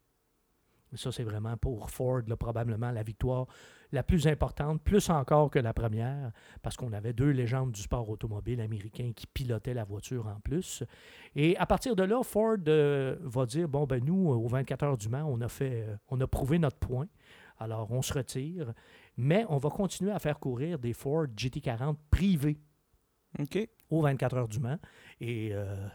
Ça, 0.96 1.12
c'est 1.12 1.24
vraiment 1.24 1.58
pour 1.58 1.89
Ford, 1.89 2.22
probablement 2.39 2.91
la 2.91 3.04
victoire 3.04 3.48
la 3.91 4.04
plus 4.04 4.28
importante, 4.28 4.82
plus 4.82 5.10
encore 5.10 5.50
que 5.50 5.60
la 5.60 5.74
première, 5.74 6.32
parce 6.62 6.76
qu'on 6.76 6.91
avait 6.91 7.14
deux 7.14 7.30
légendes 7.30 7.72
du 7.72 7.82
sport 7.82 8.10
automobile 8.10 8.60
américain 8.60 9.12
qui 9.16 9.28
pilotaient 9.28 9.74
la 9.74 9.84
voiture 9.84 10.28
en 10.28 10.39
plus. 10.41 10.84
Et 11.36 11.56
à 11.58 11.66
partir 11.66 11.96
de 11.96 12.04
là, 12.04 12.22
Ford 12.24 12.58
euh, 12.68 13.16
va 13.22 13.46
dire, 13.46 13.68
bon, 13.70 13.86
ben 13.86 14.04
nous, 14.04 14.30
aux 14.30 14.48
24 14.48 14.84
heures 14.84 14.98
du 14.98 15.08
Mans, 15.08 15.26
on 15.30 15.39
a, 15.41 15.48
fait, 15.48 15.86
euh, 15.88 15.96
on 16.10 16.20
a 16.20 16.28
prouvé 16.28 16.60
notre 16.60 16.78
point. 16.78 17.08
Alors, 17.58 17.89
on 17.91 18.02
se 18.02 18.12
retire, 18.12 18.74
mais 19.16 19.46
on 19.48 19.58
va 19.58 19.70
continuer 19.70 20.12
à 20.12 20.20
faire 20.20 20.39
courir 20.39 20.78
des 20.78 20.93
Ford 20.93 21.28
GT40 21.28 21.96
privés 22.12 22.58
OK. 23.39 23.70
Aux 23.90 24.02
24 24.02 24.36
heures 24.38 24.48
du 24.48 24.60
Mans. 24.60 24.80
Et 25.22 25.50
euh, 25.54 25.88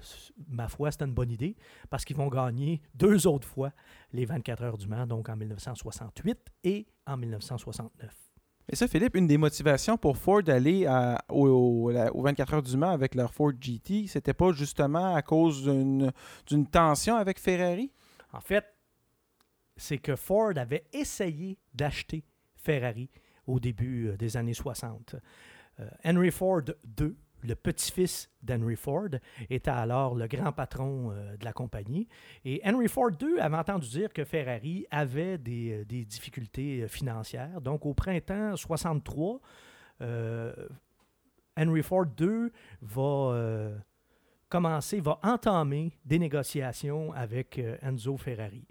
ma 0.48 0.68
foi, 0.68 0.90
c'était 0.90 1.04
une 1.04 1.14
bonne 1.14 1.30
idée 1.30 1.56
parce 1.90 2.04
qu'ils 2.04 2.16
vont 2.16 2.28
gagner 2.28 2.80
deux 2.94 3.26
autres 3.26 3.46
fois 3.48 3.72
les 4.12 4.24
24 4.24 4.62
heures 4.62 4.78
du 4.78 4.88
Mans, 4.88 5.06
donc 5.06 5.28
en 5.28 5.36
1968 5.36 6.38
et 6.64 6.86
en 7.06 7.16
1969. 7.16 8.14
Et 8.72 8.76
ça, 8.76 8.86
Philippe, 8.86 9.16
une 9.16 9.26
des 9.26 9.36
motivations 9.38 9.96
pour 9.98 10.16
Ford 10.16 10.42
d'aller 10.44 10.86
au, 11.28 11.46
au- 11.48 11.90
la- 11.90 12.14
aux 12.14 12.22
24 12.22 12.54
heures 12.54 12.62
du 12.62 12.76
Mans 12.76 12.90
avec 12.90 13.14
leur 13.16 13.34
Ford 13.34 13.52
GT, 13.60 14.06
c'était 14.06 14.34
pas 14.34 14.52
justement 14.52 15.14
à 15.14 15.22
cause 15.22 15.64
d'une 15.64 16.12
d'une 16.46 16.66
tension 16.66 17.16
avec 17.16 17.40
Ferrari? 17.40 17.90
En 18.32 18.40
fait, 18.40 18.64
c'est 19.76 19.98
que 19.98 20.14
Ford 20.14 20.52
avait 20.56 20.84
essayé 20.92 21.58
d'acheter 21.74 22.24
Ferrari 22.54 23.10
au 23.46 23.58
début 23.58 24.08
euh, 24.08 24.16
des 24.16 24.36
années 24.36 24.54
60. 24.54 25.16
Euh, 25.80 25.88
Henry 26.04 26.30
Ford 26.30 26.60
II, 27.00 27.16
le 27.42 27.54
petit-fils 27.54 28.30
d'Henry 28.42 28.76
Ford, 28.76 29.08
était 29.48 29.70
alors 29.70 30.14
le 30.14 30.26
grand 30.26 30.52
patron 30.52 31.10
euh, 31.10 31.36
de 31.36 31.44
la 31.44 31.52
compagnie. 31.52 32.08
Et 32.44 32.60
Henry 32.64 32.88
Ford 32.88 33.10
II 33.20 33.38
avait 33.40 33.56
entendu 33.56 33.88
dire 33.88 34.12
que 34.12 34.24
Ferrari 34.24 34.86
avait 34.90 35.38
des, 35.38 35.72
euh, 35.80 36.04
difficultés 36.04 36.82
euh, 36.82 36.88
financières. 36.88 37.60
Donc, 37.60 37.86
au 37.86 37.94
printemps 37.94 38.56
63, 38.56 39.40
euh, 40.02 40.52
Henry 41.56 41.82
Ford 41.82 42.06
II 42.18 42.50
va 42.80 43.72
commencer, 44.48 45.00
va 45.00 45.18
entamer 45.22 45.92
des 46.04 46.18
négociations 46.18 47.12
avec 47.12 47.60
Enzo 47.82 48.16
Ferrari. 48.16 48.66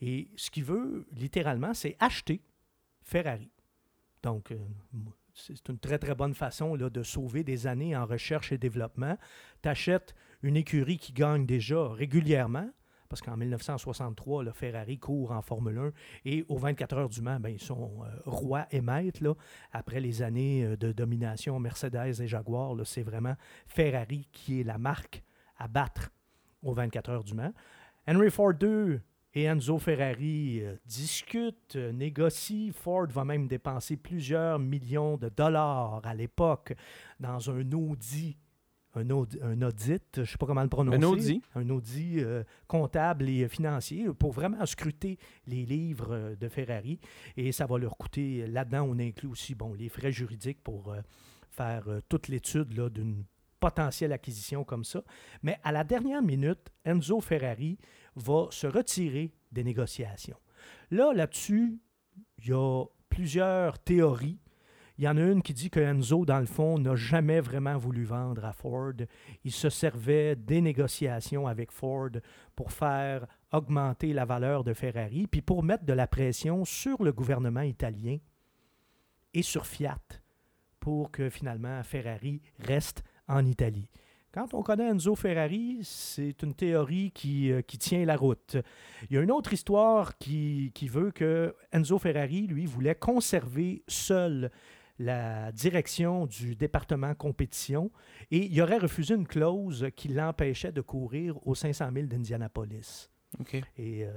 Et 0.00 0.30
ce 0.36 0.50
qu'il 0.50 0.64
veut, 0.64 1.06
littéralement, 1.12 1.74
c'est 1.74 1.96
acheter 2.00 2.40
Ferrari. 3.02 3.50
Donc, 4.22 4.54
c'est 5.34 5.68
une 5.68 5.78
très, 5.78 5.98
très 5.98 6.14
bonne 6.14 6.34
façon 6.34 6.74
là, 6.74 6.90
de 6.90 7.02
sauver 7.02 7.44
des 7.44 7.66
années 7.66 7.96
en 7.96 8.06
recherche 8.06 8.52
et 8.52 8.58
développement. 8.58 9.16
Tu 9.62 9.90
une 10.42 10.56
écurie 10.56 10.98
qui 10.98 11.12
gagne 11.12 11.46
déjà 11.46 11.88
régulièrement, 11.88 12.70
parce 13.08 13.20
qu'en 13.20 13.36
1963, 13.36 14.44
le 14.44 14.52
Ferrari 14.52 14.98
court 14.98 15.32
en 15.32 15.42
Formule 15.42 15.78
1 15.78 15.92
et 16.24 16.44
aux 16.48 16.56
24 16.56 16.96
heures 16.96 17.08
du 17.08 17.20
Mans, 17.20 17.40
ben, 17.40 17.50
ils 17.50 17.60
sont 17.60 18.04
euh, 18.04 18.08
rois 18.24 18.66
et 18.70 18.80
maîtres. 18.80 19.36
Après 19.72 20.00
les 20.00 20.22
années 20.22 20.64
euh, 20.64 20.76
de 20.76 20.92
domination 20.92 21.58
Mercedes 21.58 22.20
et 22.20 22.26
Jaguar, 22.28 22.74
c'est 22.84 23.02
vraiment 23.02 23.34
Ferrari 23.66 24.28
qui 24.32 24.60
est 24.60 24.64
la 24.64 24.78
marque 24.78 25.22
à 25.58 25.66
battre 25.66 26.10
aux 26.62 26.72
24 26.72 27.10
heures 27.10 27.24
du 27.24 27.34
Mans. 27.34 27.52
Henry 28.06 28.30
Ford 28.30 28.54
II 28.62 29.00
et 29.34 29.44
Enzo 29.44 29.78
Ferrari 29.78 30.60
euh, 30.62 30.74
discutent, 30.86 31.76
euh, 31.76 31.92
négocient. 31.92 32.72
Ford 32.72 33.06
va 33.08 33.24
même 33.24 33.46
dépenser 33.46 33.96
plusieurs 33.96 34.58
millions 34.58 35.16
de 35.16 35.28
dollars 35.28 36.00
à 36.04 36.14
l'époque 36.14 36.74
dans 37.18 37.50
un 37.50 37.72
Audi, 37.72 38.36
un, 38.94 39.08
audi- 39.10 39.38
un 39.40 39.62
audit, 39.62 40.02
je 40.16 40.20
ne 40.22 40.26
sais 40.26 40.36
pas 40.36 40.46
comment 40.46 40.62
le 40.64 40.68
prononcer. 40.68 40.96
Un 40.98 41.08
Audi. 41.08 41.42
Un 41.54 41.70
Audi 41.70 42.14
euh, 42.18 42.42
comptable 42.66 43.28
et 43.28 43.48
financier 43.48 44.08
pour 44.18 44.32
vraiment 44.32 44.66
scruter 44.66 45.16
les 45.46 45.64
livres 45.64 46.34
de 46.38 46.48
Ferrari. 46.48 46.98
Et 47.36 47.52
ça 47.52 47.66
va 47.66 47.78
leur 47.78 47.96
coûter, 47.96 48.48
là-dedans, 48.48 48.88
on 48.90 48.98
inclut 48.98 49.28
aussi 49.28 49.54
bon, 49.54 49.74
les 49.74 49.88
frais 49.88 50.10
juridiques 50.10 50.60
pour 50.64 50.92
euh, 50.92 51.00
faire 51.50 51.84
euh, 51.88 52.00
toute 52.08 52.26
l'étude 52.26 52.68
d'une 52.90 53.24
potentielle 53.60 54.12
acquisition 54.12 54.64
comme 54.64 54.84
ça. 54.84 55.04
Mais 55.42 55.58
à 55.62 55.70
la 55.70 55.84
dernière 55.84 56.22
minute, 56.22 56.70
Enzo 56.84 57.20
Ferrari 57.20 57.78
va 58.16 58.48
se 58.50 58.66
retirer 58.66 59.32
des 59.52 59.64
négociations. 59.64 60.38
Là, 60.90 61.12
là-dessus, 61.12 61.78
il 62.38 62.48
y 62.48 62.52
a 62.52 62.84
plusieurs 63.08 63.78
théories. 63.78 64.38
Il 64.98 65.04
y 65.04 65.08
en 65.08 65.16
a 65.16 65.22
une 65.22 65.42
qui 65.42 65.54
dit 65.54 65.70
que 65.70 65.80
Enzo, 65.80 66.26
dans 66.26 66.40
le 66.40 66.46
fond, 66.46 66.78
n'a 66.78 66.94
jamais 66.94 67.40
vraiment 67.40 67.78
voulu 67.78 68.04
vendre 68.04 68.44
à 68.44 68.52
Ford. 68.52 68.92
Il 69.44 69.52
se 69.52 69.70
servait 69.70 70.36
des 70.36 70.60
négociations 70.60 71.46
avec 71.46 71.72
Ford 71.72 72.10
pour 72.54 72.70
faire 72.70 73.26
augmenter 73.50 74.12
la 74.12 74.26
valeur 74.26 74.62
de 74.62 74.74
Ferrari, 74.74 75.26
puis 75.26 75.40
pour 75.40 75.62
mettre 75.62 75.84
de 75.84 75.92
la 75.94 76.06
pression 76.06 76.64
sur 76.66 77.02
le 77.02 77.12
gouvernement 77.12 77.62
italien 77.62 78.18
et 79.32 79.42
sur 79.42 79.66
Fiat 79.66 79.96
pour 80.80 81.10
que 81.10 81.28
finalement 81.28 81.82
Ferrari 81.82 82.40
reste 82.58 83.04
en 83.28 83.44
Italie. 83.44 83.88
Quand 84.32 84.54
on 84.54 84.62
connaît 84.62 84.88
Enzo 84.88 85.16
Ferrari, 85.16 85.80
c'est 85.82 86.42
une 86.42 86.54
théorie 86.54 87.10
qui, 87.10 87.50
euh, 87.50 87.62
qui 87.62 87.78
tient 87.78 88.04
la 88.04 88.16
route. 88.16 88.56
Il 89.08 89.16
y 89.16 89.18
a 89.18 89.22
une 89.22 89.32
autre 89.32 89.52
histoire 89.52 90.16
qui, 90.18 90.70
qui 90.72 90.86
veut 90.86 91.10
que 91.10 91.54
Enzo 91.72 91.98
Ferrari, 91.98 92.46
lui, 92.46 92.64
voulait 92.64 92.94
conserver 92.94 93.82
seul 93.88 94.50
la 95.00 95.50
direction 95.50 96.26
du 96.26 96.54
département 96.54 97.14
compétition 97.14 97.90
et 98.30 98.46
il 98.46 98.62
aurait 98.62 98.78
refusé 98.78 99.14
une 99.14 99.26
clause 99.26 99.88
qui 99.96 100.08
l'empêchait 100.08 100.72
de 100.72 100.82
courir 100.82 101.36
aux 101.46 101.54
500 101.54 101.90
000 101.92 102.06
d'Indianapolis. 102.06 103.10
OK. 103.40 103.54
Et 103.78 104.04
euh, 104.04 104.10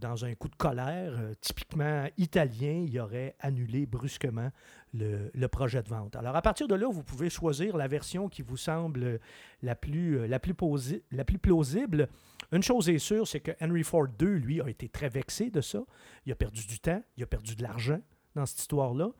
dans 0.00 0.24
un 0.24 0.34
coup 0.34 0.48
de 0.48 0.54
colère, 0.54 1.12
euh, 1.18 1.34
typiquement 1.40 2.06
italien, 2.16 2.84
il 2.86 2.98
aurait 3.00 3.34
annulé 3.40 3.86
brusquement 3.86 4.50
le, 4.94 5.46
projet 5.48 5.82
de 5.82 5.88
vente. 5.88 6.16
Alors, 6.16 6.36
à 6.36 6.42
partir 6.42 6.68
de 6.68 6.74
là, 6.74 6.86
vous 6.88 7.02
pouvez 7.02 7.30
choisir 7.30 7.76
la 7.76 7.88
version 7.88 8.28
qui 8.28 8.42
vous 8.42 8.56
semble 8.56 9.20
la 9.62 9.74
plus, 9.74 10.18
euh, 10.18 10.26
la 10.26 10.38
plus, 10.38 10.54
plausible. 10.54 12.08
Une 12.52 12.62
chose 12.62 12.88
est 12.88 12.98
sûre, 12.98 13.26
c'est 13.26 13.40
que 13.40 13.52
Henry 13.60 13.82
Ford 13.82 14.08
II, 14.20 14.38
lui, 14.38 14.60
a 14.60 14.68
été 14.68 14.88
très 14.88 15.08
vexé 15.08 15.50
de 15.50 15.60
ça. 15.60 15.80
Il 16.26 16.32
a 16.32 16.36
perdu 16.36 16.66
du 16.66 16.78
temps, 16.78 17.02
il 17.16 17.22
a 17.22 17.26
perdu 17.26 17.54
de 17.54 17.62
l'argent 17.62 18.00
dans 18.34 18.46
cette 18.46 18.60
histoire-là. 18.60 19.10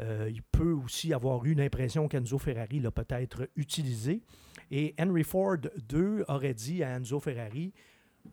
Euh, 0.00 0.28
il 0.30 0.42
peut 0.42 0.72
aussi 0.72 1.12
avoir 1.12 1.44
eu 1.44 1.54
l'impression 1.54 2.08
qu'Enzo 2.08 2.38
Ferrari 2.38 2.80
l'a 2.80 2.90
peut-être 2.90 3.48
utilisé. 3.56 4.22
Et 4.70 4.94
Henry 4.98 5.22
Ford 5.22 5.58
II 5.92 6.24
aurait 6.28 6.54
dit 6.54 6.82
à 6.82 6.96
Enzo 6.96 7.20
Ferrari, 7.20 7.72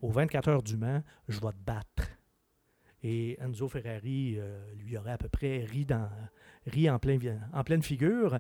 aux 0.02 0.10
24 0.10 0.50
heures 0.50 0.64
du 0.64 0.78
Mans, 0.78 1.04
je 1.28 1.39
vais 1.39 1.52
te 1.52 1.64
battre. 1.66 2.10
Et 3.04 3.38
Enzo 3.42 3.68
Ferrari 3.68 4.36
euh, 4.38 4.60
lui 4.76 4.98
aurait 4.98 5.14
à 5.14 5.18
peu 5.18 5.30
près 5.30 5.64
ri, 5.64 5.86
dans, 5.86 6.10
ri 6.68 6.89
en, 6.89 7.00
plein, 7.00 7.18
en 7.54 7.64
pleine 7.64 7.82
figure. 7.82 8.38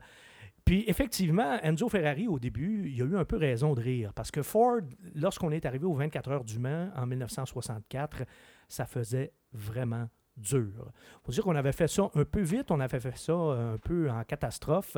Puis 0.65 0.83
effectivement, 0.87 1.59
Enzo 1.63 1.89
Ferrari, 1.89 2.27
au 2.27 2.39
début, 2.39 2.89
il 2.89 3.01
a 3.01 3.05
eu 3.05 3.17
un 3.17 3.25
peu 3.25 3.37
raison 3.37 3.73
de 3.73 3.81
rire. 3.81 4.13
Parce 4.13 4.29
que 4.29 4.43
Ford, 4.43 4.81
lorsqu'on 5.15 5.51
est 5.51 5.65
arrivé 5.65 5.85
aux 5.85 5.93
24 5.93 6.31
heures 6.31 6.43
du 6.43 6.59
Mans 6.59 6.91
en 6.95 7.07
1964, 7.07 8.23
ça 8.67 8.85
faisait 8.85 9.33
vraiment 9.53 10.07
dur. 10.37 10.91
Il 10.91 11.25
faut 11.25 11.31
dire 11.31 11.43
qu'on 11.43 11.55
avait 11.55 11.71
fait 11.71 11.87
ça 11.87 12.09
un 12.13 12.25
peu 12.25 12.41
vite, 12.41 12.71
on 12.71 12.79
avait 12.79 12.99
fait 12.99 13.17
ça 13.17 13.33
un 13.33 13.77
peu 13.77 14.09
en 14.09 14.23
catastrophe. 14.23 14.97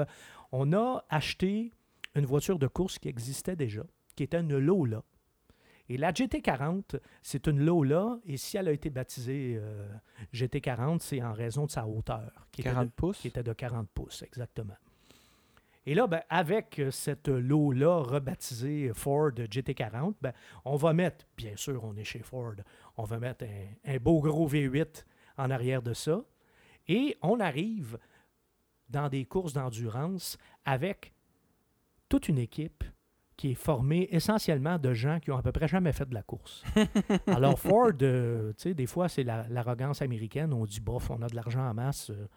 On 0.52 0.74
a 0.74 1.04
acheté 1.10 1.72
une 2.16 2.26
voiture 2.26 2.60
de 2.60 2.68
course 2.68 3.00
qui 3.00 3.08
existait 3.08 3.56
déjà, 3.56 3.84
qui 4.16 4.24
était 4.24 4.40
une 4.40 4.58
Lola. 4.58 5.02
Et 5.90 5.98
la 5.98 6.12
GT40, 6.12 7.00
c'est 7.22 7.48
une 7.48 7.60
Lola, 7.60 8.20
et 8.26 8.38
si 8.38 8.56
elle 8.58 8.70
a 8.70 8.72
été 8.72 8.90
baptisée 8.90 9.58
euh, 9.58 9.88
GT40, 10.34 11.00
c'est 11.00 11.22
en 11.22 11.34
raison 11.34 11.66
de 11.66 11.72
sa 11.72 11.86
hauteur, 11.86 12.48
qui, 12.52 12.64
40 12.64 12.78
était, 12.78 12.86
de, 12.86 12.92
pouces? 12.92 13.20
qui 13.20 13.28
était 13.28 13.44
de 13.44 13.54
40 13.54 13.90
pouces, 13.90 14.22
exactement. 14.24 14.76
Et 15.86 15.94
là, 15.94 16.08
ben, 16.08 16.22
avec 16.30 16.80
euh, 16.80 16.90
cette 16.90 17.28
Lola 17.28 17.98
rebaptisée 17.98 18.92
Ford 18.94 19.32
GT40, 19.32 20.16
ben, 20.22 20.32
on 20.64 20.78
va 20.78 20.94
mettre, 20.94 21.26
bien 21.36 21.58
sûr, 21.58 21.84
on 21.84 21.98
est 21.98 22.06
chez 22.06 22.20
Ford, 22.20 22.56
on 22.96 23.04
va 23.04 23.20
mettre 23.20 23.44
un, 23.44 23.94
un 23.94 23.98
beau 23.98 24.22
gros 24.22 24.48
V8 24.48 25.04
en 25.38 25.52
arrière 25.52 25.82
de 25.82 25.94
ça, 25.94 26.24
et 26.88 27.18
on 27.22 27.42
arrive 27.42 27.98
dans 28.90 29.10
des 29.10 29.26
courses 29.26 29.54
d'endurance 29.54 30.38
avec 30.64 31.14
toute 32.08 32.30
une 32.30 32.38
équipe 32.38 32.86
qui 33.44 33.52
est 33.52 33.56
formée 33.56 34.08
essentiellement 34.10 34.78
de 34.80 34.94
gens 34.94 35.20
qui 35.20 35.30
ont 35.30 35.36
à 35.38 35.42
peu 35.42 35.52
près 35.52 35.68
jamais 35.68 35.92
fait 35.92 36.08
de 36.08 36.14
la 36.14 36.24
course. 36.24 36.64
Alors 37.28 37.60
Ford, 37.60 37.92
euh, 38.02 38.54
tu 38.54 38.70
sais, 38.70 38.74
des 38.74 38.86
fois, 38.86 39.10
c'est 39.10 39.24
la- 39.26 39.46
l'arrogance 39.50 40.02
américaine. 40.02 40.54
On 40.54 40.64
dit, 40.66 40.80
bof, 40.80 41.10
on 41.10 41.22
a 41.22 41.28
de 41.28 41.36
l'argent 41.36 41.68
en 41.70 41.74
masse, 41.74 42.10
euh, 42.10 42.28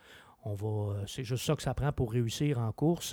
on 0.45 0.55
va, 0.55 0.95
euh, 0.95 1.05
c'est 1.07 1.23
juste 1.23 1.45
ça 1.45 1.55
que 1.55 1.63
ça 1.63 1.75
prend 1.75 1.93
pour 1.93 2.11
réussir 2.11 2.59
en 2.59 2.73
course. 2.73 3.11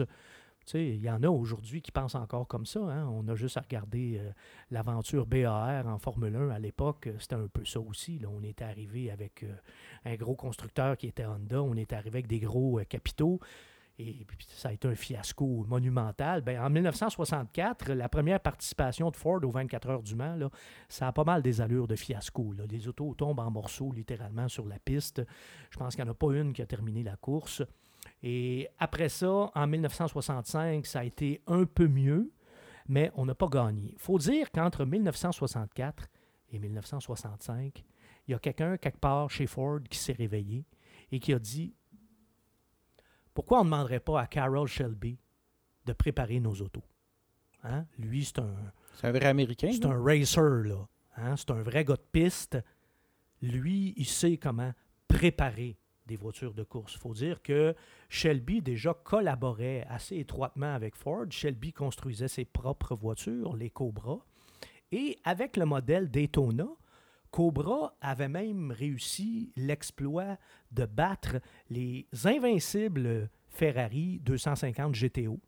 Tu 0.66 0.72
sais, 0.72 0.88
il 0.88 1.04
y 1.04 1.10
en 1.12 1.22
a 1.22 1.28
aujourd'hui 1.28 1.84
qui 1.84 1.92
pensent 1.92 2.16
encore 2.16 2.48
comme 2.48 2.66
ça. 2.66 2.80
hein. 2.80 3.08
On 3.12 3.28
a 3.28 3.36
juste 3.36 3.58
à 3.58 3.62
regarder 3.62 4.18
euh, 4.20 4.32
l'aventure 4.72 5.28
BAR 5.28 5.86
en 5.86 6.00
Formule 6.00 6.36
1 6.36 6.50
à 6.50 6.58
l'époque. 6.58 7.10
C'était 7.20 7.36
un 7.36 7.48
peu 7.48 7.64
ça 7.64 7.80
aussi. 7.80 8.18
là. 8.18 8.28
On 8.36 8.42
était 8.42 8.64
arrivé 8.64 9.12
avec 9.12 9.44
euh, 9.44 9.54
un 10.06 10.16
gros 10.16 10.36
constructeur 10.36 10.98
qui 10.98 11.06
était 11.06 11.26
Honda. 11.28 11.62
On 11.62 11.76
était 11.76 11.96
arrivé 11.96 12.18
avec 12.20 12.28
des 12.28 12.40
gros 12.40 12.80
euh, 12.80 12.86
capitaux. 12.86 13.40
Et 14.00 14.26
puis, 14.26 14.48
ça 14.50 14.70
a 14.70 14.72
été 14.72 14.88
un 14.88 14.96
fiasco 14.96 15.66
monumental. 15.68 16.42
Ben, 16.42 16.60
en 16.60 16.70
1964, 16.70 17.92
la 17.92 18.10
première 18.10 18.40
participation 18.40 19.12
de 19.12 19.16
Ford 19.16 19.40
aux 19.44 19.52
24 19.52 19.90
heures 19.90 20.02
du 20.02 20.16
Mans, 20.16 20.36
là, 20.36 20.50
ça 20.90 21.08
a 21.08 21.12
pas 21.12 21.24
mal 21.24 21.44
des 21.44 21.62
allures 21.62 21.88
de 21.88 21.96
fiasco. 21.96 22.54
là. 22.54 22.64
Les 22.68 22.88
autos 22.88 23.14
tombent 23.14 23.40
en 23.40 23.52
morceaux 23.52 23.92
littéralement 23.92 24.48
sur 24.48 24.66
la 24.66 24.80
piste. 24.80 25.22
Je 25.70 25.78
pense 25.78 25.96
qu'il 25.96 26.04
n'y 26.04 26.10
en 26.10 26.14
a 26.14 26.16
pas 26.16 26.34
une 26.34 26.54
qui 26.54 26.64
a 26.64 26.66
terminé 26.66 27.04
la 27.04 27.16
course. 27.18 27.62
Et 28.24 28.68
après 28.80 29.10
ça, 29.10 29.52
en 29.54 29.68
1965, 29.68 30.86
ça 30.88 31.00
a 31.00 31.04
été 31.04 31.42
un 31.46 31.66
peu 31.66 31.88
mieux, 31.88 32.32
mais 32.88 33.12
on 33.16 33.26
n'a 33.26 33.36
pas 33.36 33.48
gagné. 33.48 33.92
Il 33.94 34.00
faut 34.00 34.18
dire 34.18 34.50
qu'entre 34.52 34.86
1964 34.86 36.10
et 36.52 36.60
1965, 36.60 37.84
il 38.28 38.32
y 38.32 38.34
a 38.34 38.40
quelqu'un 38.40 38.78
quelque 38.78 39.00
part 39.00 39.30
chez 39.30 39.46
Ford 39.46 39.80
qui 39.88 40.00
s'est 40.00 40.14
réveillé 40.14 40.66
et 41.12 41.20
qui 41.20 41.34
a 41.34 41.40
dit 41.40 41.76
pourquoi 43.34 43.60
on 43.60 43.64
ne 43.64 43.70
demanderait 43.70 44.00
pas 44.00 44.22
à 44.22 44.28
Carroll 44.28 44.68
Shelby 44.68 45.18
de 45.86 45.94
préparer 45.94 46.40
nos 46.40 46.54
autos? 46.56 46.84
Hein? 47.64 47.86
Lui, 47.98 48.26
c'est 48.26 48.40
un, 48.40 48.54
C'est 48.96 49.08
un 49.08 49.12
vrai 49.12 49.26
Américain. 49.26 49.70
c'est 49.72 49.86
un 49.86 50.02
racer, 50.02 50.64
là. 50.66 50.88
Hein? 51.18 51.36
C'est 51.38 51.52
un 51.52 51.62
vrai 51.62 51.86
gars 51.86 51.96
de 51.96 52.02
piste. 52.12 52.58
Lui, 53.42 53.94
il 53.98 54.06
sait 54.06 54.38
comment 54.38 54.72
préparer 55.08 55.78
des 56.06 56.18
voitures 56.18 56.54
de 56.54 56.64
course. 56.64 56.94
Il 56.96 57.00
faut 57.00 57.14
dire 57.14 57.42
que 57.42 57.74
Shelby 58.10 58.62
déjà 58.62 58.94
collaborait 58.94 59.86
assez 59.90 60.18
étroitement 60.18 60.74
avec 60.74 60.96
Ford. 60.96 61.26
Shelby 61.30 61.72
construisait 61.72 62.28
ses 62.28 62.46
propres 62.46 62.96
voitures, 62.96 63.56
les 63.56 63.70
Cobra. 63.70 64.20
Et 64.92 65.20
avec 65.24 65.58
le 65.58 65.66
modèle 65.66 66.12
Daytona, 66.12 66.68
Cobra 67.34 67.96
avait 68.00 68.30
même 68.30 68.70
réussi 68.70 69.52
l'exploit 69.56 70.38
de 70.72 70.86
battre 70.86 71.38
les 71.72 72.08
invincibles 72.26 73.28
Ferrari 73.48 74.20
250 74.20 74.94
GTO 74.94 75.40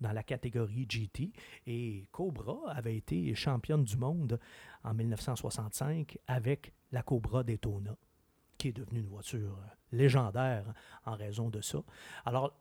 dans 0.00 0.12
la 0.12 0.22
catégorie 0.22 0.86
GT. 0.88 1.32
Et 1.66 2.08
Cobra 2.12 2.72
avait 2.72 2.96
été 2.96 3.34
championne 3.34 3.84
du 3.84 3.98
monde 3.98 4.40
en 4.84 4.94
1965 4.94 6.16
avec 6.28 6.72
la 6.92 7.02
Cobra 7.02 7.44
Daytona, 7.44 7.94
qui 8.56 8.68
est 8.68 8.72
devenue 8.72 9.00
une 9.00 9.08
voiture 9.08 9.58
euh, 9.58 9.66
légendaire 9.92 10.72
en 11.04 11.14
raison 11.14 11.50
de 11.50 11.60
ça. 11.60 11.80
Alors, 12.24 12.58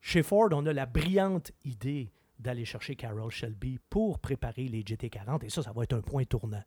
chez 0.00 0.22
Ford, 0.22 0.48
on 0.52 0.64
a 0.64 0.72
la 0.72 0.86
brillante 0.86 1.52
idée 1.66 2.10
d'aller 2.38 2.64
chercher 2.64 2.96
Carroll 2.96 3.30
Shelby 3.30 3.78
pour 3.90 4.18
préparer 4.18 4.66
les 4.66 4.82
GT40, 4.82 5.44
et 5.44 5.50
ça, 5.50 5.62
ça 5.62 5.72
va 5.72 5.82
être 5.82 5.92
un 5.92 6.00
point 6.00 6.24
tournant. 6.24 6.64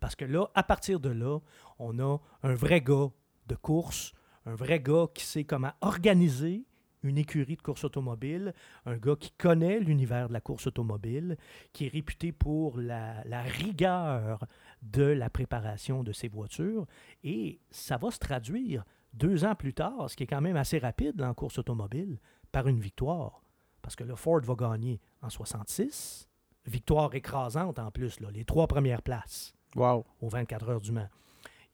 Parce 0.00 0.16
que 0.16 0.24
là, 0.24 0.46
à 0.54 0.62
partir 0.62 0.98
de 0.98 1.10
là, 1.10 1.38
on 1.78 1.98
a 1.98 2.18
un 2.42 2.54
vrai 2.54 2.80
gars 2.80 3.10
de 3.46 3.54
course, 3.54 4.12
un 4.46 4.54
vrai 4.54 4.80
gars 4.80 5.06
qui 5.14 5.24
sait 5.24 5.44
comment 5.44 5.72
organiser 5.82 6.64
une 7.02 7.18
écurie 7.18 7.56
de 7.56 7.62
course 7.62 7.84
automobile, 7.84 8.52
un 8.84 8.96
gars 8.96 9.16
qui 9.16 9.30
connaît 9.32 9.80
l'univers 9.80 10.28
de 10.28 10.32
la 10.32 10.40
course 10.40 10.66
automobile, 10.66 11.36
qui 11.72 11.86
est 11.86 11.88
réputé 11.88 12.32
pour 12.32 12.78
la, 12.78 13.22
rigueur 13.42 14.44
de 14.82 15.04
la 15.04 15.30
préparation 15.30 16.02
de 16.02 16.12
ses 16.12 16.28
voitures. 16.28 16.86
Et 17.24 17.60
ça 17.70 17.96
va 17.96 18.10
se 18.10 18.18
traduire 18.18 18.84
deux 19.14 19.44
ans 19.44 19.54
plus 19.54 19.74
tard, 19.74 20.10
ce 20.10 20.16
qui 20.16 20.24
est 20.24 20.26
quand 20.26 20.40
même 20.40 20.56
assez 20.56 20.78
rapide 20.78 21.22
en 21.22 21.34
course 21.34 21.58
automobile, 21.58 22.18
par 22.52 22.68
une 22.68 22.80
victoire. 22.80 23.42
Parce 23.82 23.96
que 23.96 24.04
le 24.04 24.14
Ford 24.14 24.40
va 24.42 24.54
gagner 24.54 25.00
en 25.22 25.30
66, 25.30 26.28
victoire 26.66 27.14
écrasante 27.14 27.78
en 27.78 27.90
plus, 27.90 28.20
les 28.20 28.44
trois 28.44 28.66
premières 28.66 29.02
places 29.02 29.54
Wow. 29.76 30.04
aux 30.20 30.28
24 30.28 30.68
heures 30.68 30.80
du 30.80 30.92
Mans. 30.92 31.08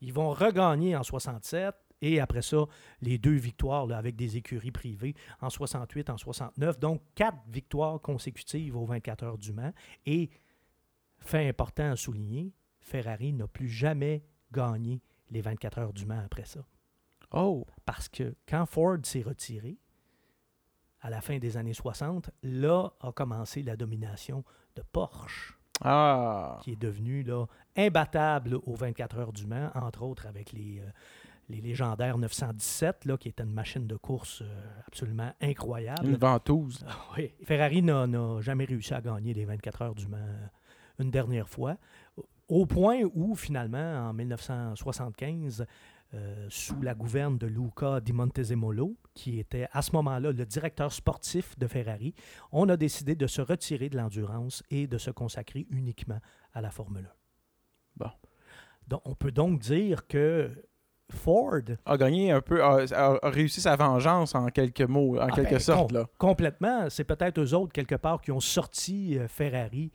Ils 0.01 0.13
vont 0.13 0.29
regagner 0.31 0.95
en 0.95 1.03
67 1.03 1.75
et 2.01 2.19
après 2.19 2.41
ça, 2.41 2.65
les 3.01 3.17
deux 3.17 3.35
victoires 3.35 3.87
là, 3.87 3.97
avec 3.97 4.15
des 4.15 4.37
écuries 4.37 4.71
privées 4.71 5.15
en 5.41 5.49
68, 5.49 6.09
en 6.09 6.17
69. 6.17 6.79
Donc, 6.79 7.01
quatre 7.15 7.39
victoires 7.47 7.99
consécutives 7.99 8.75
aux 8.75 8.85
24 8.85 9.23
heures 9.23 9.37
du 9.37 9.53
Mans. 9.53 9.73
Et, 10.05 10.29
fait 11.19 11.47
important 11.47 11.91
à 11.91 11.95
souligner, 11.95 12.53
Ferrari 12.79 13.33
n'a 13.33 13.47
plus 13.47 13.67
jamais 13.67 14.23
gagné 14.51 15.01
les 15.31 15.41
24 15.41 15.79
heures 15.79 15.93
du 15.93 16.05
Mans 16.05 16.21
après 16.23 16.45
ça. 16.45 16.63
Oh. 17.31 17.65
Parce 17.85 18.07
que 18.07 18.35
quand 18.47 18.65
Ford 18.65 18.97
s'est 19.03 19.23
retiré, 19.23 19.77
à 21.01 21.09
la 21.09 21.21
fin 21.21 21.37
des 21.39 21.57
années 21.57 21.73
60, 21.73 22.29
là 22.43 22.91
a 23.01 23.11
commencé 23.11 23.63
la 23.63 23.75
domination 23.75 24.43
de 24.75 24.83
Porsche 24.83 25.56
Ah. 25.81 26.59
qui 26.63 26.71
est 26.71 26.81
devenu 26.81 27.23
là, 27.23 27.45
imbattable 27.75 28.59
aux 28.65 28.75
24 28.75 29.17
heures 29.19 29.33
du 29.33 29.45
Mans, 29.45 29.69
entre 29.75 30.03
autres 30.03 30.25
avec 30.27 30.51
les, 30.51 30.79
euh, 30.79 30.89
les 31.49 31.61
légendaires 31.61 32.17
917, 32.17 33.05
là, 33.05 33.17
qui 33.17 33.29
était 33.29 33.43
une 33.43 33.53
machine 33.53 33.87
de 33.87 33.95
course 33.95 34.41
euh, 34.41 34.69
absolument 34.87 35.31
incroyable. 35.41 36.05
Une 36.07 36.17
ventouse. 36.17 36.85
Ah 36.87 36.97
oui. 37.17 37.31
Ferrari 37.43 37.81
n'a 37.81 38.07
jamais 38.41 38.65
réussi 38.65 38.93
à 38.93 39.01
gagner 39.01 39.33
les 39.33 39.45
24 39.45 39.81
heures 39.81 39.95
du 39.95 40.07
Mans 40.07 40.17
euh, 40.17 40.47
une 40.99 41.11
dernière 41.11 41.47
fois, 41.47 41.77
au 42.47 42.65
point 42.65 43.01
où 43.13 43.35
finalement, 43.35 44.09
en 44.09 44.13
1975, 44.13 45.61
euh, 45.61 45.65
sous 46.49 46.81
la 46.81 46.93
gouverne 46.95 47.37
de 47.37 47.47
Luca 47.47 47.99
Di 47.99 48.13
Montezemolo, 48.13 48.95
qui 49.13 49.39
était 49.39 49.67
à 49.71 49.81
ce 49.81 49.91
moment-là 49.93 50.31
le 50.31 50.45
directeur 50.45 50.91
sportif 50.91 51.57
de 51.59 51.67
Ferrari, 51.67 52.13
on 52.51 52.69
a 52.69 52.77
décidé 52.77 53.15
de 53.15 53.27
se 53.27 53.41
retirer 53.41 53.89
de 53.89 53.97
l'endurance 53.97 54.63
et 54.71 54.87
de 54.87 54.97
se 54.97 55.11
consacrer 55.11 55.67
uniquement 55.69 56.19
à 56.53 56.61
la 56.61 56.71
Formule 56.71 57.05
1. 57.05 58.05
Bon. 58.05 58.11
Donc, 58.87 59.01
on 59.05 59.15
peut 59.15 59.31
donc 59.31 59.59
dire 59.59 60.07
que 60.07 60.49
Ford 61.09 61.61
A 61.85 61.97
gagné 61.97 62.31
un 62.31 62.41
peu, 62.41 62.61
a, 62.63 63.19
réussi 63.23 63.61
sa 63.61 63.75
vengeance 63.75 64.35
en 64.35 64.47
quelques 64.47 64.81
mots, 64.81 65.17
en 65.17 65.27
Ah 65.27 65.31
quelque 65.31 65.51
ben, 65.51 65.59
sorte. 65.59 65.89
com- 65.91 65.97
Là. 66.01 66.05
Complètement. 66.17 66.89
C'est 66.89 67.03
peut-être 67.05 67.39
eux 67.39 67.53
autres, 67.53 67.71
quelque 67.73 67.95
part, 67.95 68.21
qui 68.21 68.31
ont 68.31 68.39
sorti 68.39 69.17
euh, 69.17 69.27
Ferrari 69.27 69.91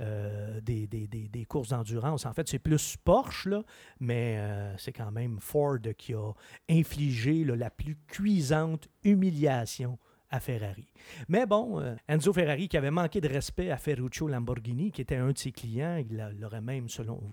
euh, 0.00 0.60
des, 0.60 1.46
courses 1.48 1.70
d'endurance. 1.70 2.26
En 2.26 2.32
fait, 2.32 2.48
c'est 2.48 2.58
plus 2.58 2.96
Porsche, 2.96 3.46
là, 3.46 3.62
mais 4.00 4.36
euh, 4.38 4.76
c'est 4.76 4.92
quand 4.92 5.10
même 5.10 5.38
Ford 5.40 5.78
qui 5.96 6.14
a 6.14 6.32
infligé 6.68 7.44
la 7.44 7.70
plus 7.70 7.96
cuisante 8.06 8.88
humiliation 9.04 9.98
à 10.30 10.40
Ferrari. 10.40 10.92
Mais 11.28 11.46
bon, 11.46 11.80
euh, 11.80 11.94
Enzo 12.08 12.32
Ferrari, 12.32 12.68
qui 12.68 12.76
avait 12.76 12.90
manqué 12.90 13.20
de 13.20 13.28
respect 13.28 13.70
à 13.70 13.76
Ferruccio 13.76 14.28
Lamborghini, 14.28 14.90
qui 14.90 15.00
était 15.00 15.16
un 15.16 15.30
de 15.30 15.38
ses 15.38 15.52
clients, 15.52 15.96
il 15.96 16.16
l'a- 16.16 16.32
l'aurait 16.32 16.60
même, 16.60 16.88
selon 16.88 17.32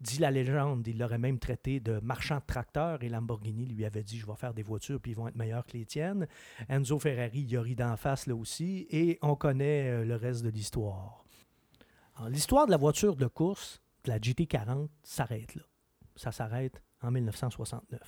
dit 0.00 0.18
la 0.18 0.30
légende, 0.30 0.86
il 0.86 0.98
l'aurait 0.98 1.18
même 1.18 1.38
traité 1.38 1.78
de 1.80 2.00
marchand 2.00 2.36
de 2.36 2.44
tracteurs 2.46 3.02
et 3.02 3.10
Lamborghini 3.10 3.66
lui 3.66 3.84
avait 3.84 4.02
dit 4.02 4.18
Je 4.18 4.26
vais 4.26 4.36
faire 4.36 4.54
des 4.54 4.62
voitures 4.62 4.98
puis 4.98 5.12
ils 5.12 5.14
vont 5.14 5.28
être 5.28 5.36
meilleurs 5.36 5.66
que 5.66 5.76
les 5.76 5.84
tiennes. 5.84 6.26
Enzo 6.70 6.98
Ferrari 6.98 7.40
y 7.40 7.56
a 7.56 7.60
ri 7.60 7.74
d'en 7.74 7.96
face 7.98 8.26
là 8.26 8.34
aussi 8.34 8.86
et 8.90 9.18
on 9.20 9.34
connaît 9.36 10.02
le 10.06 10.16
reste 10.16 10.42
de 10.42 10.48
l'histoire. 10.48 11.26
L'histoire 12.28 12.66
de 12.66 12.70
la 12.70 12.76
voiture 12.76 13.16
de 13.16 13.26
course, 13.26 13.80
de 14.04 14.10
la 14.10 14.18
GT40, 14.18 14.88
s'arrête 15.02 15.54
là. 15.54 15.62
Ça 16.16 16.32
s'arrête 16.32 16.82
en 17.00 17.10
1969. 17.10 18.00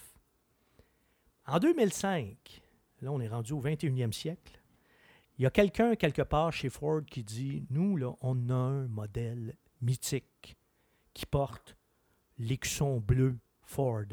En 1.46 1.58
2005, 1.58 2.62
là 3.00 3.12
on 3.12 3.20
est 3.20 3.28
rendu 3.28 3.52
au 3.52 3.62
21e 3.62 4.12
siècle, 4.12 4.62
il 5.38 5.44
y 5.44 5.46
a 5.46 5.50
quelqu'un 5.50 5.96
quelque 5.96 6.22
part 6.22 6.52
chez 6.52 6.68
Ford 6.68 7.00
qui 7.04 7.24
dit 7.24 7.66
Nous, 7.70 7.96
là, 7.96 8.14
on 8.20 8.50
a 8.50 8.54
un 8.54 8.86
modèle 8.86 9.56
mythique 9.80 10.56
qui 11.14 11.26
porte 11.26 11.76
l'écusson 12.38 13.00
bleu 13.00 13.38
Ford. 13.62 14.04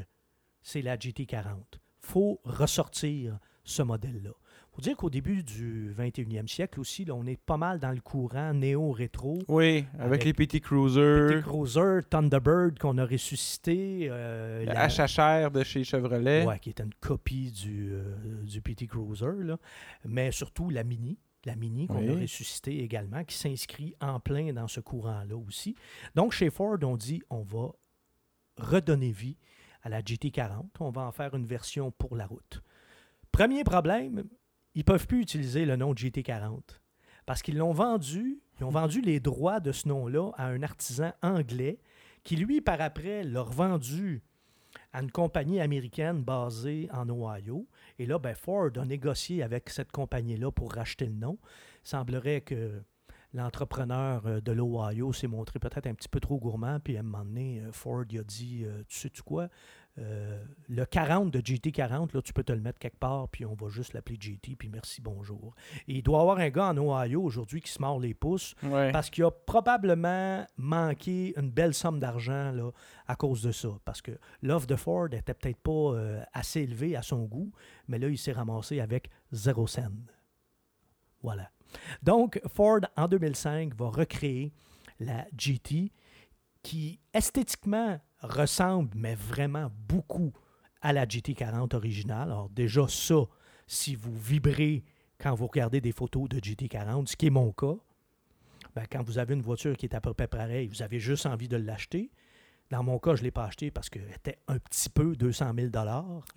C'est 0.62 0.82
la 0.82 0.98
GT40. 0.98 1.80
faut 2.00 2.40
ressortir 2.46 3.38
ce 3.64 3.84
modèle-là. 3.84 4.32
Faut 4.80 4.84
dire 4.84 4.96
qu'au 4.96 5.10
début 5.10 5.44
du 5.44 5.94
21e 5.94 6.48
siècle 6.48 6.80
aussi, 6.80 7.04
là, 7.04 7.14
on 7.14 7.26
est 7.26 7.36
pas 7.36 7.58
mal 7.58 7.80
dans 7.80 7.92
le 7.92 8.00
courant 8.00 8.54
néo-rétro. 8.54 9.40
Oui, 9.50 9.84
avec, 9.96 10.00
Avec 10.06 10.24
les 10.24 10.34
petits 10.34 10.62
cruisers, 10.62 11.28
Petit 11.28 11.44
Cruiser, 11.44 12.00
Thunderbird 12.10 12.80
qu'on 12.80 12.98
a 12.98 13.06
ressuscité. 13.06 14.08
euh, 14.10 14.64
la- 14.64 14.88
HHR 14.88 15.52
de 15.52 15.64
chez 15.64 15.84
Chevrolet. 15.84 16.46
Ouais, 16.46 16.60
qui 16.60 16.70
est 16.70 16.80
une 16.80 16.94
copie 17.02 17.52
du, 17.52 17.90
euh, 17.92 18.44
du 18.44 18.62
PT 18.62 18.88
Cruiser, 18.88 19.44
là. 19.44 19.58
mais 20.06 20.32
surtout 20.32 20.70
la 20.70 20.86
Mini. 20.86 21.18
La 21.46 21.56
Mini 21.58 21.88
qu'on 21.88 22.00
Oui. 22.00 22.10
a 22.18 22.22
ressuscité 22.22 22.82
également, 22.82 23.24
qui 23.26 23.36
s'inscrit 23.36 23.96
en 24.02 24.20
plein 24.22 24.54
dans 24.54 24.68
ce 24.70 24.80
courant-là 24.80 25.36
aussi. 25.36 25.76
Donc, 26.16 26.32
chez 26.32 26.50
Ford, 26.50 26.78
on 26.84 26.96
dit 26.96 27.22
on 27.30 27.42
va 27.42 27.72
redonner 28.58 29.12
vie 29.12 29.38
à 29.84 29.90
la 29.90 30.02
GT40. 30.02 30.68
On 30.80 30.90
va 30.90 31.02
en 31.02 31.12
faire 31.12 31.34
une 31.36 31.46
version 31.46 31.92
pour 31.92 32.16
la 32.16 32.26
route. 32.28 32.62
Premier 33.32 33.64
problème, 33.64 34.24
ils 34.76 34.80
ne 34.80 34.84
peuvent 34.84 35.08
plus 35.08 35.22
utiliser 35.22 35.66
le 35.66 35.76
nom 35.76 35.94
GT40 35.94 36.62
parce 37.26 37.44
qu'ils 37.44 37.58
l'ont 37.58 37.74
vendu, 37.74 38.42
ils 38.60 38.64
ont 38.64 38.72
vendu 38.72 39.02
les 39.02 39.20
droits 39.20 39.60
de 39.60 39.72
ce 39.72 39.88
nom-là 39.88 40.32
à 40.36 40.48
un 40.48 40.64
artisan 40.64 41.14
anglais 41.22 41.80
qui, 42.24 42.36
lui, 42.36 42.60
par 42.60 42.82
après, 42.82 43.24
l'a 43.24 43.42
revendu 43.42 44.24
à 44.94 45.02
une 45.02 45.12
compagnie 45.12 45.62
américaine 45.62 46.24
basée 46.24 46.90
en 46.92 47.08
Ohio. 47.10 47.68
Et 48.00 48.06
là, 48.06 48.18
ben, 48.18 48.34
Ford 48.34 48.72
a 48.76 48.86
négocié 48.86 49.44
avec 49.44 49.70
cette 49.70 49.92
compagnie-là 49.92 50.52
pour 50.52 50.74
racheter 50.74 51.06
le 51.06 51.14
nom. 51.14 51.38
Il 51.86 51.90
semblerait 51.90 52.42
que 52.42 52.82
l'entrepreneur 53.34 54.26
euh, 54.26 54.42
de 54.42 54.52
l'Ohio 54.52 55.14
s'est 55.14 55.28
montré 55.28 55.60
peut-être 55.60 55.88
un 55.88 55.94
petit 55.94 56.10
peu 56.10 56.20
trop 56.20 56.40
gourmand, 56.40 56.80
puis 56.80 56.98
à 56.98 57.02
un 57.02 57.04
moment 57.04 57.24
donné, 57.24 57.62
euh, 57.62 57.72
Ford 57.72 58.06
il 58.10 58.20
a 58.20 58.24
dit 58.24 58.64
euh, 58.66 58.84
Tu 58.88 58.98
sais-tu 58.98 59.22
quoi? 59.22 59.50
Euh, 60.00 60.44
Le 60.70 60.86
40 60.86 61.32
de 61.32 61.40
GT40, 61.42 62.14
là, 62.14 62.22
tu 62.22 62.32
peux 62.32 62.44
te 62.44 62.52
le 62.54 62.62
mettre 62.62 62.80
quelque 62.80 62.98
part, 63.00 63.28
puis 63.28 63.44
on 63.46 63.54
va 63.56 63.68
juste 63.70 63.94
l'appeler 63.94 64.18
GT, 64.20 64.56
puis 64.56 64.70
merci, 64.70 65.02
bonjour. 65.02 65.54
Et 65.88 65.96
il 65.96 66.04
doit 66.04 66.20
y 66.20 66.22
avoir 66.22 66.38
un 66.38 66.50
gars 66.50 66.68
en 66.70 66.78
Ohio 66.78 67.22
aujourd'hui 67.24 67.60
qui 67.60 67.72
se 67.72 67.82
mord 67.82 68.00
les 68.00 68.14
pouces 68.14 68.56
Ouais. 68.64 68.92
parce 68.92 69.10
qu'il 69.10 69.24
a 69.26 69.32
probablement 69.32 70.46
manqué 70.58 71.34
une 71.38 71.50
belle 71.52 71.74
somme 71.74 72.00
d'argent 72.00 72.52
là, 72.52 72.72
à 73.08 73.16
cause 73.16 73.42
de 73.42 73.52
ça. 73.52 73.70
Parce 73.84 74.02
que 74.02 74.12
l'offre 74.42 74.68
de 74.68 74.76
Ford 74.76 75.10
n'était 75.10 75.34
peut-être 75.34 75.58
pas 75.60 75.72
euh, 75.96 76.24
assez 76.34 76.62
élevée 76.62 76.96
à 76.96 77.02
son 77.02 77.26
goût, 77.26 77.52
mais 77.88 77.98
là, 78.00 78.08
il 78.08 78.18
s'est 78.18 78.32
ramassé 78.32 78.80
avec 78.80 79.10
zéro 79.32 79.68
cent. 79.68 79.88
Voilà. 81.22 81.52
Donc, 82.04 82.40
Ford, 82.48 82.80
en 82.96 83.08
2005, 83.08 83.76
va 83.76 83.90
recréer 83.90 84.54
la 85.00 85.26
GT 85.38 85.92
qui, 86.64 87.00
esthétiquement, 87.14 88.00
ressemble, 88.22 88.90
mais 88.96 89.16
vraiment 89.16 89.72
beaucoup 89.88 90.32
à 90.82 90.94
la 90.94 91.06
GT40 91.06 91.76
originale. 91.76 92.32
Alors, 92.32 92.50
déjà, 92.50 92.88
ça, 92.88 93.24
si 93.68 93.96
vous 93.96 94.18
vibrez 94.18 94.84
quand 95.20 95.36
vous 95.36 95.48
regardez 95.48 95.82
des 95.82 95.92
photos 95.92 96.30
de 96.30 96.40
GT40, 96.40 97.08
ce 97.08 97.16
qui 97.16 97.28
est 97.28 97.32
mon 97.32 97.52
cas, 97.52 97.76
ben, 98.76 98.84
quand 98.90 99.04
vous 99.04 99.18
avez 99.18 99.34
une 99.34 99.42
voiture 99.42 99.76
qui 99.76 99.86
est 99.86 99.96
à 99.96 100.02
peu 100.02 100.14
près 100.14 100.28
pareille, 100.28 100.68
vous 100.68 100.82
avez 100.82 101.00
juste 101.00 101.26
envie 101.26 101.48
de 101.48 101.58
l'acheter. 101.58 102.12
Dans 102.72 102.84
mon 102.84 103.00
cas, 103.00 103.16
je 103.16 103.22
ne 103.22 103.26
l'ai 103.26 103.32
pas 103.32 103.46
acheté 103.46 103.72
parce 103.72 103.90
qu'elle 103.90 104.10
était 104.16 104.38
un 104.48 104.60
petit 104.60 104.90
peu 104.90 105.16
200 105.16 105.54
000 105.56 105.70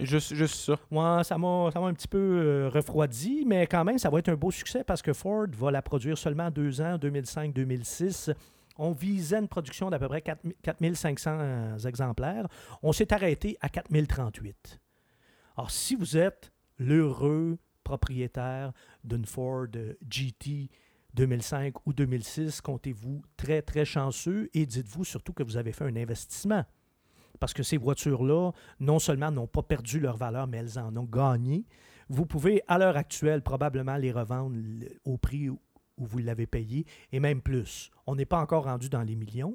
Juste, 0.00 0.34
juste 0.34 0.54
ça. 0.54 0.78
Ouais, 0.90 1.22
ça 1.24 1.36
m'a 1.36 1.70
ça 1.70 1.78
m'a 1.78 1.86
un 1.88 1.94
petit 1.94 2.08
peu 2.08 2.18
euh, 2.18 2.70
refroidi, 2.70 3.44
mais 3.46 3.66
quand 3.66 3.84
même, 3.84 3.98
ça 3.98 4.08
va 4.08 4.18
être 4.18 4.30
un 4.30 4.34
beau 4.34 4.50
succès 4.50 4.82
parce 4.82 5.02
que 5.02 5.12
Ford 5.12 5.46
va 5.50 5.70
la 5.70 5.82
produire 5.82 6.16
seulement 6.16 6.50
deux 6.50 6.80
ans, 6.80 6.96
2005-2006. 6.96 8.34
On 8.78 8.92
visait 8.92 9.38
une 9.38 9.48
production 9.48 9.90
d'à 9.90 9.98
peu 9.98 10.08
près 10.08 10.22
4 10.22 10.40
4500 10.62 11.86
exemplaires. 11.86 12.48
On 12.82 12.92
s'est 12.92 13.12
arrêté 13.12 13.56
à 13.60 13.68
4038. 13.68 14.80
Alors, 15.56 15.70
si 15.70 15.94
vous 15.94 16.16
êtes 16.16 16.52
l'heureux 16.78 17.58
propriétaire 17.84 18.72
d'une 19.04 19.26
Ford 19.26 19.66
GT 20.08 20.70
2005 21.14 21.86
ou 21.86 21.92
2006, 21.92 22.60
comptez-vous 22.60 23.22
très, 23.36 23.60
très 23.62 23.84
chanceux 23.84 24.48
et 24.54 24.64
dites-vous 24.66 25.04
surtout 25.04 25.32
que 25.32 25.42
vous 25.42 25.56
avez 25.56 25.72
fait 25.72 25.84
un 25.84 25.96
investissement. 25.96 26.64
Parce 27.38 27.52
que 27.52 27.62
ces 27.62 27.76
voitures-là, 27.76 28.52
non 28.80 28.98
seulement 28.98 29.30
n'ont 29.30 29.46
pas 29.46 29.62
perdu 29.62 29.98
leur 30.00 30.16
valeur, 30.16 30.46
mais 30.46 30.58
elles 30.58 30.78
en 30.78 30.96
ont 30.96 31.04
gagné. 31.04 31.66
Vous 32.08 32.24
pouvez, 32.24 32.62
à 32.68 32.78
l'heure 32.78 32.96
actuelle, 32.96 33.42
probablement 33.42 33.96
les 33.96 34.12
revendre 34.12 34.56
au 35.04 35.18
prix 35.18 35.48
vous 36.04 36.18
l'avez 36.18 36.46
payé, 36.46 36.86
et 37.12 37.20
même 37.20 37.40
plus. 37.40 37.90
On 38.06 38.14
n'est 38.14 38.26
pas 38.26 38.40
encore 38.40 38.64
rendu 38.64 38.88
dans 38.88 39.02
les 39.02 39.16
millions, 39.16 39.54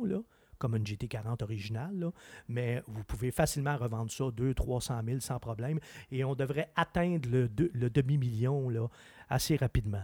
comme 0.58 0.76
une 0.76 0.84
GT40 0.84 1.44
originale, 1.44 2.12
mais 2.48 2.82
vous 2.88 3.04
pouvez 3.04 3.32
facilement 3.32 3.78
revendre 3.78 4.12
ça 4.12 4.26
200 4.32 4.54
300 4.56 5.02
000 5.06 5.20
sans 5.20 5.40
problème, 5.40 5.80
et 6.12 6.24
on 6.24 6.36
devrait 6.36 6.72
atteindre 6.76 7.30
le, 7.30 7.90
demi-million 7.90 8.90
assez 9.30 9.56
rapidement. 9.56 10.04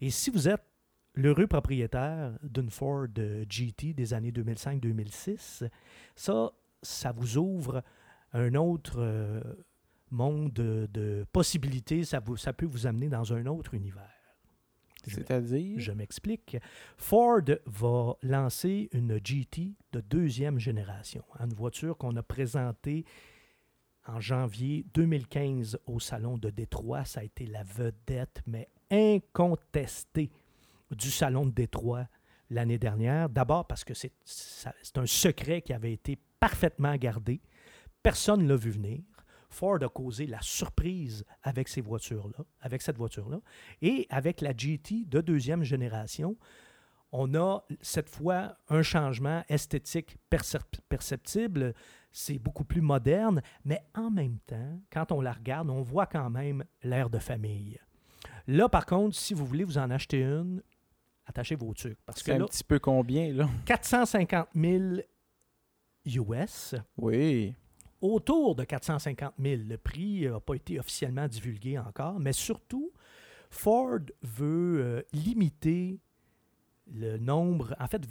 Et 0.00 0.10
si 0.10 0.30
vous 0.30 0.48
êtes 0.48 0.64
l'heureux 1.14 1.46
propriétaire 1.46 2.32
d'une 2.42 2.70
Ford 2.70 3.08
GT 3.48 3.94
des 3.94 4.14
années 4.14 4.32
2005-2006, 4.32 5.68
ça, 6.16 6.52
ça 6.82 7.12
vous 7.12 7.38
ouvre 7.38 7.82
un 8.32 8.54
autre 8.54 8.96
euh, 8.98 9.40
monde 10.10 10.52
de, 10.52 11.26
possibilités, 11.32 12.04
ça 12.04 12.20
peut 12.20 12.66
vous 12.66 12.86
amener 12.86 13.08
dans 13.08 13.32
un 13.32 13.46
autre 13.46 13.74
univers. 13.74 14.13
Je- 15.06 15.16
C'est-à-dire? 15.16 15.78
je 15.78 15.92
m'explique. 15.92 16.56
Ford 16.96 17.40
va 17.66 18.16
lancer 18.22 18.88
une 18.92 19.18
GT 19.24 19.72
de 19.92 20.00
deuxième 20.00 20.58
génération, 20.58 21.22
une 21.40 21.52
voiture 21.54 21.96
qu'on 21.96 22.16
a 22.16 22.22
présentée 22.22 23.04
en 24.06 24.20
janvier 24.20 24.84
2015 24.94 25.78
au 25.86 25.98
Salon 26.00 26.36
de 26.38 26.50
Détroit. 26.50 27.04
Ça 27.04 27.20
a 27.20 27.24
été 27.24 27.46
la 27.46 27.62
vedette, 27.62 28.42
mais 28.46 28.68
incontestée 28.90 30.30
du 30.90 31.10
Salon 31.10 31.46
de 31.46 31.50
Détroit 31.52 32.06
l'année 32.50 32.78
dernière. 32.78 33.28
D'abord 33.28 33.66
parce 33.66 33.84
que 33.84 33.94
c'est 33.94 34.12
un 34.96 35.06
secret 35.06 35.62
qui 35.62 35.72
avait 35.72 35.92
été 35.92 36.18
parfaitement 36.38 36.94
gardé. 36.96 37.40
Personne 38.02 38.42
ne 38.42 38.48
l'a 38.48 38.56
vu 38.56 38.70
venir. 38.70 39.00
Ford 39.54 39.78
a 39.82 39.88
causé 39.88 40.26
la 40.26 40.40
surprise 40.42 41.24
avec 41.42 41.68
ces 41.68 41.80
voitures-là, 41.80 42.44
avec 42.60 42.82
cette 42.82 42.98
voiture-là. 42.98 43.40
Et 43.80 44.06
avec 44.10 44.40
la 44.40 44.52
GT 44.56 45.04
de 45.06 45.20
deuxième 45.20 45.62
génération, 45.62 46.36
on 47.12 47.34
a 47.34 47.64
cette 47.80 48.10
fois 48.10 48.56
un 48.68 48.82
changement 48.82 49.44
esthétique 49.48 50.16
percep- 50.30 50.80
perceptible. 50.88 51.72
C'est 52.10 52.38
beaucoup 52.38 52.64
plus 52.64 52.80
moderne, 52.80 53.40
mais 53.64 53.84
en 53.94 54.10
même 54.10 54.38
temps, 54.46 54.80
quand 54.92 55.12
on 55.12 55.20
la 55.20 55.32
regarde, 55.32 55.70
on 55.70 55.82
voit 55.82 56.06
quand 56.06 56.30
même 56.30 56.64
l'air 56.82 57.08
de 57.10 57.18
famille. 57.18 57.78
Là, 58.46 58.68
par 58.68 58.84
contre, 58.86 59.16
si 59.16 59.32
vous 59.34 59.46
voulez 59.46 59.64
vous 59.64 59.78
en 59.78 59.90
acheter 59.90 60.22
une, 60.22 60.62
attachez 61.26 61.54
vos 61.54 61.72
trucs. 61.74 61.98
Parce 62.04 62.18
que 62.20 62.26
C'est 62.26 62.32
un 62.34 62.38
là, 62.38 62.46
petit 62.46 62.64
peu 62.64 62.78
combien, 62.78 63.32
là? 63.32 63.48
450 63.66 64.48
000 64.54 64.84
US, 66.06 66.74
Oui. 66.98 67.54
Autour 68.04 68.54
de 68.54 68.64
450 68.64 69.34
000. 69.38 69.62
Le 69.66 69.78
prix 69.78 70.26
n'a 70.28 70.38
pas 70.38 70.54
été 70.54 70.78
officiellement 70.78 71.26
divulgué 71.26 71.78
encore, 71.78 72.20
mais 72.20 72.34
surtout, 72.34 72.92
Ford 73.50 74.00
veut 74.22 74.80
euh, 74.82 75.02
limiter 75.12 76.00
le 76.92 77.16
nombre. 77.16 77.74
En 77.80 77.86
fait, 77.86 78.02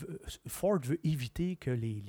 Ford 0.47 0.79
veut 0.83 0.99
éviter 1.05 1.57
que 1.57 1.69
les, 1.69 2.03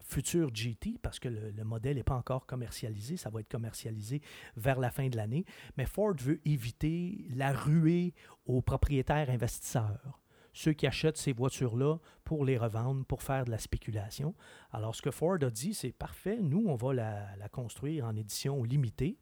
futurs 0.00 0.50
GT, 0.52 0.98
parce 1.00 1.18
que 1.18 1.28
le 1.28 1.64
modèle 1.64 1.96
n'est 1.96 2.02
pas 2.02 2.16
encore 2.16 2.44
commercialisé, 2.44 3.16
ça 3.16 3.30
va 3.30 3.40
être 3.40 3.50
commercialisé 3.50 4.20
vers 4.56 4.78
la 4.78 4.90
fin 4.90 5.08
de 5.08 5.16
l'année, 5.16 5.46
mais 5.78 5.86
Ford 5.86 6.14
veut 6.18 6.38
éviter 6.44 7.24
la 7.34 7.52
ruée 7.52 8.12
aux 8.44 8.60
propriétaires 8.60 9.30
investisseurs. 9.30 10.21
Ceux 10.52 10.72
qui 10.72 10.86
achètent 10.86 11.16
ces 11.16 11.32
voitures-là 11.32 11.98
pour 12.24 12.44
les 12.44 12.58
revendre, 12.58 13.04
pour 13.04 13.22
faire 13.22 13.44
de 13.44 13.50
la 13.50 13.58
spéculation. 13.58 14.34
Alors, 14.70 14.94
ce 14.94 15.02
que 15.02 15.10
Ford 15.10 15.38
a 15.40 15.50
dit, 15.50 15.74
c'est 15.74 15.92
parfait, 15.92 16.38
nous, 16.40 16.64
on 16.66 16.76
va 16.76 16.92
la, 16.92 17.36
la 17.36 17.48
construire 17.48 18.04
en 18.04 18.14
édition 18.16 18.62
limitée. 18.62 19.18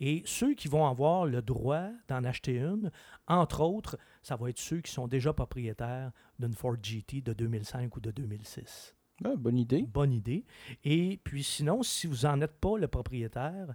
Et 0.00 0.22
ceux 0.24 0.54
qui 0.54 0.68
vont 0.68 0.86
avoir 0.86 1.26
le 1.26 1.42
droit 1.42 1.90
d'en 2.08 2.24
acheter 2.24 2.58
une, 2.58 2.90
entre 3.28 3.60
autres, 3.60 3.98
ça 4.22 4.36
va 4.36 4.48
être 4.48 4.58
ceux 4.58 4.80
qui 4.80 4.90
sont 4.90 5.06
déjà 5.06 5.34
propriétaires 5.34 6.10
d'une 6.38 6.54
Ford 6.54 6.76
GT 6.82 7.20
de 7.20 7.34
2005 7.34 7.94
ou 7.96 8.00
de 8.00 8.10
2006. 8.10 8.96
Ah, 9.24 9.34
bonne 9.36 9.58
idée. 9.58 9.82
Bonne 9.82 10.12
idée. 10.12 10.46
Et 10.84 11.20
puis 11.22 11.44
sinon, 11.44 11.82
si 11.82 12.06
vous 12.06 12.26
n'en 12.26 12.40
êtes 12.40 12.58
pas 12.58 12.78
le 12.78 12.88
propriétaire 12.88 13.74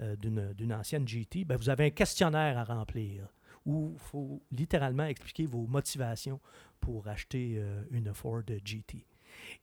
euh, 0.00 0.16
d'une 0.16 0.52
d'une 0.52 0.74
ancienne 0.74 1.08
GT, 1.08 1.44
ben, 1.44 1.56
vous 1.56 1.70
avez 1.70 1.86
un 1.86 1.90
questionnaire 1.90 2.58
à 2.58 2.64
remplir 2.64 3.32
où 3.66 3.92
il 3.94 3.98
faut 3.98 4.42
littéralement 4.50 5.04
expliquer 5.04 5.46
vos 5.46 5.66
motivations 5.66 6.40
pour 6.80 7.08
acheter 7.08 7.54
euh, 7.56 7.82
une 7.90 8.12
Ford 8.12 8.42
GT. 8.64 9.06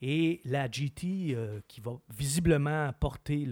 Et 0.01 0.41
la 0.45 0.69
GT 0.69 1.33
euh, 1.33 1.61
qui 1.67 1.81
va 1.81 1.93
visiblement 2.09 2.91
porter 2.99 3.47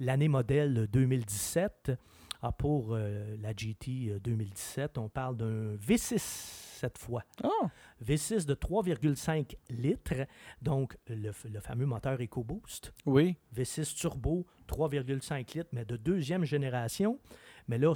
l'année 0.00 0.28
modèle 0.28 0.86
2017, 0.92 1.92
ah, 2.42 2.52
pour 2.52 2.94
euh, 2.94 3.36
la 3.40 3.52
GT 3.56 4.10
euh, 4.10 4.20
2017, 4.20 4.98
on 4.98 5.08
parle 5.08 5.36
d'un 5.36 5.74
V6 5.76 6.18
cette 6.18 6.98
fois. 6.98 7.24
Ah, 7.42 7.70
V6 8.04 8.44
de 8.46 8.54
3,5 8.54 9.56
litres, 9.70 10.26
donc 10.60 10.96
le, 11.08 11.32
le 11.50 11.60
fameux 11.60 11.86
moteur 11.86 12.20
EcoBoost. 12.20 12.92
oui. 13.06 13.36
V6 13.54 13.94
turbo, 13.94 14.46
3,5 14.68 15.56
litres, 15.56 15.70
mais 15.72 15.84
de 15.84 15.96
deuxième 15.96 16.44
génération. 16.44 17.18
Mais 17.68 17.78
là, 17.78 17.94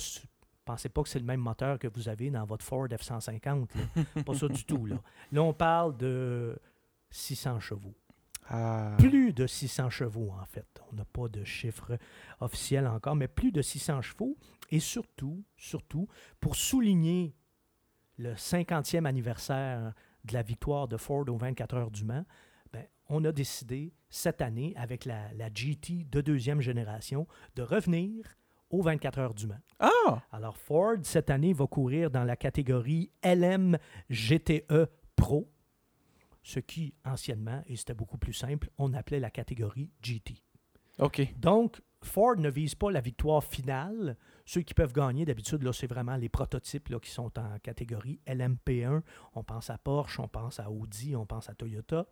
Pensez 0.71 0.89
pas 0.89 1.03
que 1.03 1.09
c'est 1.09 1.19
le 1.19 1.25
même 1.25 1.41
moteur 1.41 1.81
que 1.81 1.89
vous 1.89 2.09
avez 2.09 2.31
dans 2.31 2.45
votre 2.45 2.65
Ford 2.65 2.87
F-150. 2.87 3.67
là. 3.75 4.23
pas 4.25 4.35
ça 4.35 4.47
du 4.47 4.65
tout. 4.65 4.87
Là. 4.87 5.03
là, 5.33 5.43
on 5.43 5.53
parle 5.53 5.97
de 5.97 6.57
600 7.11 7.59
chevaux. 7.59 7.97
Ah. 8.49 8.95
Plus 8.97 9.33
de 9.33 9.49
600 9.49 9.91
chevaux, 9.91 10.31
en 10.41 10.45
fait. 10.45 10.81
On 10.93 10.95
n'a 10.95 11.05
pas 11.05 11.27
de 11.27 11.43
chiffre 11.43 11.99
officiel 12.39 12.87
encore, 12.87 13.17
mais 13.17 13.27
plus 13.27 13.51
de 13.51 13.63
600 13.63 14.01
chevaux. 14.03 14.39
Et 14.71 14.79
surtout, 14.79 15.43
surtout, 15.57 16.07
pour 16.39 16.55
souligner 16.55 17.35
le 18.17 18.35
50e 18.35 19.07
anniversaire 19.07 19.93
de 20.25 20.33
la 20.33 20.43
victoire 20.43 20.87
de 20.87 20.97
Ford 20.97 21.25
aux 21.29 21.37
24 21.37 21.75
heures 21.75 21.91
du 21.91 22.05
Mans, 22.05 22.25
ben, 22.73 22.87
on 23.09 23.25
a 23.25 23.33
décidé 23.33 23.93
cette 24.09 24.41
année, 24.41 24.73
avec 24.77 25.05
la, 25.05 25.33
la 25.33 25.53
GT 25.53 26.07
de 26.09 26.21
deuxième 26.21 26.61
génération, 26.61 27.27
de 27.57 27.63
revenir 27.63 28.37
aux 28.71 28.83
24 28.83 29.19
heures 29.19 29.35
du 29.35 29.47
Mans. 29.47 29.61
Ah! 29.79 30.23
Alors, 30.33 30.57
Ford, 30.57 30.97
cette 31.03 31.31
année, 31.31 31.53
va 31.53 31.67
courir 31.67 32.11
dans 32.11 32.25
la 32.25 32.37
catégorie 32.37 33.11
LM 33.25 33.77
GTE 34.09 34.87
Pro, 35.17 35.51
ce 36.43 36.61
qui, 36.61 36.95
anciennement, 37.05 37.63
et 37.67 37.77
c'était 37.77 37.95
beaucoup 37.95 38.19
plus 38.19 38.33
simple, 38.33 38.71
on 38.79 38.95
appelait 38.95 39.21
la 39.21 39.31
catégorie 39.31 39.91
GT. 40.01 40.43
OK. 40.99 41.35
Donc, 41.39 41.81
Ford 42.03 42.37
ne 42.37 42.49
vise 42.49 42.75
pas 42.75 42.91
la 42.91 43.01
victoire 43.01 43.45
finale. 43.45 44.17
Ceux 44.47 44.63
qui 44.63 44.75
peuvent 44.75 44.93
gagner, 44.93 45.25
d'habitude, 45.25 45.63
là, 45.63 45.73
c'est 45.73 45.87
vraiment 45.87 46.17
les 46.17 46.29
prototypes 46.29 46.89
là, 46.89 46.99
qui 46.99 47.11
sont 47.11 47.39
en 47.39 47.59
catégorie 47.63 48.21
LMP1. 48.27 49.03
On 49.35 49.45
pense 49.45 49.71
à 49.71 49.79
Porsche, 49.79 50.19
on 50.19 50.29
pense 50.29 50.61
à 50.61 50.71
Audi, 50.71 51.15
on 51.15 51.27
pense 51.27 51.49
à 51.49 51.55
Toyota. 51.55 52.07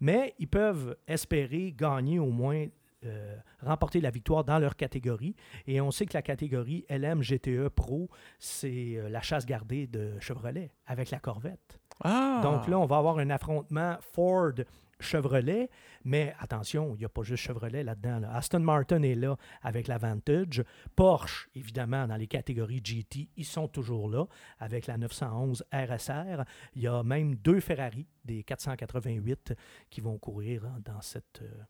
Mais 0.00 0.34
ils 0.38 0.48
peuvent 0.48 0.96
espérer 1.06 1.72
gagner 1.72 2.18
au 2.18 2.30
moins, 2.30 2.66
euh, 3.06 3.36
remporter 3.62 4.00
la 4.00 4.10
victoire 4.10 4.44
dans 4.44 4.58
leur 4.58 4.76
catégorie. 4.76 5.34
Et 5.66 5.80
on 5.80 5.90
sait 5.90 6.06
que 6.06 6.14
la 6.14 6.22
catégorie 6.22 6.84
LM 6.88 7.22
GTE 7.22 7.68
Pro, 7.68 8.08
c'est 8.38 8.96
euh, 8.96 9.08
la 9.08 9.22
chasse 9.22 9.46
gardée 9.46 9.86
de 9.86 10.18
Chevrolet 10.20 10.72
avec 10.86 11.10
la 11.10 11.18
Corvette. 11.18 11.78
Ah! 12.02 12.40
Donc 12.42 12.68
là, 12.68 12.78
on 12.78 12.86
va 12.86 12.98
avoir 12.98 13.18
un 13.18 13.30
affrontement 13.30 13.96
Ford. 14.00 14.52
Chevrolet, 15.00 15.70
mais 16.04 16.34
attention, 16.38 16.94
il 16.94 16.98
n'y 16.98 17.04
a 17.04 17.08
pas 17.08 17.22
juste 17.22 17.44
Chevrolet 17.44 17.82
là-dedans. 17.82 18.20
là. 18.20 18.34
Aston 18.34 18.60
Martin 18.60 19.02
est 19.02 19.14
là 19.14 19.36
avec 19.62 19.88
la 19.88 19.98
Vantage. 19.98 20.62
Porsche, 20.94 21.48
évidemment, 21.54 22.06
dans 22.06 22.16
les 22.16 22.26
catégories 22.26 22.80
GT, 22.82 23.28
ils 23.36 23.44
sont 23.44 23.68
toujours 23.68 24.08
là 24.08 24.26
avec 24.58 24.86
la 24.86 24.96
911 24.96 25.64
RSR. 25.72 26.44
Il 26.74 26.82
y 26.82 26.86
a 26.86 27.02
même 27.02 27.34
deux 27.36 27.60
Ferrari, 27.60 28.06
des 28.24 28.42
488, 28.44 29.54
qui 29.90 30.00
vont 30.00 30.18
courir 30.18 30.64
hein, 30.64 30.80
dans 30.84 31.00
cette, 31.00 31.42
euh, 31.42 31.64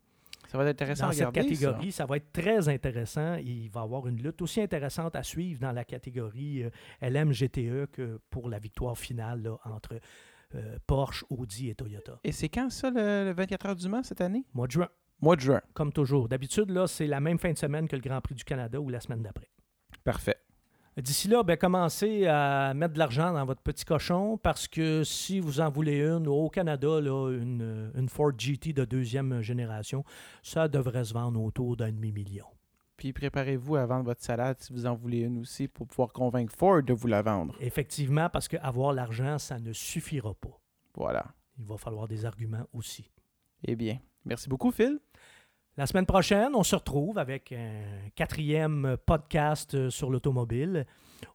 Ça 0.54 0.58
va 0.58 0.64
être 0.70 0.80
intéressant 0.80 1.04
dans 1.06 1.10
à 1.10 1.12
cette 1.14 1.26
regarder. 1.26 1.50
catégorie. 1.50 1.90
Ça. 1.92 2.06
va 2.06 2.16
être 2.16 2.30
très 2.32 2.68
intéressant. 2.68 3.34
Il 3.36 3.68
va 3.70 3.80
y 3.80 3.82
avoir 3.82 4.06
une 4.06 4.22
lutte 4.22 4.40
aussi 4.40 4.60
intéressante 4.60 5.16
à 5.16 5.24
suivre 5.24 5.58
dans 5.60 5.72
la 5.72 5.84
catégorie 5.84 6.62
euh, 6.62 6.70
LM-GTE 7.02 7.90
que 7.90 8.20
pour 8.30 8.48
la 8.48 8.60
victoire 8.60 8.96
finale 8.96 9.42
là, 9.42 9.56
entre 9.64 9.98
euh, 10.54 10.78
Porsche, 10.86 11.24
Audi 11.28 11.70
et 11.70 11.74
Toyota. 11.74 12.20
Et 12.22 12.30
c'est 12.30 12.48
quand 12.48 12.70
ça, 12.70 12.90
le, 12.90 13.24
le 13.24 13.32
24 13.32 13.66
heures 13.66 13.74
du 13.74 13.88
Mans 13.88 14.04
cette 14.04 14.20
année? 14.20 14.44
Mois 14.54 14.68
de 14.68 14.72
juin, 14.72 14.88
Mois 15.20 15.34
de 15.34 15.40
juin. 15.40 15.60
comme 15.72 15.92
toujours. 15.92 16.28
D'habitude, 16.28 16.70
là, 16.70 16.86
c'est 16.86 17.08
la 17.08 17.18
même 17.18 17.38
fin 17.38 17.50
de 17.52 17.58
semaine 17.58 17.88
que 17.88 17.96
le 17.96 18.02
Grand 18.02 18.20
Prix 18.20 18.36
du 18.36 18.44
Canada 18.44 18.80
ou 18.80 18.88
la 18.90 19.00
semaine 19.00 19.22
d'après. 19.22 19.50
Parfait. 20.04 20.36
D'ici 20.96 21.26
là, 21.26 21.42
ben, 21.42 21.56
commencez 21.56 22.26
à 22.26 22.72
mettre 22.72 22.94
de 22.94 22.98
l'argent 23.00 23.32
dans 23.32 23.44
votre 23.44 23.62
petit 23.62 23.84
cochon 23.84 24.38
parce 24.38 24.68
que 24.68 25.02
si 25.02 25.40
vous 25.40 25.60
en 25.60 25.68
voulez 25.68 26.00
une, 26.00 26.28
au 26.28 26.48
Canada, 26.48 27.00
là, 27.00 27.30
une, 27.32 27.90
une 27.96 28.08
Ford 28.08 28.30
GT 28.38 28.72
de 28.72 28.84
deuxième 28.84 29.40
génération, 29.40 30.04
ça 30.42 30.68
devrait 30.68 31.04
se 31.04 31.12
vendre 31.12 31.42
autour 31.42 31.76
d'un 31.76 31.90
demi-million. 31.90 32.46
Puis 32.96 33.12
préparez-vous 33.12 33.74
à 33.74 33.86
vendre 33.86 34.04
votre 34.04 34.22
salade 34.22 34.56
si 34.60 34.72
vous 34.72 34.86
en 34.86 34.94
voulez 34.94 35.20
une 35.20 35.38
aussi 35.38 35.66
pour 35.66 35.86
pouvoir 35.86 36.12
convaincre 36.12 36.54
Ford 36.54 36.82
de 36.82 36.92
vous 36.92 37.08
la 37.08 37.22
vendre. 37.22 37.56
Effectivement, 37.60 38.28
parce 38.28 38.46
qu'avoir 38.46 38.92
l'argent, 38.92 39.38
ça 39.38 39.58
ne 39.58 39.72
suffira 39.72 40.32
pas. 40.34 40.60
Voilà. 40.94 41.26
Il 41.58 41.64
va 41.64 41.76
falloir 41.76 42.06
des 42.06 42.24
arguments 42.24 42.66
aussi. 42.72 43.10
Eh 43.64 43.74
bien, 43.74 43.98
merci 44.24 44.48
beaucoup, 44.48 44.70
Phil. 44.70 45.00
La 45.76 45.86
semaine 45.86 46.06
prochaine, 46.06 46.54
on 46.54 46.62
se 46.62 46.76
retrouve 46.76 47.18
avec 47.18 47.50
un 47.50 48.08
quatrième 48.14 48.96
podcast 49.06 49.74
euh, 49.74 49.90
sur 49.90 50.08
l'automobile 50.08 50.86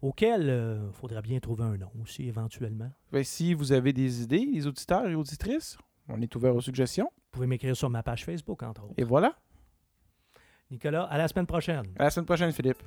auquel 0.02 0.44
il 0.88 0.94
faudra 0.94 1.22
bien 1.22 1.40
trouver 1.40 1.64
un 1.64 1.78
nom 1.78 1.92
aussi 2.02 2.28
éventuellement. 2.28 2.90
Ben, 3.12 3.24
si 3.24 3.54
vous 3.54 3.74
avez 3.74 3.92
des 3.92 4.22
idées, 4.22 4.46
les 4.46 4.66
auditeurs 4.66 5.08
et 5.10 5.16
auditrices, 5.16 5.78
on 6.08 6.22
est 6.22 6.34
ouvert 6.36 6.56
aux 6.56 6.62
suggestions. 6.62 7.12
Vous 7.16 7.32
pouvez 7.32 7.48
m'écrire 7.48 7.76
sur 7.76 7.90
ma 7.90 8.02
page 8.02 8.24
Facebook, 8.24 8.64
entre 8.64 8.86
autres. 8.86 8.94
Et 8.98 9.04
voilà. 9.04 9.36
Nicolas, 10.72 11.04
à 11.04 11.18
la 11.18 11.28
semaine 11.28 11.48
prochaine. 11.48 11.88
À 11.98 12.04
la 12.04 12.10
semaine 12.10 12.26
prochaine, 12.26 12.52
Philippe. 12.54 12.82